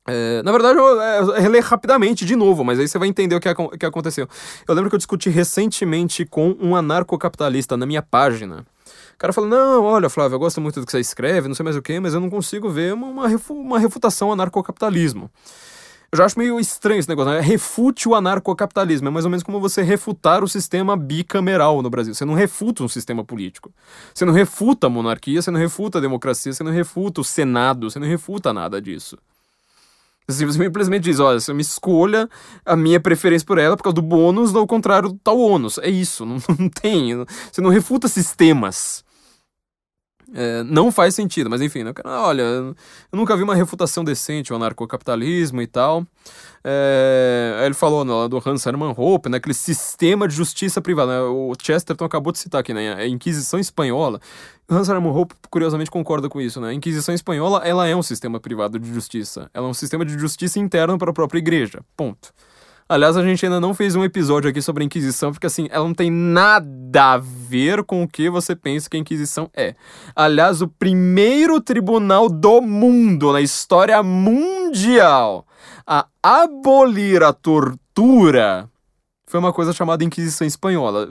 [0.08, 3.40] É, na verdade, eu é, reler rapidamente de novo, mas aí você vai entender o
[3.40, 4.28] que, que aconteceu.
[4.68, 8.66] Eu lembro que eu discuti recentemente com um anarcocapitalista na minha página.
[9.14, 11.64] O cara falou: Não, olha, Flávio, eu gosto muito do que você escreve, não sei
[11.64, 15.30] mais o que, mas eu não consigo ver uma, uma, uma refutação anarcocapitalismo.
[16.12, 17.40] Eu já acho meio estranho esse negócio, né?
[17.40, 19.08] Refute o anarcocapitalismo.
[19.08, 22.14] É mais ou menos como você refutar o sistema bicameral no Brasil.
[22.14, 23.74] Você não refuta um sistema político.
[24.14, 27.90] Você não refuta a monarquia, você não refuta a democracia, você não refuta o Senado,
[27.90, 29.18] você não refuta nada disso.
[30.28, 32.30] Você simplesmente diz, olha, você me escolha
[32.66, 35.78] a minha preferência por ela por causa do bônus, ao contrário do tal ônus.
[35.78, 37.26] É isso, não, não tem.
[37.50, 39.04] Você não refuta sistemas.
[40.34, 41.92] É, não faz sentido, mas enfim, né?
[42.06, 42.76] olha, eu
[43.12, 46.06] nunca vi uma refutação decente ao anarcocapitalismo e tal.
[46.64, 51.12] É, aí ele falou no, do Hans Hermann Hoppe, né, aquele sistema de justiça privada.
[51.12, 51.22] Né?
[51.22, 54.22] O Chesterton acabou de citar aqui, né, a Inquisição Espanhola.
[54.70, 56.62] Hans Hermann Hoppe, curiosamente, concorda com isso.
[56.62, 56.70] Né?
[56.70, 59.50] A Inquisição Espanhola ela é um sistema privado de justiça.
[59.54, 61.82] Ela é um sistema de justiça interno para a própria igreja.
[61.98, 62.34] Ponto.
[62.92, 65.86] Aliás, a gente ainda não fez um episódio aqui sobre a Inquisição, porque assim, ela
[65.86, 69.76] não tem nada a ver com o que você pensa que a Inquisição é.
[70.14, 75.48] Aliás, o primeiro tribunal do mundo, na história mundial,
[75.88, 78.70] a abolir a tortura
[79.32, 81.08] foi uma coisa chamada Inquisição Espanhola.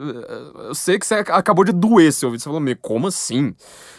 [0.67, 2.39] Eu sei que você acabou de doer seu ouvido.
[2.39, 3.55] Você falou, como assim?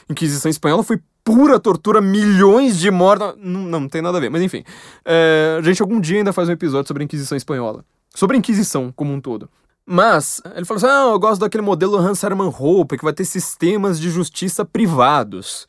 [0.08, 3.34] Inquisição Espanhola foi pura tortura, milhões de mortos.
[3.36, 4.62] Não, não, não, tem nada a ver, mas enfim.
[5.04, 7.84] É, a gente algum dia ainda faz um episódio sobre a Inquisição Espanhola.
[8.14, 9.50] Sobre a Inquisição como um todo.
[9.84, 13.24] Mas, ele falou assim: ah, eu gosto daquele modelo Hans Hermann Hoppe, que vai ter
[13.24, 15.66] sistemas de justiça privados.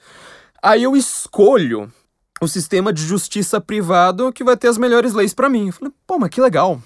[0.61, 1.91] Aí eu escolho
[2.39, 5.67] o sistema de justiça privado que vai ter as melhores leis para mim.
[5.67, 6.79] Eu falei, pô, mas que legal.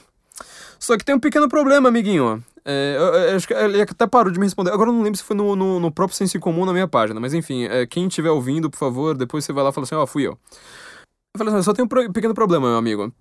[0.80, 2.44] Só que tem um pequeno problema, amiguinho.
[2.64, 4.72] É, eu, eu, acho que ele até parou de me responder.
[4.72, 7.20] Agora eu não lembro se foi no, no, no próprio Senso Comum na minha página,
[7.20, 9.95] mas enfim, é, quem estiver ouvindo, por favor, depois você vai lá e fala assim:
[9.95, 10.38] Ó, oh, fui eu.
[11.34, 13.14] Eu falei assim: só tem um pro, pequeno problema, meu amigo.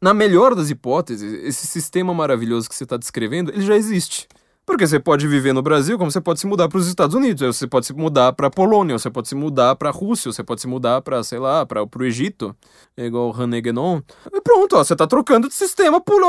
[0.00, 4.26] Na melhor das hipóteses, esse sistema maravilhoso que você está descrevendo, ele já existe.
[4.64, 7.56] Porque você pode viver no Brasil, como você pode se mudar para os Estados Unidos,
[7.56, 10.44] você pode se mudar para a Polônia, você pode se mudar para a Rússia, você
[10.44, 12.54] pode se mudar para, sei lá, para o Egito,
[12.96, 14.00] é igual o René Guénon.
[14.32, 16.22] E pronto, ó, você está trocando de sistema por.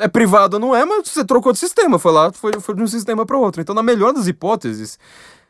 [0.00, 2.88] É privado, não é, mas você trocou de sistema, foi lá, foi, foi de um
[2.88, 3.62] sistema para outro.
[3.62, 4.98] Então, na melhor das hipóteses,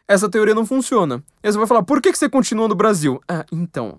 [0.07, 1.25] essa teoria não funciona.
[1.43, 3.19] E você vai falar, por que, que você continua no Brasil?
[3.27, 3.99] Ah, então,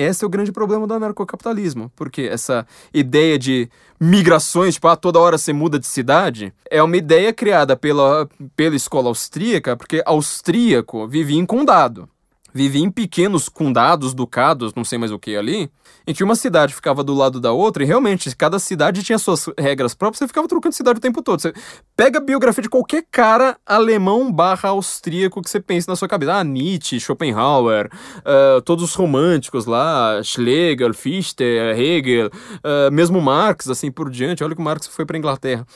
[0.00, 3.68] esse é o grande problema do anarcocapitalismo, porque essa ideia de
[3.98, 8.76] migrações, tipo, ah, toda hora você muda de cidade, é uma ideia criada pela, pela
[8.76, 12.08] escola austríaca, porque austríaco vivia em condado
[12.52, 15.70] vivia em pequenos condados, ducados, não sei mais o que ali,
[16.06, 19.46] em que uma cidade ficava do lado da outra e realmente cada cidade tinha suas
[19.58, 21.40] regras próprias, você ficava trocando cidade o tempo todo.
[21.40, 21.52] Você
[21.96, 26.34] pega a biografia de qualquer cara alemão barra austríaco que você pense na sua cabeça.
[26.34, 33.90] Ah, Nietzsche, Schopenhauer, uh, todos os românticos lá, Schlegel, Fichte, Hegel, uh, mesmo Marx, assim
[33.90, 34.42] por diante.
[34.42, 35.66] Olha que o Marx foi para Inglaterra.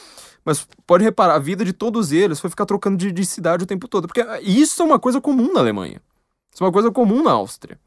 [0.45, 3.67] Mas pode reparar, a vida de todos eles foi ficar trocando de, de cidade o
[3.67, 4.07] tempo todo.
[4.07, 6.01] Porque isso é uma coisa comum na Alemanha.
[6.55, 7.78] Isso é uma coisa comum na Áustria.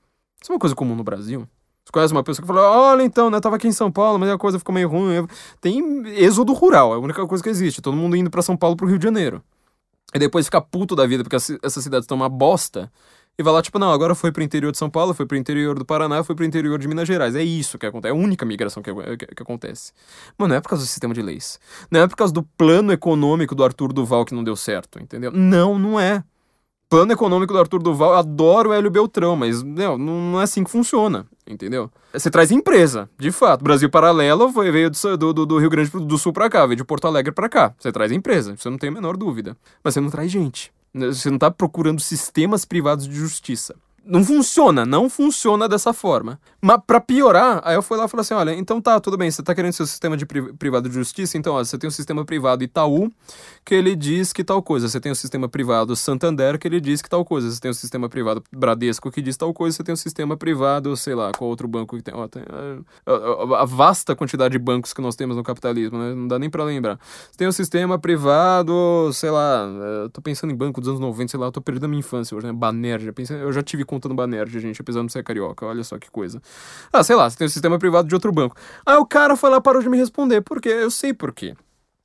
[0.42, 1.48] Isso é uma coisa comum no Brasil.
[1.86, 4.30] Você conhece uma pessoa que fala, olha então, né, tava aqui em São Paulo, mas
[4.30, 5.26] a coisa ficou meio ruim.
[5.62, 5.82] Tem
[6.18, 7.82] êxodo rural, é a única coisa que existe.
[7.82, 9.42] Todo mundo indo para São Paulo pro Rio de Janeiro.
[10.14, 12.92] E depois fica puto da vida porque essas cidades estão uma bosta.
[13.40, 15.80] E vai lá, tipo, não, agora foi pro interior de São Paulo, foi pro interior
[15.80, 17.36] do Paraná, foi pro interior de Minas Gerais.
[17.36, 18.14] É isso que acontece.
[18.14, 19.94] É a única migração que, que, que acontece.
[20.38, 21.58] Mas não é por causa do sistema de leis.
[21.90, 25.32] Não é por causa do plano econômico do Arthur Duval que não deu certo, entendeu?
[25.32, 26.24] Não, não é
[26.90, 30.64] plano econômico do Arthur Duval, eu adoro o Hélio Beltrão, mas não, não é assim
[30.64, 31.92] que funciona, entendeu?
[32.14, 33.64] Você traz empresa, de fato.
[33.64, 36.84] Brasil Paralelo foi, veio do, do, do Rio Grande do Sul pra cá, veio de
[36.84, 37.74] Porto Alegre pra cá.
[37.78, 39.58] Você traz empresa, você não tem a menor dúvida.
[39.84, 40.72] Mas você não traz gente.
[40.94, 43.76] Você não tá procurando sistemas privados de justiça
[44.08, 46.40] não funciona, não funciona dessa forma.
[46.62, 49.30] Mas para piorar, aí eu fui lá e falei assim: olha, então tá, tudo bem,
[49.30, 51.90] você tá querendo seu sistema de pri privado de justiça, então ó, você tem o
[51.90, 53.12] um sistema privado Itaú,
[53.66, 56.80] que ele diz que tal coisa, você tem o um sistema privado Santander, que ele
[56.80, 59.76] diz que tal coisa, você tem o um sistema privado Bradesco, que diz tal coisa,
[59.76, 62.14] você tem o sistema privado, sei lá, qual outro banco que tem.
[62.14, 66.14] Ó, tem a, a, a, vasta quantidade de bancos que nós temos no capitalismo, né?
[66.14, 66.98] Não dá nem para lembrar.
[67.30, 69.66] Você tem o sistema privado, sei lá,
[70.04, 72.00] eu tô pensando em banco dos anos 90, sei lá, eu tô perdendo a minha
[72.00, 72.54] infância hoje, né?
[72.54, 75.66] Banerja, eu já tive contando Banerj, gente, apesar de não ser carioca.
[75.66, 76.42] Olha só que coisa.
[76.92, 78.56] Ah, sei lá, você tem um sistema privado de outro banco.
[78.86, 80.42] Aí o cara foi lá parou de me responder.
[80.42, 80.70] Por quê?
[80.70, 81.56] Eu sei por quê.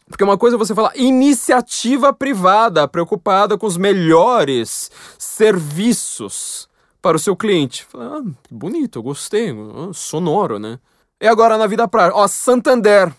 [0.09, 6.69] Porque uma coisa é você falar iniciativa privada, preocupada com os melhores serviços
[7.01, 7.87] para o seu cliente.
[7.95, 8.21] Ah,
[8.51, 10.79] bonito, eu gostei, ah, sonoro, né?
[11.21, 13.13] E agora na vida prática, ó, Santander,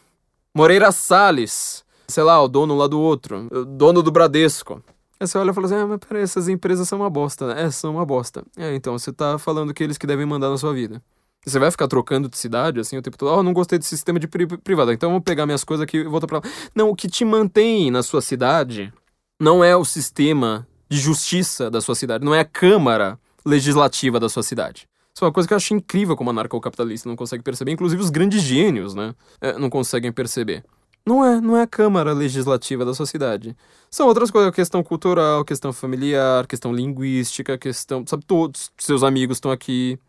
[0.53, 4.83] Moreira Salles, sei lá, o dono lá do outro, dono do Bradesco.
[5.19, 7.63] Aí você olha e fala assim, ah, mas peraí, essas empresas são uma bosta, né?
[7.63, 8.43] É, são uma bosta.
[8.57, 11.01] É, então, você tá falando que eles que devem mandar na sua vida.
[11.45, 13.89] E você vai ficar trocando de cidade, assim, o tempo todo, oh, não gostei desse
[13.89, 16.43] sistema de pri privado, então vou pegar minhas coisas aqui e voltar pra lá.
[16.73, 18.93] Não, o que te mantém na sua cidade
[19.41, 24.29] não é o sistema de justiça da sua cidade, não é a Câmara Legislativa da
[24.29, 24.87] sua cidade.
[25.13, 27.71] Isso é uma coisa que eu acho incrível como anarcocapitalista não consegue perceber.
[27.71, 29.13] Inclusive os grandes gênios, né?
[29.39, 30.63] É, não conseguem perceber.
[31.05, 33.55] Não é, não é a Câmara Legislativa da sociedade.
[33.91, 38.05] São outras coisas, questão cultural, questão familiar, questão linguística, questão.
[38.07, 39.99] Sabe, todos seus amigos estão aqui.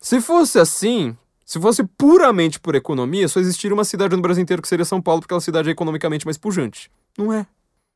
[0.00, 4.62] Se fosse assim, se fosse puramente por economia, só existiria uma cidade no Brasil inteiro
[4.62, 6.90] que seria São Paulo, porque aquela cidade é economicamente mais pujante.
[7.18, 7.46] Não é.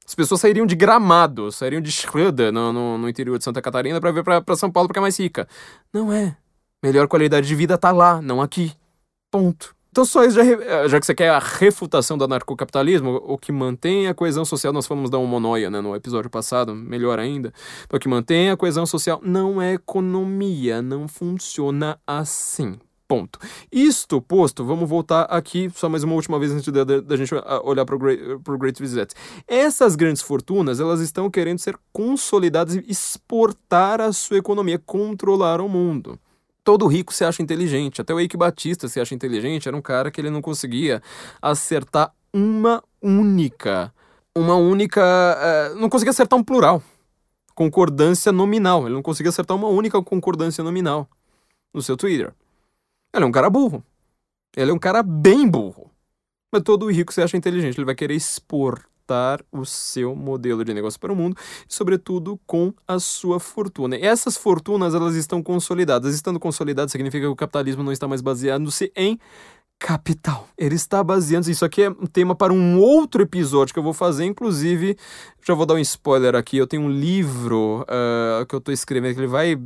[0.04, 4.00] As pessoas sairiam de Gramado, sairiam de Schroeder, no, no, no, interior de Santa Catarina,
[4.00, 5.46] para vir para São Paulo porque é mais rica.
[5.92, 6.36] Não é.
[6.82, 8.72] Melhor qualidade de vida tá lá, não aqui.
[9.30, 9.77] Ponto.
[9.98, 13.50] Então, só isso, já, eh, já que você quer a refutação do anarcocapitalismo, o que
[13.50, 17.52] mantém a coesão social, nós falamos da homonóia né, no episódio passado, melhor ainda,
[17.92, 22.78] o que mantém a coesão social não é economia, não funciona assim.
[23.08, 23.40] Ponto.
[23.72, 27.84] Isto posto, vamos voltar aqui só mais uma última vez antes da, gente ah, olhar
[27.84, 28.22] para o Great,
[28.56, 29.12] Great Reset.
[29.48, 35.68] Essas grandes fortunas, elas estão querendo ser consolidadas e exportar a sua economia, controlar o
[35.68, 36.20] mundo
[36.68, 38.02] todo rico se acha inteligente.
[38.02, 39.66] Até o Eike Batista se acha inteligente.
[39.66, 41.02] Era um cara que ele não conseguia
[41.40, 43.90] acertar uma única.
[44.36, 45.00] Uma única.
[45.00, 46.82] Uh, não conseguia acertar um plural.
[47.54, 48.84] Concordância nominal.
[48.84, 51.08] Ele não conseguia acertar uma única concordância nominal
[51.72, 52.34] no seu Twitter.
[53.14, 53.82] Ele é um cara burro.
[54.54, 55.90] Ele é um cara bem burro.
[56.52, 57.78] Mas todo rico se acha inteligente.
[57.78, 58.84] Ele vai querer expor
[59.50, 61.36] o seu modelo de negócio para o mundo,
[61.68, 63.96] sobretudo com a sua fortuna.
[63.96, 66.14] E essas fortunas, elas estão consolidadas.
[66.14, 69.18] Estando consolidadas significa que o capitalismo não está mais baseando-se em
[69.78, 70.48] capital.
[70.58, 73.92] Ele está baseando isso aqui é um tema para um outro episódio que eu vou
[73.92, 74.96] fazer, inclusive
[75.46, 76.56] já vou dar um spoiler aqui.
[76.56, 79.56] Eu tenho um livro uh, que eu estou escrevendo que ele vai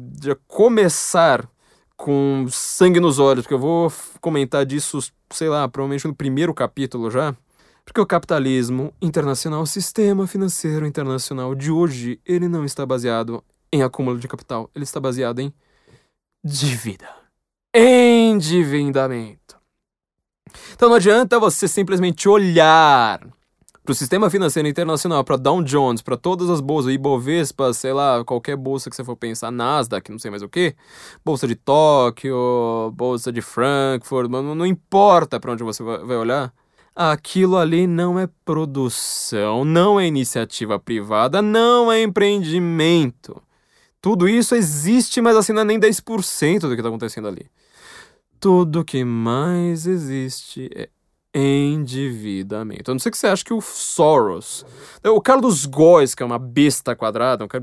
[0.46, 1.48] começar
[1.96, 4.98] com sangue nos olhos, porque eu vou comentar disso,
[5.30, 7.34] sei lá, provavelmente no primeiro capítulo já.
[7.84, 13.42] Porque o capitalismo internacional, o sistema financeiro internacional de hoje, ele não está baseado
[13.72, 15.52] em acúmulo de capital, ele está baseado em
[16.44, 17.08] dívida.
[17.74, 19.56] Endividamento.
[20.74, 23.26] Então não adianta você simplesmente olhar
[23.84, 28.24] para o sistema financeiro internacional, para Dow Jones, para todas as bolsas, Ibovespa, sei lá,
[28.24, 30.76] qualquer bolsa que você for pensar, Nasdaq, não sei mais o que,
[31.24, 36.54] bolsa de Tóquio, bolsa de Frankfurt, não, não importa para onde você vai olhar,
[36.94, 43.42] aquilo ali não é produção, não é iniciativa privada, não é empreendimento.
[44.00, 47.46] Tudo isso existe, mas assim não é nem 10% do que está acontecendo ali.
[48.40, 50.88] Tudo que mais existe é
[51.34, 52.90] endividamento.
[52.90, 54.66] A não ser que você ache que o Soros,
[55.04, 57.62] o Carlos Góes, que é uma besta quadrada, um cara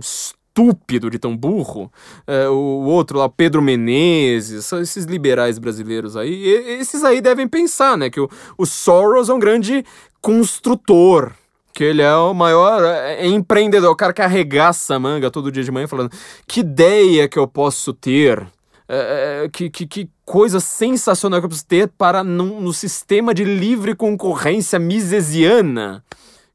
[0.60, 1.91] estúpido de tão burro,
[2.27, 6.48] é, o outro lá, Pedro Menezes, esses liberais brasileiros aí,
[6.80, 9.86] esses aí devem pensar, né, que o, o Soros é um grande
[10.22, 11.31] construtor,
[11.73, 15.64] que ele é o maior é, empreendedor, o cara que arregaça a manga todo dia
[15.64, 16.11] de manhã falando
[16.45, 18.45] que ideia que eu posso ter
[18.88, 23.34] é, é, que, que, que, coisa sensacional que eu preciso ter para, no, no sistema
[23.34, 26.03] de livre concorrência misesiana,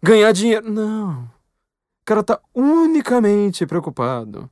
[0.03, 0.71] ganhar dinheiro.
[0.71, 1.34] Não.
[2.05, 4.51] O cara tá unicamente preocupado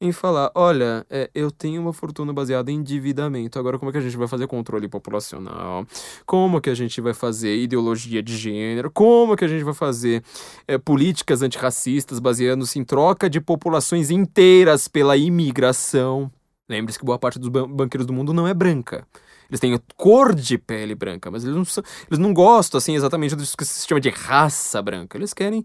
[0.00, 3.58] em falar: olha, é, eu tenho uma fortuna baseada em endividamento.
[3.58, 5.86] Agora, como é que a gente vai fazer controle populacional?
[6.24, 8.90] Como que a gente vai fazer ideologia de gênero?
[8.90, 10.24] Como que a gente vai fazer
[10.66, 16.32] é, políticas antirracistas baseando-se em troca de populações inteiras pela imigração?
[16.70, 19.06] Lembre-se que boa parte dos banqueiros do mundo não é branca.
[19.50, 23.36] Eles têm cor de pele branca, mas eles não, são, eles não gostam, assim, exatamente
[23.36, 25.18] disso que se chama de raça branca.
[25.18, 25.62] Eles querem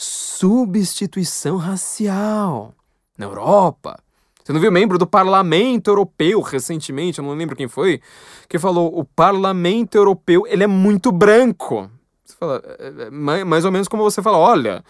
[0.00, 2.74] substituição racial.
[3.18, 3.98] Na Europa.
[4.42, 8.00] Você não viu membro do Parlamento Europeu recentemente, eu não lembro quem foi,
[8.48, 11.90] que falou: o Parlamento Europeu ele é muito branco.
[12.30, 14.84] Você fala, é, é, é mais, mais ou menos como você fala, olha,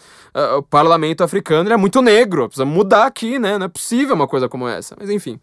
[0.57, 3.59] o parlamento africano é muito negro, precisa mudar aqui, né?
[3.59, 4.97] Não é possível uma coisa como essa.
[4.99, 5.39] Mas enfim.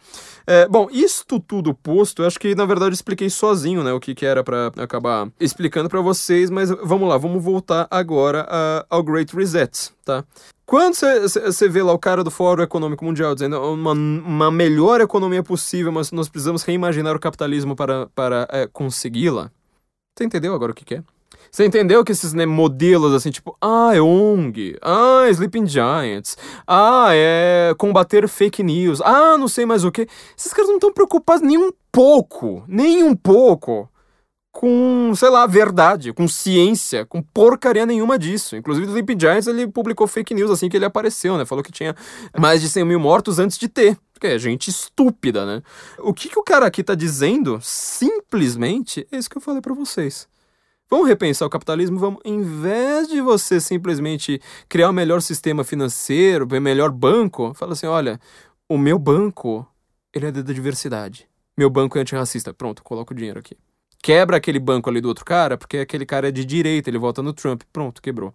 [0.45, 3.93] É, bom, isto tudo posto, eu acho que na verdade eu expliquei sozinho, né?
[3.93, 8.47] O que, que era para acabar explicando para vocês, mas vamos lá, vamos voltar agora
[8.89, 10.23] ao Great Reset, tá?
[10.65, 15.41] Quando você vê lá o cara do Fórum Econômico Mundial dizendo uma, uma melhor economia
[15.41, 19.49] possível, mas nós precisamos reimaginar o capitalismo para, para é, consegui-la,
[20.17, 21.03] você entendeu agora o que, que é?
[21.57, 26.37] Você entendeu que esses né, modelos assim, tipo, ah, é ONG, ah, é Sleeping Giants,
[26.67, 30.07] ah, é combater fake news, ah, não sei mais o que.
[30.37, 33.89] Esses caras não estão preocupados nem um pouco, nem um pouco
[34.51, 38.55] com, sei lá, verdade, com ciência, com porcaria nenhuma disso.
[38.55, 41.45] Inclusive, o Sleeping Giants, ele publicou fake news assim que ele apareceu, né?
[41.45, 41.95] Falou que tinha
[42.37, 43.97] mais de 100 mil mortos antes de ter.
[44.13, 45.63] Porque é gente estúpida, né?
[45.97, 49.73] O que, que o cara aqui tá dizendo, simplesmente, é isso que eu falei para
[49.73, 50.27] vocês.
[50.89, 55.63] Vamos repensar o capitalismo, vamos, em vez de você simplesmente criar o um melhor sistema
[55.63, 58.19] financeiro, o um melhor banco, fala assim, olha,
[58.69, 59.67] o meu banco,
[60.13, 61.27] ele é da diversidade.
[61.57, 62.53] Meu banco é antirracista.
[62.53, 63.57] Pronto, coloca o dinheiro aqui.
[64.01, 67.21] Quebra aquele banco ali do outro cara, porque aquele cara é de direita, ele vota
[67.21, 67.63] no Trump.
[67.73, 68.33] Pronto, quebrou.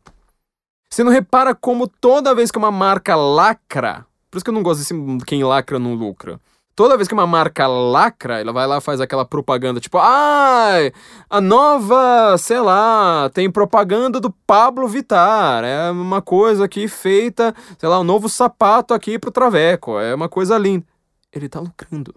[0.91, 4.63] Você não repara como toda vez que uma marca lacra, por isso que eu não
[4.63, 6.39] gosto desse quem lacra não lucra.
[6.75, 10.93] Toda vez que uma marca lacra, ela vai lá faz aquela propaganda, tipo, ai,
[11.29, 15.65] ah, a nova, sei lá, tem propaganda do Pablo Vitar.
[15.65, 19.99] É uma coisa aqui feita, sei lá, um novo sapato aqui pro Traveco.
[19.99, 20.87] É uma coisa linda.
[21.31, 22.15] Ele tá lucrando.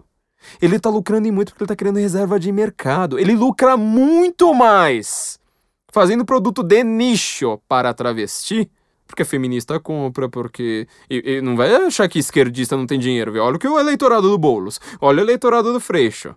[0.60, 3.18] Ele tá lucrando e muito porque ele tá criando reserva de mercado.
[3.18, 5.38] Ele lucra muito mais
[5.92, 8.70] fazendo produto de nicho para travesti
[9.06, 10.86] porque feminista compra, porque.
[11.08, 13.42] E, e, não vai achar que esquerdista não tem dinheiro, viu?
[13.42, 14.80] Olha o que o eleitorado do Boulos.
[15.00, 16.34] Olha o eleitorado do Freixo.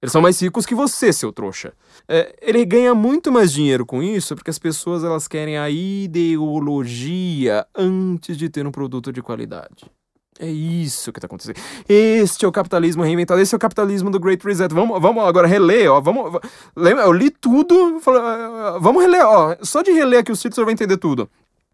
[0.00, 1.72] Eles são mais ricos que você, seu trouxa.
[2.08, 7.66] É, ele ganha muito mais dinheiro com isso porque as pessoas elas querem a ideologia
[7.76, 9.90] antes de ter um produto de qualidade.
[10.38, 11.56] É isso que está acontecendo.
[11.88, 13.40] Este é o capitalismo reinventado.
[13.40, 14.72] Esse é o capitalismo do Great Reset.
[14.72, 16.00] Vamos, vamos agora reler, ó.
[16.00, 16.40] Vamos,
[16.76, 18.00] lembra, eu li tudo.
[18.06, 19.56] Ah, vamos reler, ó.
[19.62, 21.28] Só de reler aqui títulos você vai entender tudo.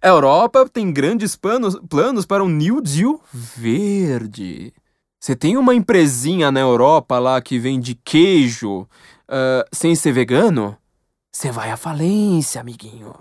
[0.05, 4.71] A Europa tem grandes planos, planos para um New Deal verde.
[5.19, 10.77] Você tem uma empresinha na Europa lá que vende queijo uh, sem ser vegano?
[11.35, 13.15] Você vai à falência, amiguinho.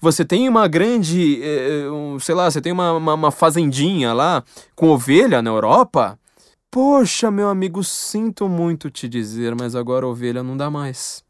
[0.00, 4.44] Você tem uma grande, uh, um, sei lá, você tem uma, uma, uma fazendinha lá
[4.76, 6.16] com ovelha na Europa?
[6.70, 11.24] Poxa, meu amigo, sinto muito te dizer, mas agora ovelha não dá mais.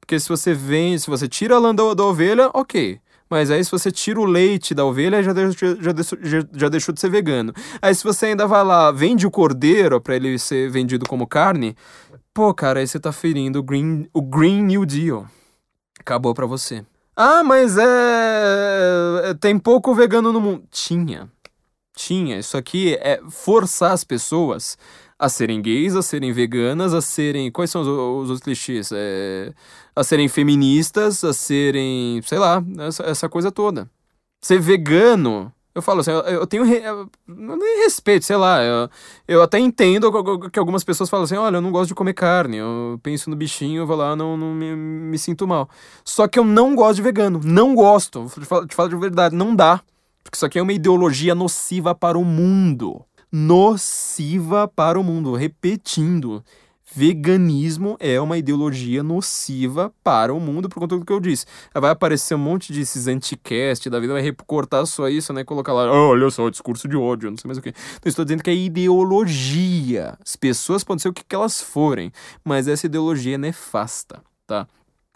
[0.00, 3.00] Porque se você vem, se você tira a lã da, da ovelha, ok.
[3.32, 7.00] Mas aí se você tira o leite da ovelha, já deixou, já, já, deixou de
[7.00, 7.54] ser vegano.
[7.80, 11.74] Aí se você ainda vai lá, vende o cordeiro para ele ser vendido como carne,
[12.34, 15.26] pô, cara, aí você tá ferindo o Green, o Green New Deal.
[15.98, 16.84] Acabou pra você.
[17.16, 19.32] Ah, mas é.
[19.40, 20.64] Tem pouco vegano no mundo.
[20.70, 21.26] Tinha.
[21.96, 22.38] Tinha.
[22.38, 24.76] Isso aqui é forçar as pessoas
[25.22, 27.48] a serem gays, a serem veganas, a serem.
[27.48, 28.90] Quais são os, os outros clichês?
[28.92, 29.52] É,
[29.94, 32.20] a serem feministas, a serem.
[32.24, 33.88] sei lá, essa, essa coisa toda.
[34.40, 35.52] Ser vegano.
[35.72, 36.66] Eu falo assim, eu, tenho.
[36.66, 38.64] Eu, nem respeito, sei lá.
[38.64, 38.90] Eu,
[39.28, 40.10] eu até entendo
[40.50, 42.56] que algumas pessoas falam assim: olha, eu não gosto de comer carne.
[42.56, 45.70] Eu penso no bichinho, eu vou lá, não, não me, me sinto mal.
[46.04, 47.40] Só que eu não gosto de vegano.
[47.44, 48.26] Não gosto.
[48.26, 49.80] Te falo, te falo de verdade, não dá.
[50.24, 55.34] Porque isso aqui é uma ideologia nociva para o mundo nociva para o mundo.
[55.34, 56.44] Repetindo,
[56.94, 61.46] veganismo é uma ideologia nociva para o mundo, por conta do que eu disse.
[61.74, 65.42] Vai aparecer um monte desses anticast da vida, vai recortar só isso, né?
[65.44, 67.70] Colocar lá, oh, olha só, discurso de ódio, não sei mais o que.
[67.70, 70.18] Então, estou dizendo que é ideologia.
[70.22, 72.12] As pessoas podem ser o que elas forem,
[72.44, 74.68] mas essa ideologia é nefasta, tá?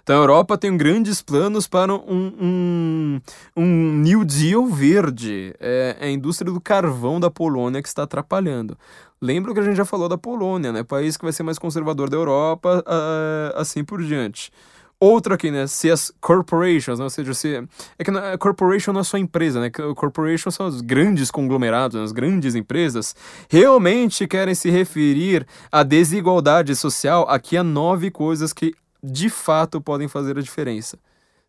[0.06, 3.20] Então a Europa tem grandes planos para um, um,
[3.56, 5.52] um New Deal verde.
[5.58, 8.78] É, é a indústria do carvão da Polônia que está atrapalhando.
[9.20, 10.84] Lembra que a gente já falou da Polônia, né?
[10.84, 14.52] País que vai ser mais conservador da Europa, uh, assim por diante.
[15.00, 15.66] Outra aqui, né?
[15.66, 17.04] Se as corporations, né?
[17.04, 17.66] ou seja, se.
[17.98, 19.70] É que a corporation não é só empresa, né?
[19.70, 22.04] Corporation são os grandes conglomerados, né?
[22.04, 23.12] as grandes empresas,
[23.50, 27.28] realmente querem se referir à desigualdade social.
[27.28, 28.72] Aqui há nove coisas que
[29.06, 30.98] de fato podem fazer a diferença.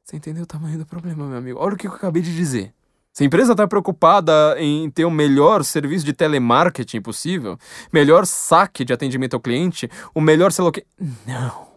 [0.04, 1.60] Você entendeu o tamanho do problema, meu amigo?
[1.60, 2.74] Olha o que eu acabei de dizer.
[3.12, 7.58] Se a empresa está preocupada em ter o melhor serviço de telemarketing possível,
[7.92, 10.86] melhor saque de atendimento ao cliente, o melhor sei lá o que.
[11.26, 11.68] Não.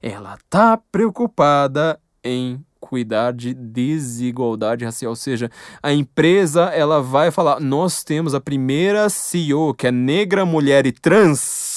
[0.00, 5.50] Ela está preocupada em cuidar de desigualdade racial, ou seja,
[5.82, 10.92] a empresa ela vai falar: "Nós temos a primeira CEO que é negra, mulher e
[10.92, 11.75] trans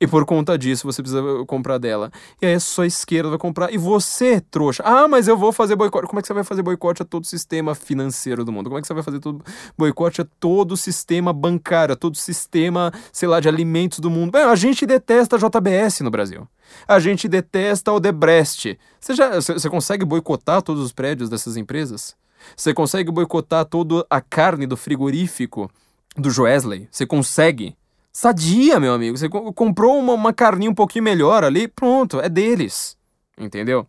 [0.00, 2.10] e por conta disso você precisa comprar dela.
[2.40, 3.72] E aí a esquerda vai comprar.
[3.72, 6.06] E você, trouxa, ah, mas eu vou fazer boicote.
[6.06, 8.68] Como é que você vai fazer boicote a todo o sistema financeiro do mundo?
[8.68, 9.44] Como é que você vai fazer todo
[9.76, 14.08] boicote a todo o sistema bancário, a todo o sistema, sei lá, de alimentos do
[14.08, 14.30] mundo?
[14.30, 16.46] Bem, a gente detesta a JBS no Brasil.
[16.86, 18.78] A gente detesta o Debrecht.
[19.00, 22.14] Você, já, você consegue boicotar todos os prédios dessas empresas?
[22.56, 25.68] Você consegue boicotar toda a carne do frigorífico
[26.16, 26.88] do Joesley?
[26.90, 27.77] Você consegue?
[28.18, 29.16] Sadia, meu amigo.
[29.16, 32.96] Você comprou uma, uma carninha um pouquinho melhor ali, pronto, é deles.
[33.38, 33.86] Entendeu?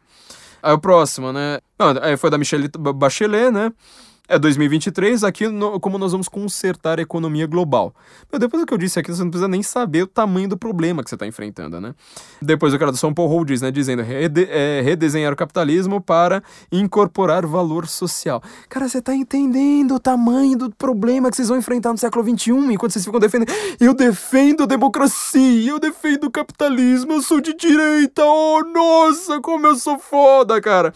[0.62, 1.60] Aí o próximo, né?
[1.80, 3.74] Não, aí foi da Michelle Bachelet, né?
[4.32, 7.96] É 2023, aqui no, como nós vamos consertar a economia global.
[8.32, 10.56] Meu, depois do que eu disse aqui, você não precisa nem saber o tamanho do
[10.56, 11.96] problema que você está enfrentando, né?
[12.40, 13.72] Depois o cara do São Paulo diz, né?
[13.72, 18.40] Dizendo rede, é, redesenhar o capitalismo para incorporar valor social.
[18.70, 22.52] Cara, você está entendendo o tamanho do problema que vocês vão enfrentar no século XXI,
[22.72, 23.52] enquanto vocês ficam defendendo.
[23.80, 29.66] Eu defendo a democracia, eu defendo o capitalismo, eu sou de direita, oh nossa, como
[29.66, 30.94] eu sou foda, cara.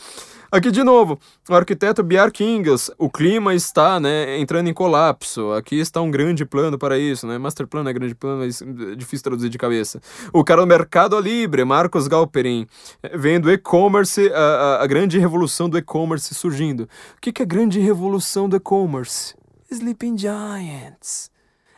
[0.53, 1.19] Aqui de novo,
[1.49, 5.51] o arquiteto Bjark Ingels, o clima está né, entrando em colapso.
[5.53, 7.39] Aqui está um grande plano para isso, né?
[7.39, 9.99] Master plano é grande plano, é difícil traduzir de cabeça.
[10.31, 12.67] O cara do Mercado Livre, Marcos Galperin,
[13.15, 16.83] vendo e-commerce, a, a, a, grande revolução do e-commerce surgindo.
[17.17, 19.33] O que, que é a grande revolução do e-commerce?
[19.71, 21.31] Sleeping Giants.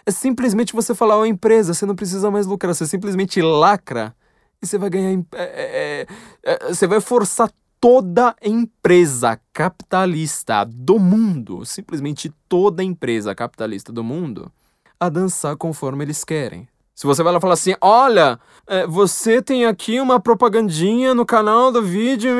[0.05, 4.13] É simplesmente você falar uma empresa, você não precisa mais lucrar, você simplesmente lacra
[4.61, 5.17] e você vai ganhar.
[5.33, 6.07] É, é,
[6.43, 7.49] é, você vai forçar
[7.85, 14.51] toda empresa capitalista do mundo, simplesmente toda empresa capitalista do mundo,
[14.99, 16.67] a dançar conforme eles querem.
[16.95, 21.71] Se você vai lá falar assim, olha, é, você tem aqui uma propagandinha no canal
[21.71, 22.31] do vídeo,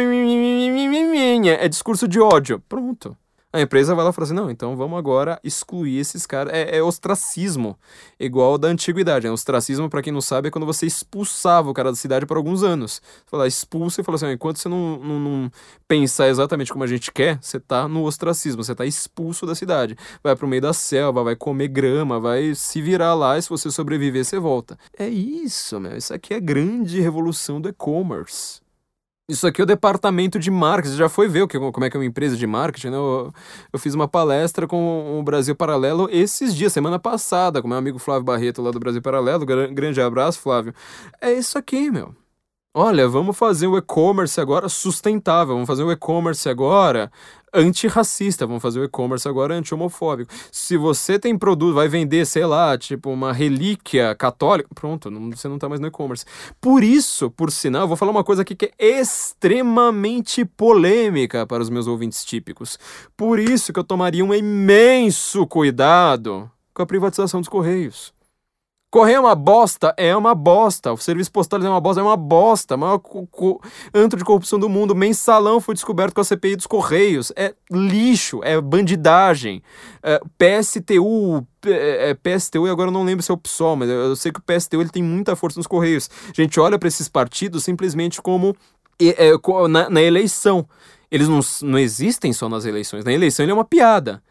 [1.59, 2.59] é discurso de ódio.
[2.67, 3.15] Pronto.
[3.55, 6.51] A empresa vai lá e fala assim: não, então vamos agora excluir esses caras.
[6.53, 7.79] É, é ostracismo,
[8.19, 9.25] igual da antiguidade.
[9.25, 9.31] Né?
[9.31, 12.63] Ostracismo, para quem não sabe, é quando você expulsava o cara da cidade por alguns
[12.63, 13.01] anos.
[13.01, 15.51] Você fala, expulsa e fala assim: enquanto você não, não, não,
[15.87, 19.97] pensar exatamente como a gente quer, você tá no ostracismo, você tá expulso da cidade.
[20.21, 23.71] Vai pro meio da selva, vai comer grama, vai se virar lá e se você
[23.71, 24.77] sobreviver, você volta.
[24.99, 25.95] É isso, meu.
[25.95, 28.64] Isso aqui é a grande revolução do e-commerce.
[29.27, 30.97] Isso aqui é o departamento de marketing.
[30.97, 32.97] Já foi ver o que, como é que é uma empresa de marketing, né?
[32.97, 33.33] Eu,
[33.73, 37.97] eu, fiz uma palestra com o Brasil Paralelo esses dias, semana passada, com meu amigo
[37.97, 39.43] Flávio Barreto lá do Brasil Paralelo.
[39.45, 40.75] Grande abraço, Flávio.
[41.19, 42.24] É isso aqui, meu.
[42.77, 47.09] Olha, vamos fazer o e-commerce agora sustentável, vamos fazer o e-commerce agora
[47.53, 50.29] antirracista, vamos fazer o e-commerce agora anti-homofóbico.
[50.51, 55.47] Se você tem produto, vai vender, sei lá, tipo uma relíquia católica, pronto, não, você
[55.47, 56.25] não tá mais no e-commerce.
[56.59, 61.63] Por isso, por sinal, eu vou falar uma coisa aqui que é extremamente polêmica para
[61.63, 62.77] os meus ouvintes típicos.
[63.15, 68.14] Por isso que eu tomaria um imenso cuidado com a privatização dos Correios.
[68.95, 69.93] Correio é uma bosta?
[69.97, 70.93] É uma bosta.
[70.93, 71.99] O serviço postal é uma bosta?
[71.99, 72.75] É uma bosta.
[72.75, 73.01] O maior
[73.93, 74.95] antro de corrupção do mundo.
[74.95, 77.29] Mensalão foi descoberto com a CPI dos Correios.
[77.35, 79.61] É lixo, é bandidagem.
[80.01, 84.15] É, PSTU, é, PSTU, e agora eu não lembro se é o PSOL, mas eu
[84.15, 86.09] sei que o PSTU ele tem muita força nos Correios.
[86.29, 88.55] A gente olha para esses partidos simplesmente como
[88.97, 89.33] é,
[89.67, 90.65] na, na eleição.
[91.11, 93.03] Eles não, não existem só nas eleições.
[93.03, 94.23] Na eleição ele é uma piada.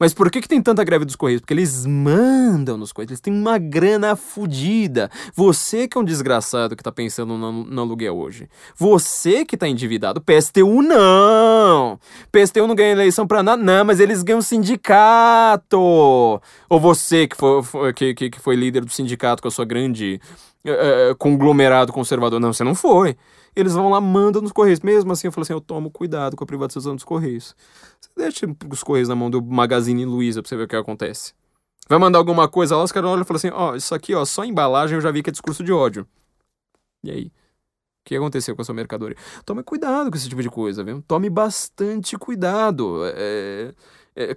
[0.00, 1.42] Mas por que, que tem tanta greve dos Correios?
[1.42, 5.10] Porque eles mandam nos Correios, eles têm uma grana fodida.
[5.34, 8.48] Você que é um desgraçado que tá pensando no, no aluguel hoje.
[8.74, 10.22] Você que tá endividado.
[10.22, 12.00] PSTU não!
[12.32, 13.62] PSTU não ganha eleição pra nada.
[13.62, 15.78] Não, mas eles ganham sindicato!
[15.78, 20.18] Ou você que foi, que, que, que foi líder do sindicato com a sua grande
[20.64, 22.40] uh, conglomerado conservador.
[22.40, 23.18] Não, você não foi
[23.54, 24.80] eles vão lá, mandam nos Correios.
[24.80, 27.54] Mesmo assim, eu falo assim, eu tomo cuidado com a privatização dos Correios.
[28.00, 31.34] Você deixa os Correios na mão do Magazine Luiza pra você ver o que acontece.
[31.88, 34.14] Vai mandar alguma coisa lá, os caras olham e falam assim, ó, oh, isso aqui,
[34.14, 36.06] ó, só embalagem eu já vi que é discurso de ódio.
[37.02, 37.26] E aí?
[37.26, 37.32] O
[38.04, 39.16] que aconteceu com a sua mercadoria?
[39.44, 41.02] Tome cuidado com esse tipo de coisa, viu?
[41.06, 43.04] Tome bastante cuidado.
[43.04, 43.74] É é,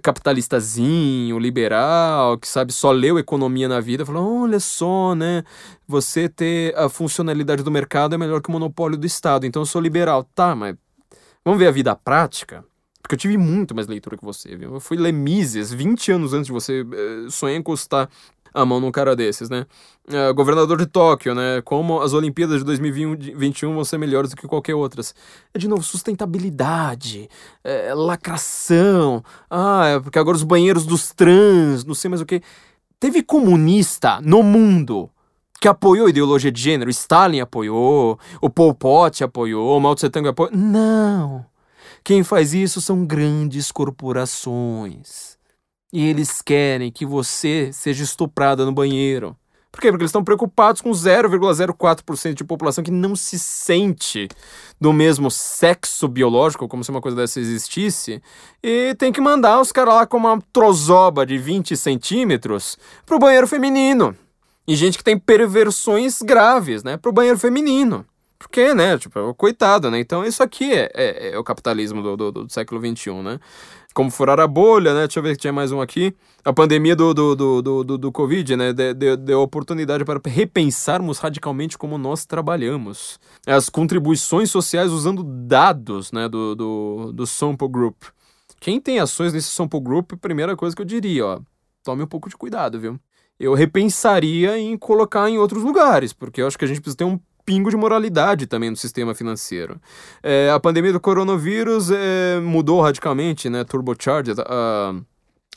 [0.02, 5.44] capitalistazinho, liberal, que sabe só leu economia na vida, falou: olha só, né?
[5.86, 9.66] Você ter a funcionalidade do mercado é melhor que o monopólio do Estado, então eu
[9.66, 10.24] sou liberal.
[10.34, 10.76] Tá, mas
[11.44, 12.64] vamos ver a vida prática?
[13.02, 14.74] Porque eu tive muito mais leitura que você, viu?
[14.74, 18.08] Eu fui ler Mises 20 anos antes de você eh, sonhar em encostar
[18.54, 19.66] a mão num cara desses, né?
[20.08, 21.60] Uh, governador de Tóquio, né?
[21.64, 25.12] Como as Olimpíadas de 2021 vão ser melhores do que qualquer outras.
[25.52, 27.28] É de novo sustentabilidade,
[27.64, 29.24] é, lacração.
[29.50, 32.40] Ah, é porque agora os banheiros dos trans, não sei mais o que.
[33.00, 35.10] Teve comunista no mundo
[35.60, 36.90] que apoiou a ideologia de gênero.
[36.90, 40.54] Stalin apoiou, o Pol Pot apoiou, o Mao Tse Tung apoiou.
[40.54, 41.44] Não.
[42.04, 45.33] Quem faz isso são grandes corporações
[45.94, 49.36] e eles querem que você seja estuprada no banheiro.
[49.70, 49.92] Por quê?
[49.92, 54.26] Porque eles estão preocupados com 0,04% de população que não se sente
[54.80, 58.20] do mesmo sexo biológico, como se uma coisa dessa existisse,
[58.60, 62.76] e tem que mandar os caras lá com uma trozoba de 20 centímetros
[63.06, 64.16] pro banheiro feminino.
[64.66, 68.04] E gente que tem perversões graves, né, pro banheiro feminino.
[68.36, 69.98] Porque, né, tipo, coitado, né?
[70.00, 73.40] Então isso aqui é, é, é o capitalismo do, do, do século XXI, né?
[73.94, 75.02] Como furar a bolha, né?
[75.02, 76.14] Deixa eu ver se tinha mais um aqui.
[76.44, 78.72] A pandemia do, do, do, do, do, do Covid, né?
[78.72, 83.20] Deu, deu oportunidade para repensarmos radicalmente como nós trabalhamos.
[83.46, 86.28] As contribuições sociais usando dados, né?
[86.28, 88.02] Do, do, do Sample Group.
[88.60, 91.40] Quem tem ações nesse Sample Group, primeira coisa que eu diria, ó,
[91.82, 92.98] tome um pouco de cuidado, viu?
[93.38, 97.04] Eu repensaria em colocar em outros lugares, porque eu acho que a gente precisa ter
[97.04, 99.80] um pingo de moralidade também no sistema financeiro.
[100.22, 104.34] É, a pandemia do coronavírus é, mudou radicalmente, né, turbocharged,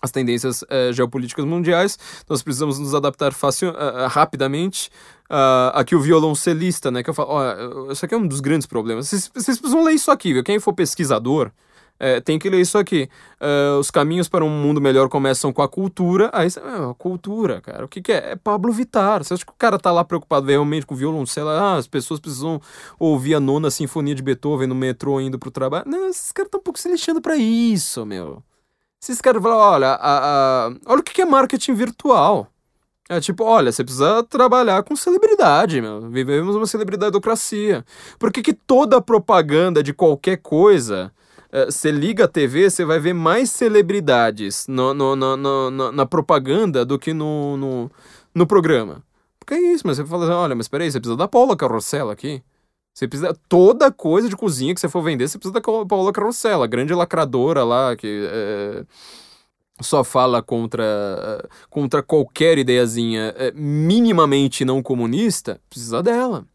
[0.02, 1.98] as tendências uh, geopolíticas mundiais.
[2.30, 4.90] Nós precisamos nos adaptar fácil, uh, rapidamente.
[5.30, 9.08] Uh, aqui o violoncelista, né, que eu falo, isso aqui é um dos grandes problemas.
[9.08, 10.44] Vocês precisam ler isso aqui, viu?
[10.44, 11.52] Quem for pesquisador,
[12.00, 13.10] é, tem que ler isso aqui.
[13.42, 16.30] Uh, os caminhos para um mundo melhor começam com a cultura.
[16.34, 17.86] Aí você, ah, cultura, cara.
[17.86, 18.32] O que, que é?
[18.32, 19.24] É Pablo Vittar.
[19.24, 21.50] Você acha que o cara tá lá preocupado realmente com violoncelo?
[21.50, 22.62] Ah, as pessoas precisam
[23.00, 25.86] ouvir a nona sinfonia de Beethoven no metrô indo pro trabalho.
[25.88, 28.44] Não, esses caras estão um pouco se lixando pra isso, meu.
[29.02, 32.48] Esses caras falam, olha, a, a, olha o que, que é marketing virtual.
[33.10, 36.10] É tipo, olha, você precisa trabalhar com celebridade, meu.
[36.10, 37.86] Vivemos uma celebridadocracia.
[38.20, 41.12] Por que, que toda propaganda de qualquer coisa
[41.52, 46.86] você liga a TV, você vai ver mais celebridades no, no, no, no, na propaganda
[46.86, 47.92] do que no, no,
[48.34, 49.04] no programa.
[49.40, 52.14] Porque é isso, mas você fala assim, olha, mas peraí, você precisa da Paula Carrossela
[52.14, 52.44] aqui.
[52.94, 53.34] Você precisa.
[53.48, 57.64] Toda coisa de cozinha que você for vender, você precisa da Paula Carrossela, grande lacradora
[57.64, 58.84] lá, que é,
[59.82, 66.46] só fala contra, eh, contra qualquer ideiazinha é, minimamente não comunista, precisa dela.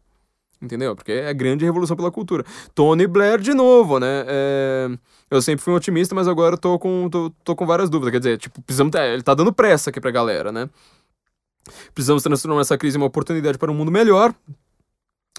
[0.63, 0.95] Entendeu?
[0.95, 2.45] Porque é a grande revolução pela cultura.
[2.73, 4.23] Tony Blair de novo, né?
[4.25, 4.89] É...
[5.29, 8.13] Eu sempre fui um otimista, mas agora tô com, tô, tô com várias dúvidas.
[8.13, 8.95] Quer dizer, tipo, precisamos.
[8.95, 10.69] Ele tá dando pressa aqui pra galera, né?
[11.93, 14.33] Precisamos transformar essa crise em uma oportunidade para um mundo melhor.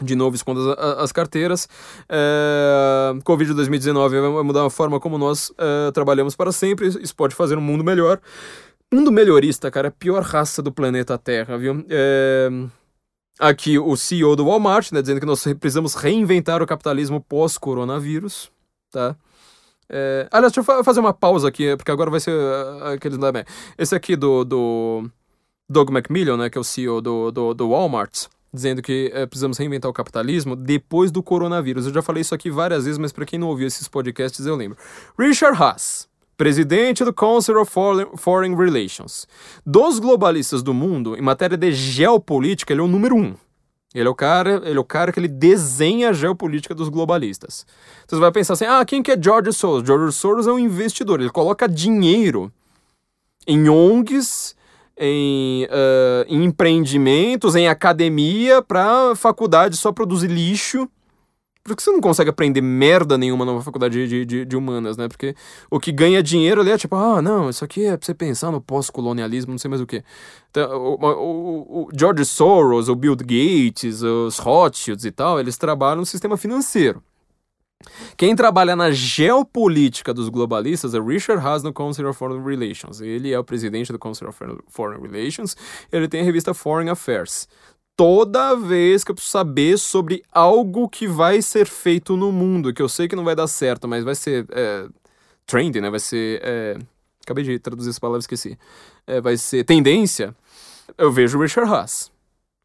[0.02, 1.66] De novo, esconda as, as carteiras.
[2.06, 3.14] É...
[3.24, 6.88] Covid 2019 vai mudar a forma como nós é, trabalhamos para sempre.
[6.88, 8.20] Isso pode fazer um mundo melhor.
[8.92, 11.84] Mundo melhorista, cara, é a pior raça do planeta Terra, viu?
[11.88, 12.50] É
[13.38, 18.50] Aqui o CEO do Walmart, né, dizendo que nós precisamos reinventar o capitalismo pós-coronavírus,
[18.92, 19.16] tá?
[19.88, 23.16] É, aliás, deixa eu fazer uma pausa aqui, porque agora vai ser uh, aquele...
[23.76, 25.10] Esse aqui do, do
[25.68, 29.58] Doug McMillan, né, que é o CEO do, do, do Walmart, dizendo que é, precisamos
[29.58, 31.86] reinventar o capitalismo depois do coronavírus.
[31.86, 34.54] Eu já falei isso aqui várias vezes, mas para quem não ouviu esses podcasts, eu
[34.54, 34.78] lembro.
[35.18, 37.70] Richard Haas, presidente do Council of
[38.16, 39.26] Foreign Relations.
[39.64, 43.34] Dos globalistas do mundo, em matéria de geopolítica, ele é o número um.
[43.94, 47.64] Ele é o cara, ele é o cara que ele desenha a geopolítica dos globalistas.
[48.04, 50.58] Então você vai pensar assim: "Ah, quem que é George Soros?" George Soros é um
[50.58, 52.52] investidor, ele coloca dinheiro
[53.46, 54.56] em ONGs,
[54.98, 60.88] em, uh, em empreendimentos, em academia, para faculdade só produzir lixo
[61.64, 65.08] por que você não consegue aprender merda nenhuma numa faculdade de, de, de, humanas, né?
[65.08, 65.34] Porque
[65.70, 68.50] o que ganha dinheiro ali é tipo, ah, não, isso aqui é pra você pensar
[68.50, 70.04] no pós-colonialismo, não sei mais o que.
[70.50, 76.00] Então, o, o, o, George Soros, o Bill Gates, os Rothschilds e tal, eles trabalham
[76.00, 77.02] no sistema financeiro.
[78.16, 83.00] Quem trabalha na geopolítica dos globalistas é Richard Haas no Council of Foreign Relations.
[83.00, 84.38] Ele é o presidente do Council of
[84.68, 85.56] Foreign Relations.
[85.90, 87.48] Ele tem a revista Foreign Affairs
[87.96, 92.82] toda vez que eu preciso saber sobre algo que vai ser feito no mundo, que
[92.82, 94.86] eu sei que não vai dar certo, mas vai ser é,
[95.46, 95.90] trending, né?
[95.90, 96.40] Vai ser.
[96.42, 96.78] É,
[97.22, 98.58] acabei de traduzir essa palavra, esqueci.
[99.06, 100.34] É, vai ser tendência.
[100.98, 102.12] Eu vejo Richard Haas.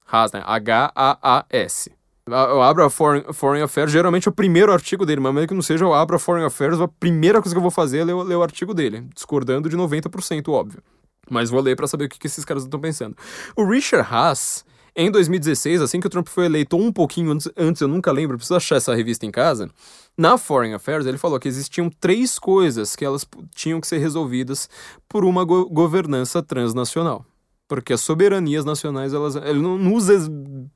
[0.05, 0.41] Haas, né?
[0.45, 1.91] H-A-A-S.
[2.27, 5.63] Eu abro a Foreign, Foreign Affairs, geralmente o primeiro artigo dele, mas mesmo que não
[5.63, 8.13] seja, eu abro a Foreign Affairs, a primeira coisa que eu vou fazer é ler,
[8.13, 10.83] ler o artigo dele, discordando de 90%, óbvio.
[11.27, 13.15] Mas vou ler para saber o que, que esses caras estão pensando.
[13.55, 14.63] O Richard Haas,
[14.95, 18.37] em 2016, assim que o Trump foi eleito, um pouquinho antes, antes eu nunca lembro,
[18.37, 19.69] preciso achar essa revista em casa.
[20.17, 23.25] Na Foreign Affairs, ele falou que existiam três coisas que elas
[23.55, 24.69] tinham que ser resolvidas
[25.07, 27.25] por uma go governança transnacional.
[27.69, 30.27] Porque as soberanias nacionais, elas, ele não usa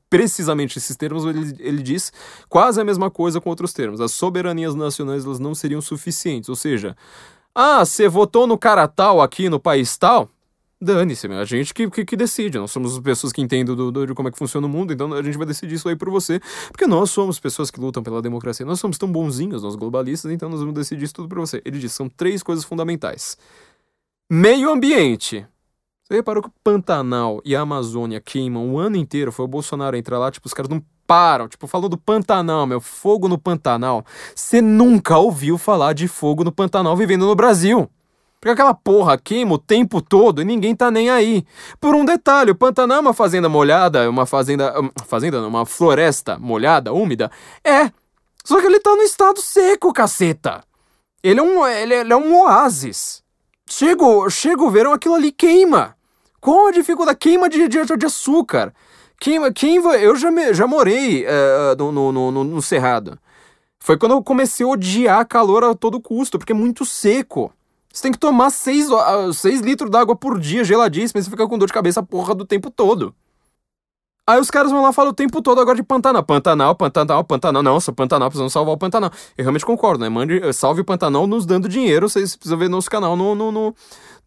[0.07, 2.14] precisamente esses termos, ele, ele diz
[2.48, 3.99] quase a mesma coisa com outros termos.
[3.99, 6.49] As soberanias nacionais elas não seriam suficientes.
[6.49, 6.95] Ou seja,
[7.56, 10.30] ah, você votou no cara tal aqui no país tal?
[10.84, 12.60] Dane-se, a gente que, que, que, decide.
[12.60, 15.12] Nós somos pessoas que entendem do, do, de como é que funciona o mundo, então
[15.14, 18.22] a gente vai decidir isso aí por você, porque nós somos pessoas que lutam pela
[18.22, 18.66] democracia.
[18.66, 21.62] Nós somos tão bonzinhos, nós globalistas, então nós vamos decidir isso tudo por você.
[21.66, 23.38] Ele diz: são três coisas fundamentais:
[24.30, 25.46] meio ambiente.
[26.04, 29.32] Você reparou que o Pantanal e a Amazônia queimam o ano inteiro?
[29.32, 31.48] Foi o Bolsonaro entrar lá, tipo, os caras não param.
[31.48, 34.06] Tipo, falou do Pantanal, meu, fogo no Pantanal.
[34.36, 37.90] Você nunca ouviu falar de fogo no Pantanal vivendo no Brasil.
[38.44, 41.45] Porque aquela porra queima o tempo todo e ninguém tá nem aí.
[41.80, 44.74] Por um detalhe, o Pantanal é uma fazenda molhada, uma fazenda.
[45.07, 47.32] Fazenda não, uma floresta molhada, úmida.
[47.64, 47.90] É.
[48.44, 50.61] Só que ele tá no estado seco, caceta.
[51.24, 53.24] Ele é um, ele, ele é um oásis.
[53.65, 55.95] Chega, chega o verão, aquilo ali queima.
[56.41, 58.74] Com a dificuldade, queima de, de, de açúcar.
[59.22, 63.18] Queima, queima, eu já, me, já morei uh, no, no, no, no Cerrado.
[63.80, 67.49] Foi quando eu comecei a odiar calor a todo custo, porque é muito seco.
[67.94, 68.88] Você tem que tomar 6
[69.36, 72.44] seis litros d'água por dia, geladíssima, e você fica com dor de cabeça porra do
[72.44, 73.14] tempo todo.
[74.26, 76.24] Aí os caras vão lá e falam o tempo todo agora de Pantanal.
[76.24, 77.61] Pantanal, Pantanal, Pantanal.
[77.61, 79.11] Nossa, Pantanal, precisamos salvar o Pantanal.
[79.38, 80.10] Eu realmente concordo, né?
[80.10, 82.10] Mande, salve o Pantanal nos dando dinheiro.
[82.10, 83.76] Vocês precisam ver nosso canal no, no, no,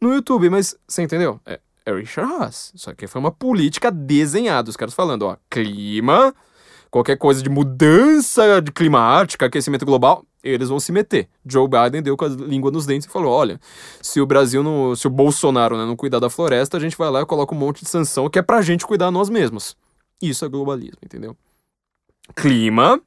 [0.01, 0.51] no YouTube.
[0.51, 1.41] Mas, você entendeu?
[1.47, 2.73] É, é Richard Haas.
[2.75, 4.69] Isso aqui foi uma política desenhada.
[4.69, 6.33] Os caras falando, ó, clima,
[6.97, 11.29] qualquer coisa de mudança de climática, aquecimento global, eles vão se meter.
[11.45, 13.61] Joe Biden deu com a língua nos dentes e falou: olha,
[14.01, 14.97] se o Brasil não.
[14.97, 17.59] Se o Bolsonaro né, não cuidar da floresta, a gente vai lá e coloca um
[17.59, 19.77] monte de sanção que é pra gente cuidar nós mesmos.
[20.23, 21.37] Isso é globalismo, entendeu?
[22.35, 22.99] Clima.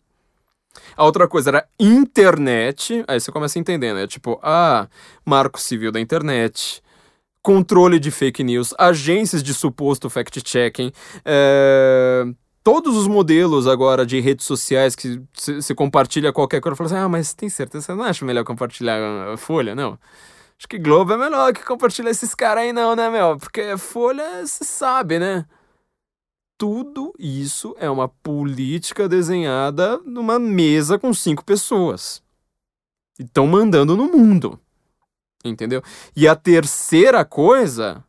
[0.95, 3.03] A outra coisa era internet.
[3.07, 4.05] Aí você começa a entender, né?
[4.05, 4.87] Tipo, ah,
[5.25, 6.83] marco civil da internet,
[7.41, 10.91] controle de fake news, agências de suposto fact-checking,
[11.25, 12.25] é
[12.69, 17.09] todos os modelos agora de redes sociais que se compartilha qualquer coisa, fala assim, ah,
[17.09, 19.73] mas tem certeza, você não acha melhor compartilhar Folha?
[19.73, 19.97] Não.
[20.55, 23.39] Acho que Globo é melhor que compartilhar esses caras aí não, né, meu?
[23.39, 25.47] Porque Folha, você sabe, né?
[26.59, 32.21] Tudo isso é uma política desenhada numa mesa com cinco pessoas.
[33.17, 34.59] E estão mandando no mundo.
[35.43, 35.81] Entendeu?
[36.15, 38.03] E a terceira coisa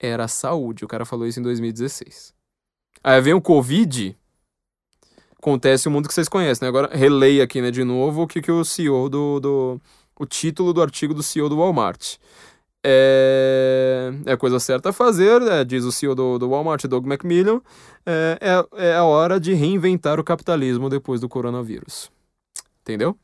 [0.00, 0.86] era a saúde.
[0.86, 2.37] O cara falou isso em 2016.
[3.02, 4.16] Aí vem o Covid,
[5.38, 6.68] acontece o mundo que vocês conhecem, né?
[6.68, 9.80] Agora releia aqui, né, de novo, o que, que o CEO do, do...
[10.18, 12.16] o título do artigo do CEO do Walmart.
[12.84, 15.64] É, é a coisa certa a fazer, né?
[15.64, 17.60] diz o CEO do, do Walmart, Doug McMillan,
[18.06, 22.10] é, é, é a hora de reinventar o capitalismo depois do coronavírus.
[22.82, 23.16] Entendeu?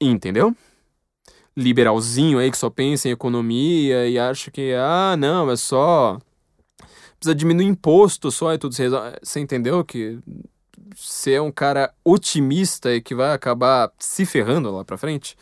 [0.00, 0.54] Entendeu?
[1.56, 6.18] Liberalzinho aí que só pensa em economia e acha que, ah, não, é só
[7.22, 8.74] precisa diminuir imposto só e tudo.
[8.74, 8.88] Você,
[9.22, 10.18] você entendeu que
[10.94, 15.36] você é um cara otimista e que vai acabar se ferrando lá pra frente?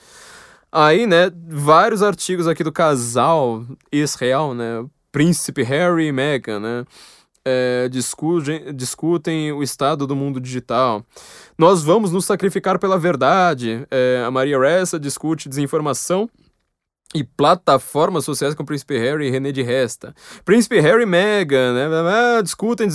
[0.70, 6.84] Aí, né, vários artigos aqui do casal ex-real, né, Príncipe Harry e Meghan, né,
[7.44, 11.04] é, discutem, discutem o estado do mundo digital.
[11.58, 13.84] Nós vamos nos sacrificar pela verdade.
[13.90, 16.30] É, a Maria Ressa discute desinformação
[17.12, 20.14] e plataformas sociais com Príncipe Harry e René de Resta.
[20.44, 21.88] Príncipe Harry e Meghan, né?
[22.08, 22.88] Ah, discutem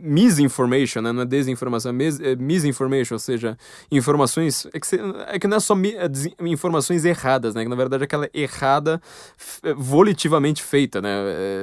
[0.00, 1.12] misinformation, né?
[1.12, 3.58] Não é desinformação, é, é misinformation, ou seja,
[3.90, 4.66] informações.
[4.72, 4.86] É que,
[5.28, 7.62] é que não é só é informações erradas, né?
[7.62, 9.00] Que na verdade é aquela errada
[9.76, 11.10] volitivamente feita, né?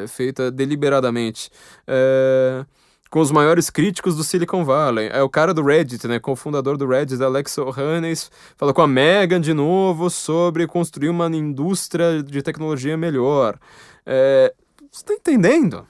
[0.04, 1.50] É, feita deliberadamente.
[1.88, 2.66] É
[3.14, 5.07] com os maiores críticos do Silicon Valley.
[5.14, 9.40] É o cara do Reddit, né, cofundador do Reddit, Alex O'Hannes, falou com a Megan
[9.40, 13.60] de novo sobre construir uma indústria de tecnologia melhor.
[14.03, 14.52] É,
[14.91, 15.88] você tá entendendo?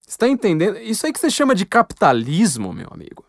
[0.00, 0.78] Você tá entendendo?
[0.78, 3.26] Isso aí que você chama de capitalismo, meu amigo.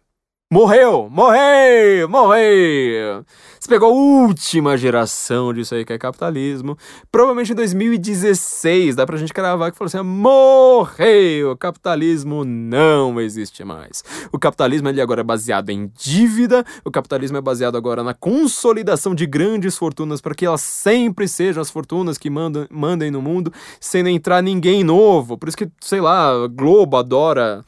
[0.53, 1.09] Morreu!
[1.09, 2.07] Morreu!
[2.07, 3.25] Morreu!
[3.59, 6.77] Você pegou a última geração disso aí que é capitalismo.
[7.11, 11.57] Provavelmente em 2016 dá pra gente cravar que falou assim: morreu!
[11.57, 14.03] Capitalismo não existe mais.
[14.31, 19.15] O capitalismo ele agora é baseado em dívida, o capitalismo é baseado agora na consolidação
[19.15, 23.51] de grandes fortunas para que elas sempre sejam as fortunas que mandam, mandem no mundo,
[23.79, 25.35] sem entrar ninguém novo.
[25.35, 27.65] Por isso que, sei lá, Globo adora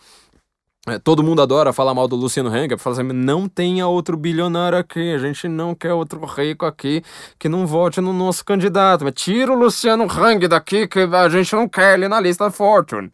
[1.03, 5.13] todo mundo adora falar mal do Luciano Hang, fala assim, não tenha outro bilionário aqui,
[5.13, 7.03] a gente não quer outro rico aqui
[7.39, 9.03] que não vote no nosso candidato.
[9.03, 13.09] Mas tira o Luciano Hang daqui que a gente não quer ele na lista Fortune.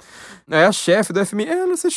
[0.49, 1.45] É a chefe do FMI.
[1.45, 1.87] É, você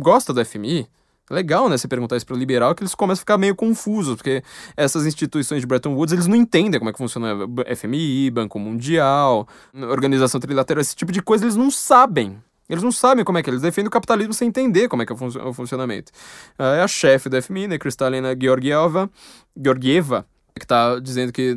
[0.00, 0.88] gosta do FMI?
[1.30, 1.76] Legal, né?
[1.76, 4.42] Você perguntar isso para o liberal, que eles começam a ficar meio confusos, porque
[4.76, 7.36] essas instituições de Bretton Woods, eles não entendem como é que funciona
[7.76, 12.38] FMI, Banco Mundial, Organização Trilateral, esse tipo de coisa, eles não sabem.
[12.68, 15.06] Eles não sabem como é que é, eles defendem o capitalismo sem entender como é
[15.06, 16.12] que é o, funcionamento.
[16.58, 19.10] Ah, é a chefe da FMI, né, Kristalina Georgieva,
[19.56, 20.26] Georgieva
[20.58, 21.56] que está dizendo que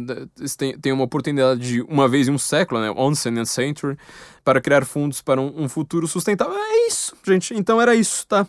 [0.57, 3.97] tem, tem uma oportunidade de uma vez em um século, né, once in a century,
[4.43, 6.55] para criar fundos para um, um futuro sustentável.
[6.55, 7.53] É isso, gente.
[7.53, 8.47] Então era isso, tá?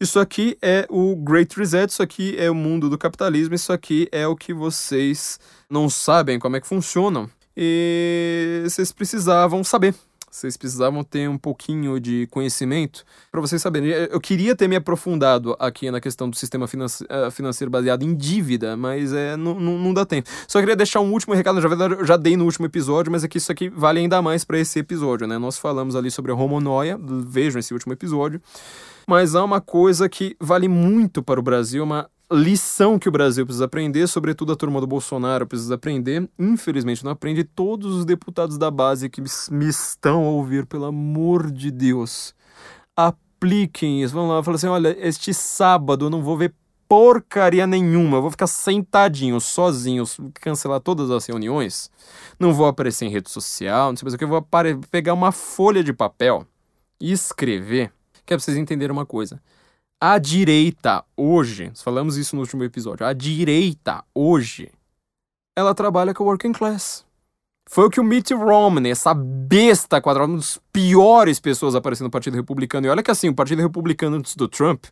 [0.00, 4.08] Isso aqui é o Great Reset, isso aqui é o mundo do capitalismo, isso aqui
[4.10, 5.38] é o que vocês
[5.68, 7.28] não sabem como é que funcionam.
[7.54, 9.94] E vocês precisavam saber.
[10.30, 13.90] Vocês precisavam ter um pouquinho de conhecimento para vocês saberem.
[13.90, 18.76] Eu queria ter me aprofundado aqui na questão do sistema eh, financeiro baseado em dívida,
[18.76, 20.28] mas é, não, não, não dá tempo.
[20.46, 23.38] Só queria deixar um último recado, já, eu já dei no último episódio, mas aqui
[23.38, 25.36] isso aqui vale ainda mais para esse episódio, né?
[25.36, 26.96] Nós falamos ali sobre a homonoia,
[27.26, 28.40] vejam esse último episódio.
[29.06, 33.44] Mas há uma coisa que vale muito para o Brasil, uma lição que o Brasil
[33.44, 36.28] precisa aprender, sobretudo a turma do Bolsonaro precisa aprender.
[36.38, 41.50] Infelizmente não aprende todos os deputados da base que me estão a ouvir, pelo amor
[41.50, 42.34] de Deus.
[42.96, 44.14] Apliquem isso.
[44.14, 46.54] Vamos lá, fala assim: olha, este sábado eu não vou ver
[46.90, 48.18] porcaria nenhuma.
[48.18, 50.04] Eu vou ficar sentadinho, sozinho,
[50.34, 51.88] cancelar todas as reuniões.
[52.38, 54.24] Não vou aparecer em rede social, não sei mais o que.
[54.24, 54.46] Eu vou
[54.90, 56.44] pegar uma folha de papel
[57.00, 57.92] e escrever.
[58.26, 59.40] Que é pra vocês entenderem uma coisa.
[60.02, 64.72] A direita hoje, falamos isso no último episódio, a direita hoje,
[65.54, 67.04] ela trabalha com o working class.
[67.68, 72.10] Foi o que o Mitt Romney, essa besta quadrada, uma das piores pessoas aparecendo no
[72.10, 72.86] Partido Republicano.
[72.86, 74.86] E olha que assim, o Partido Republicano antes do Trump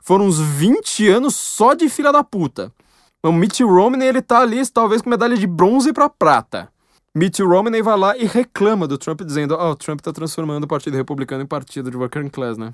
[0.00, 2.72] foram uns 20 anos só de filha da puta.
[3.20, 6.72] O Mitt Romney, ele tá ali, talvez com medalha de bronze para prata.
[7.16, 10.64] Mitt Romney vai lá e reclama do Trump, dizendo: Ó, oh, o Trump tá transformando
[10.64, 12.72] o Partido Republicano em partido de working class, né?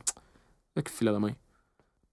[0.77, 1.35] É que filha da mãe.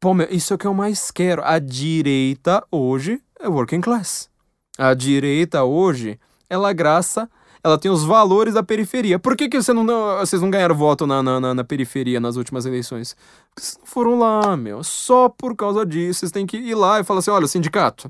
[0.06, 1.41] Pô, meu, isso é o que eu mais quero.
[1.44, 4.30] A direita hoje é working class.
[4.77, 7.27] A direita hoje, ela graça,
[7.64, 9.18] ela tem os valores da periferia.
[9.18, 9.84] Por que, que você não,
[10.19, 13.15] vocês não ganharam voto na, na, na periferia nas últimas eleições?
[13.49, 14.84] Porque vocês não foram lá, meu.
[14.84, 18.07] Só por causa disso, vocês têm que ir lá e falar assim: olha, sindicato,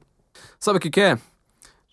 [0.59, 1.17] sabe o que, que é?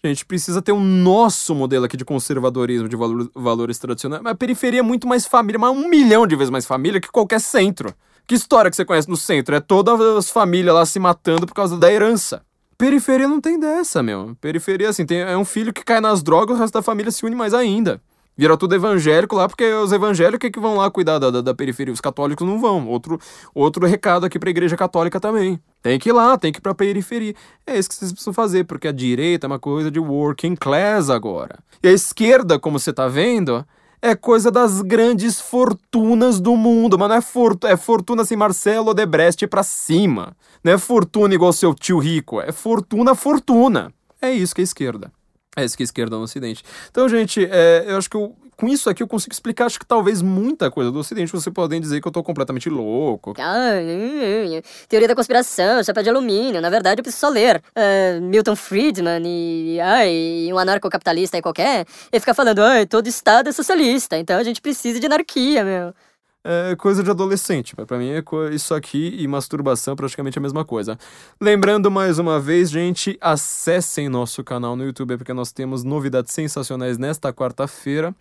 [0.02, 4.20] A gente precisa ter o nosso modelo aqui de conservadorismo, de valor, valores tradicionais.
[4.20, 7.06] Mas a periferia é muito mais família, mas um milhão de vezes mais família que
[7.06, 7.94] qualquer centro.
[8.26, 9.54] Que história que você conhece no centro?
[9.54, 12.42] É todas as famílias lá se matando por causa da herança.
[12.78, 14.36] Periferia não tem dessa, meu.
[14.40, 17.24] Periferia, assim, tem, é um filho que cai nas drogas, o resto da família se
[17.24, 18.00] une mais ainda.
[18.36, 21.54] Vira tudo evangélico lá, porque os evangélicos é que vão lá cuidar da, da, da,
[21.54, 21.92] periferia.
[21.92, 22.88] Os católicos não vão.
[22.88, 23.20] Outro,
[23.54, 25.60] outro recado aqui pra igreja católica também.
[25.82, 27.34] Tem que ir lá, tem que ir pra periferia.
[27.66, 31.10] É isso que vocês precisam fazer, porque a direita é uma coisa de working class
[31.10, 31.58] agora.
[31.82, 33.66] E a esquerda, como você tá vendo,
[34.02, 38.90] é coisa das grandes fortunas do mundo, mas não é, fortuna, é fortuna assim, Marcelo
[38.90, 40.36] Odebrecht pra cima.
[40.64, 43.94] Não é fortuna igual seu tio rico, é fortuna, fortuna.
[44.20, 45.12] É isso que é esquerda.
[45.56, 46.64] É isso que é esquerda no Ocidente.
[46.90, 49.84] Então, gente, é, eu acho que eu com isso aqui eu consigo explicar, acho que
[49.84, 53.34] talvez muita coisa do Ocidente você podem dizer que eu tô completamente louco.
[53.36, 53.72] Ah,
[54.88, 56.60] teoria da conspiração, chapéu de alumínio.
[56.60, 61.84] Na verdade, eu preciso só ler uh, Milton Friedman e, ai, um anarcocapitalista aí qualquer
[62.12, 65.92] e ficar falando, ai, todo Estado é socialista, então a gente precisa de anarquia, meu
[66.44, 67.74] é coisa de adolescente.
[67.74, 70.98] Para mim é isso aqui e masturbação praticamente a mesma coisa.
[71.40, 76.98] Lembrando mais uma vez, gente, acessem nosso canal no YouTube porque nós temos novidades sensacionais
[76.98, 78.14] nesta quarta-feira.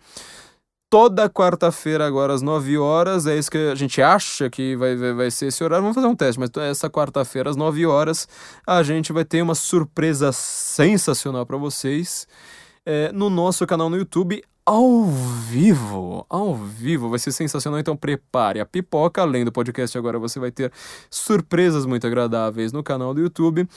[0.88, 5.14] Toda quarta-feira, agora às 9 horas, é isso que a gente acha que vai, vai,
[5.14, 5.82] vai ser esse horário.
[5.82, 8.28] Vamos fazer um teste, mas essa quarta-feira, às 9 horas,
[8.66, 12.28] a gente vai ter uma surpresa sensacional para vocês.
[12.84, 18.60] É, no nosso canal no YouTube, ao vivo, ao vivo, vai ser sensacional, então prepare
[18.60, 20.72] a pipoca, além do podcast agora você vai ter
[21.10, 23.68] surpresas muito agradáveis no canal do YouTube.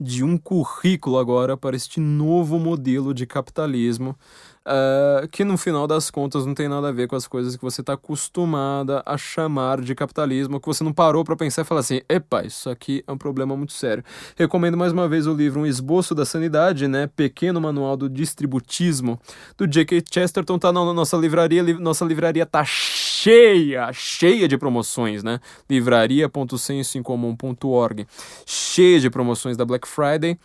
[0.00, 4.16] de um currículo agora para este novo modelo de capitalismo
[4.66, 7.62] uh, que no final das contas não tem nada a ver com as coisas que
[7.62, 11.80] você está acostumada a chamar de capitalismo, que você não parou para pensar e falar
[11.80, 14.04] assim, epa, isso aqui é um problema muito sério.
[14.36, 19.20] Recomendo mais uma vez o livro Um Esboço da Sanidade, né, Pequeno Manual do Distributismo,
[19.56, 20.02] do J.K.
[20.10, 25.38] Chesterton, tá na nossa livraria, li nossa livraria tá cheia, cheia de promoções, né,
[25.68, 28.06] livraria.sensoincomum.org,
[28.46, 30.38] cheia de promoções da Black Friday,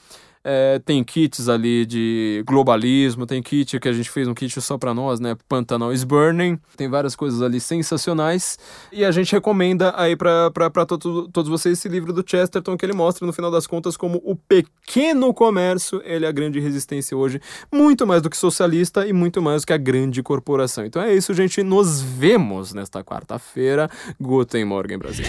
[0.47, 4.77] é, tem kits ali de globalismo, tem kit que a gente fez um kit só
[4.77, 5.35] para nós, né?
[5.49, 6.59] Pantanal is Burning.
[6.77, 8.59] Tem várias coisas ali sensacionais.
[8.91, 10.51] E a gente recomenda aí para
[10.85, 14.21] to todos vocês esse livro do Chesterton, que ele mostra, no final das contas, como
[14.23, 17.41] o pequeno comércio ele é a grande resistência hoje,
[17.73, 20.85] muito mais do que socialista e muito mais do que a grande corporação.
[20.85, 21.63] Então é isso, gente.
[21.63, 23.89] Nos vemos nesta quarta-feira.
[24.19, 25.25] Guten Morgen, Brasil.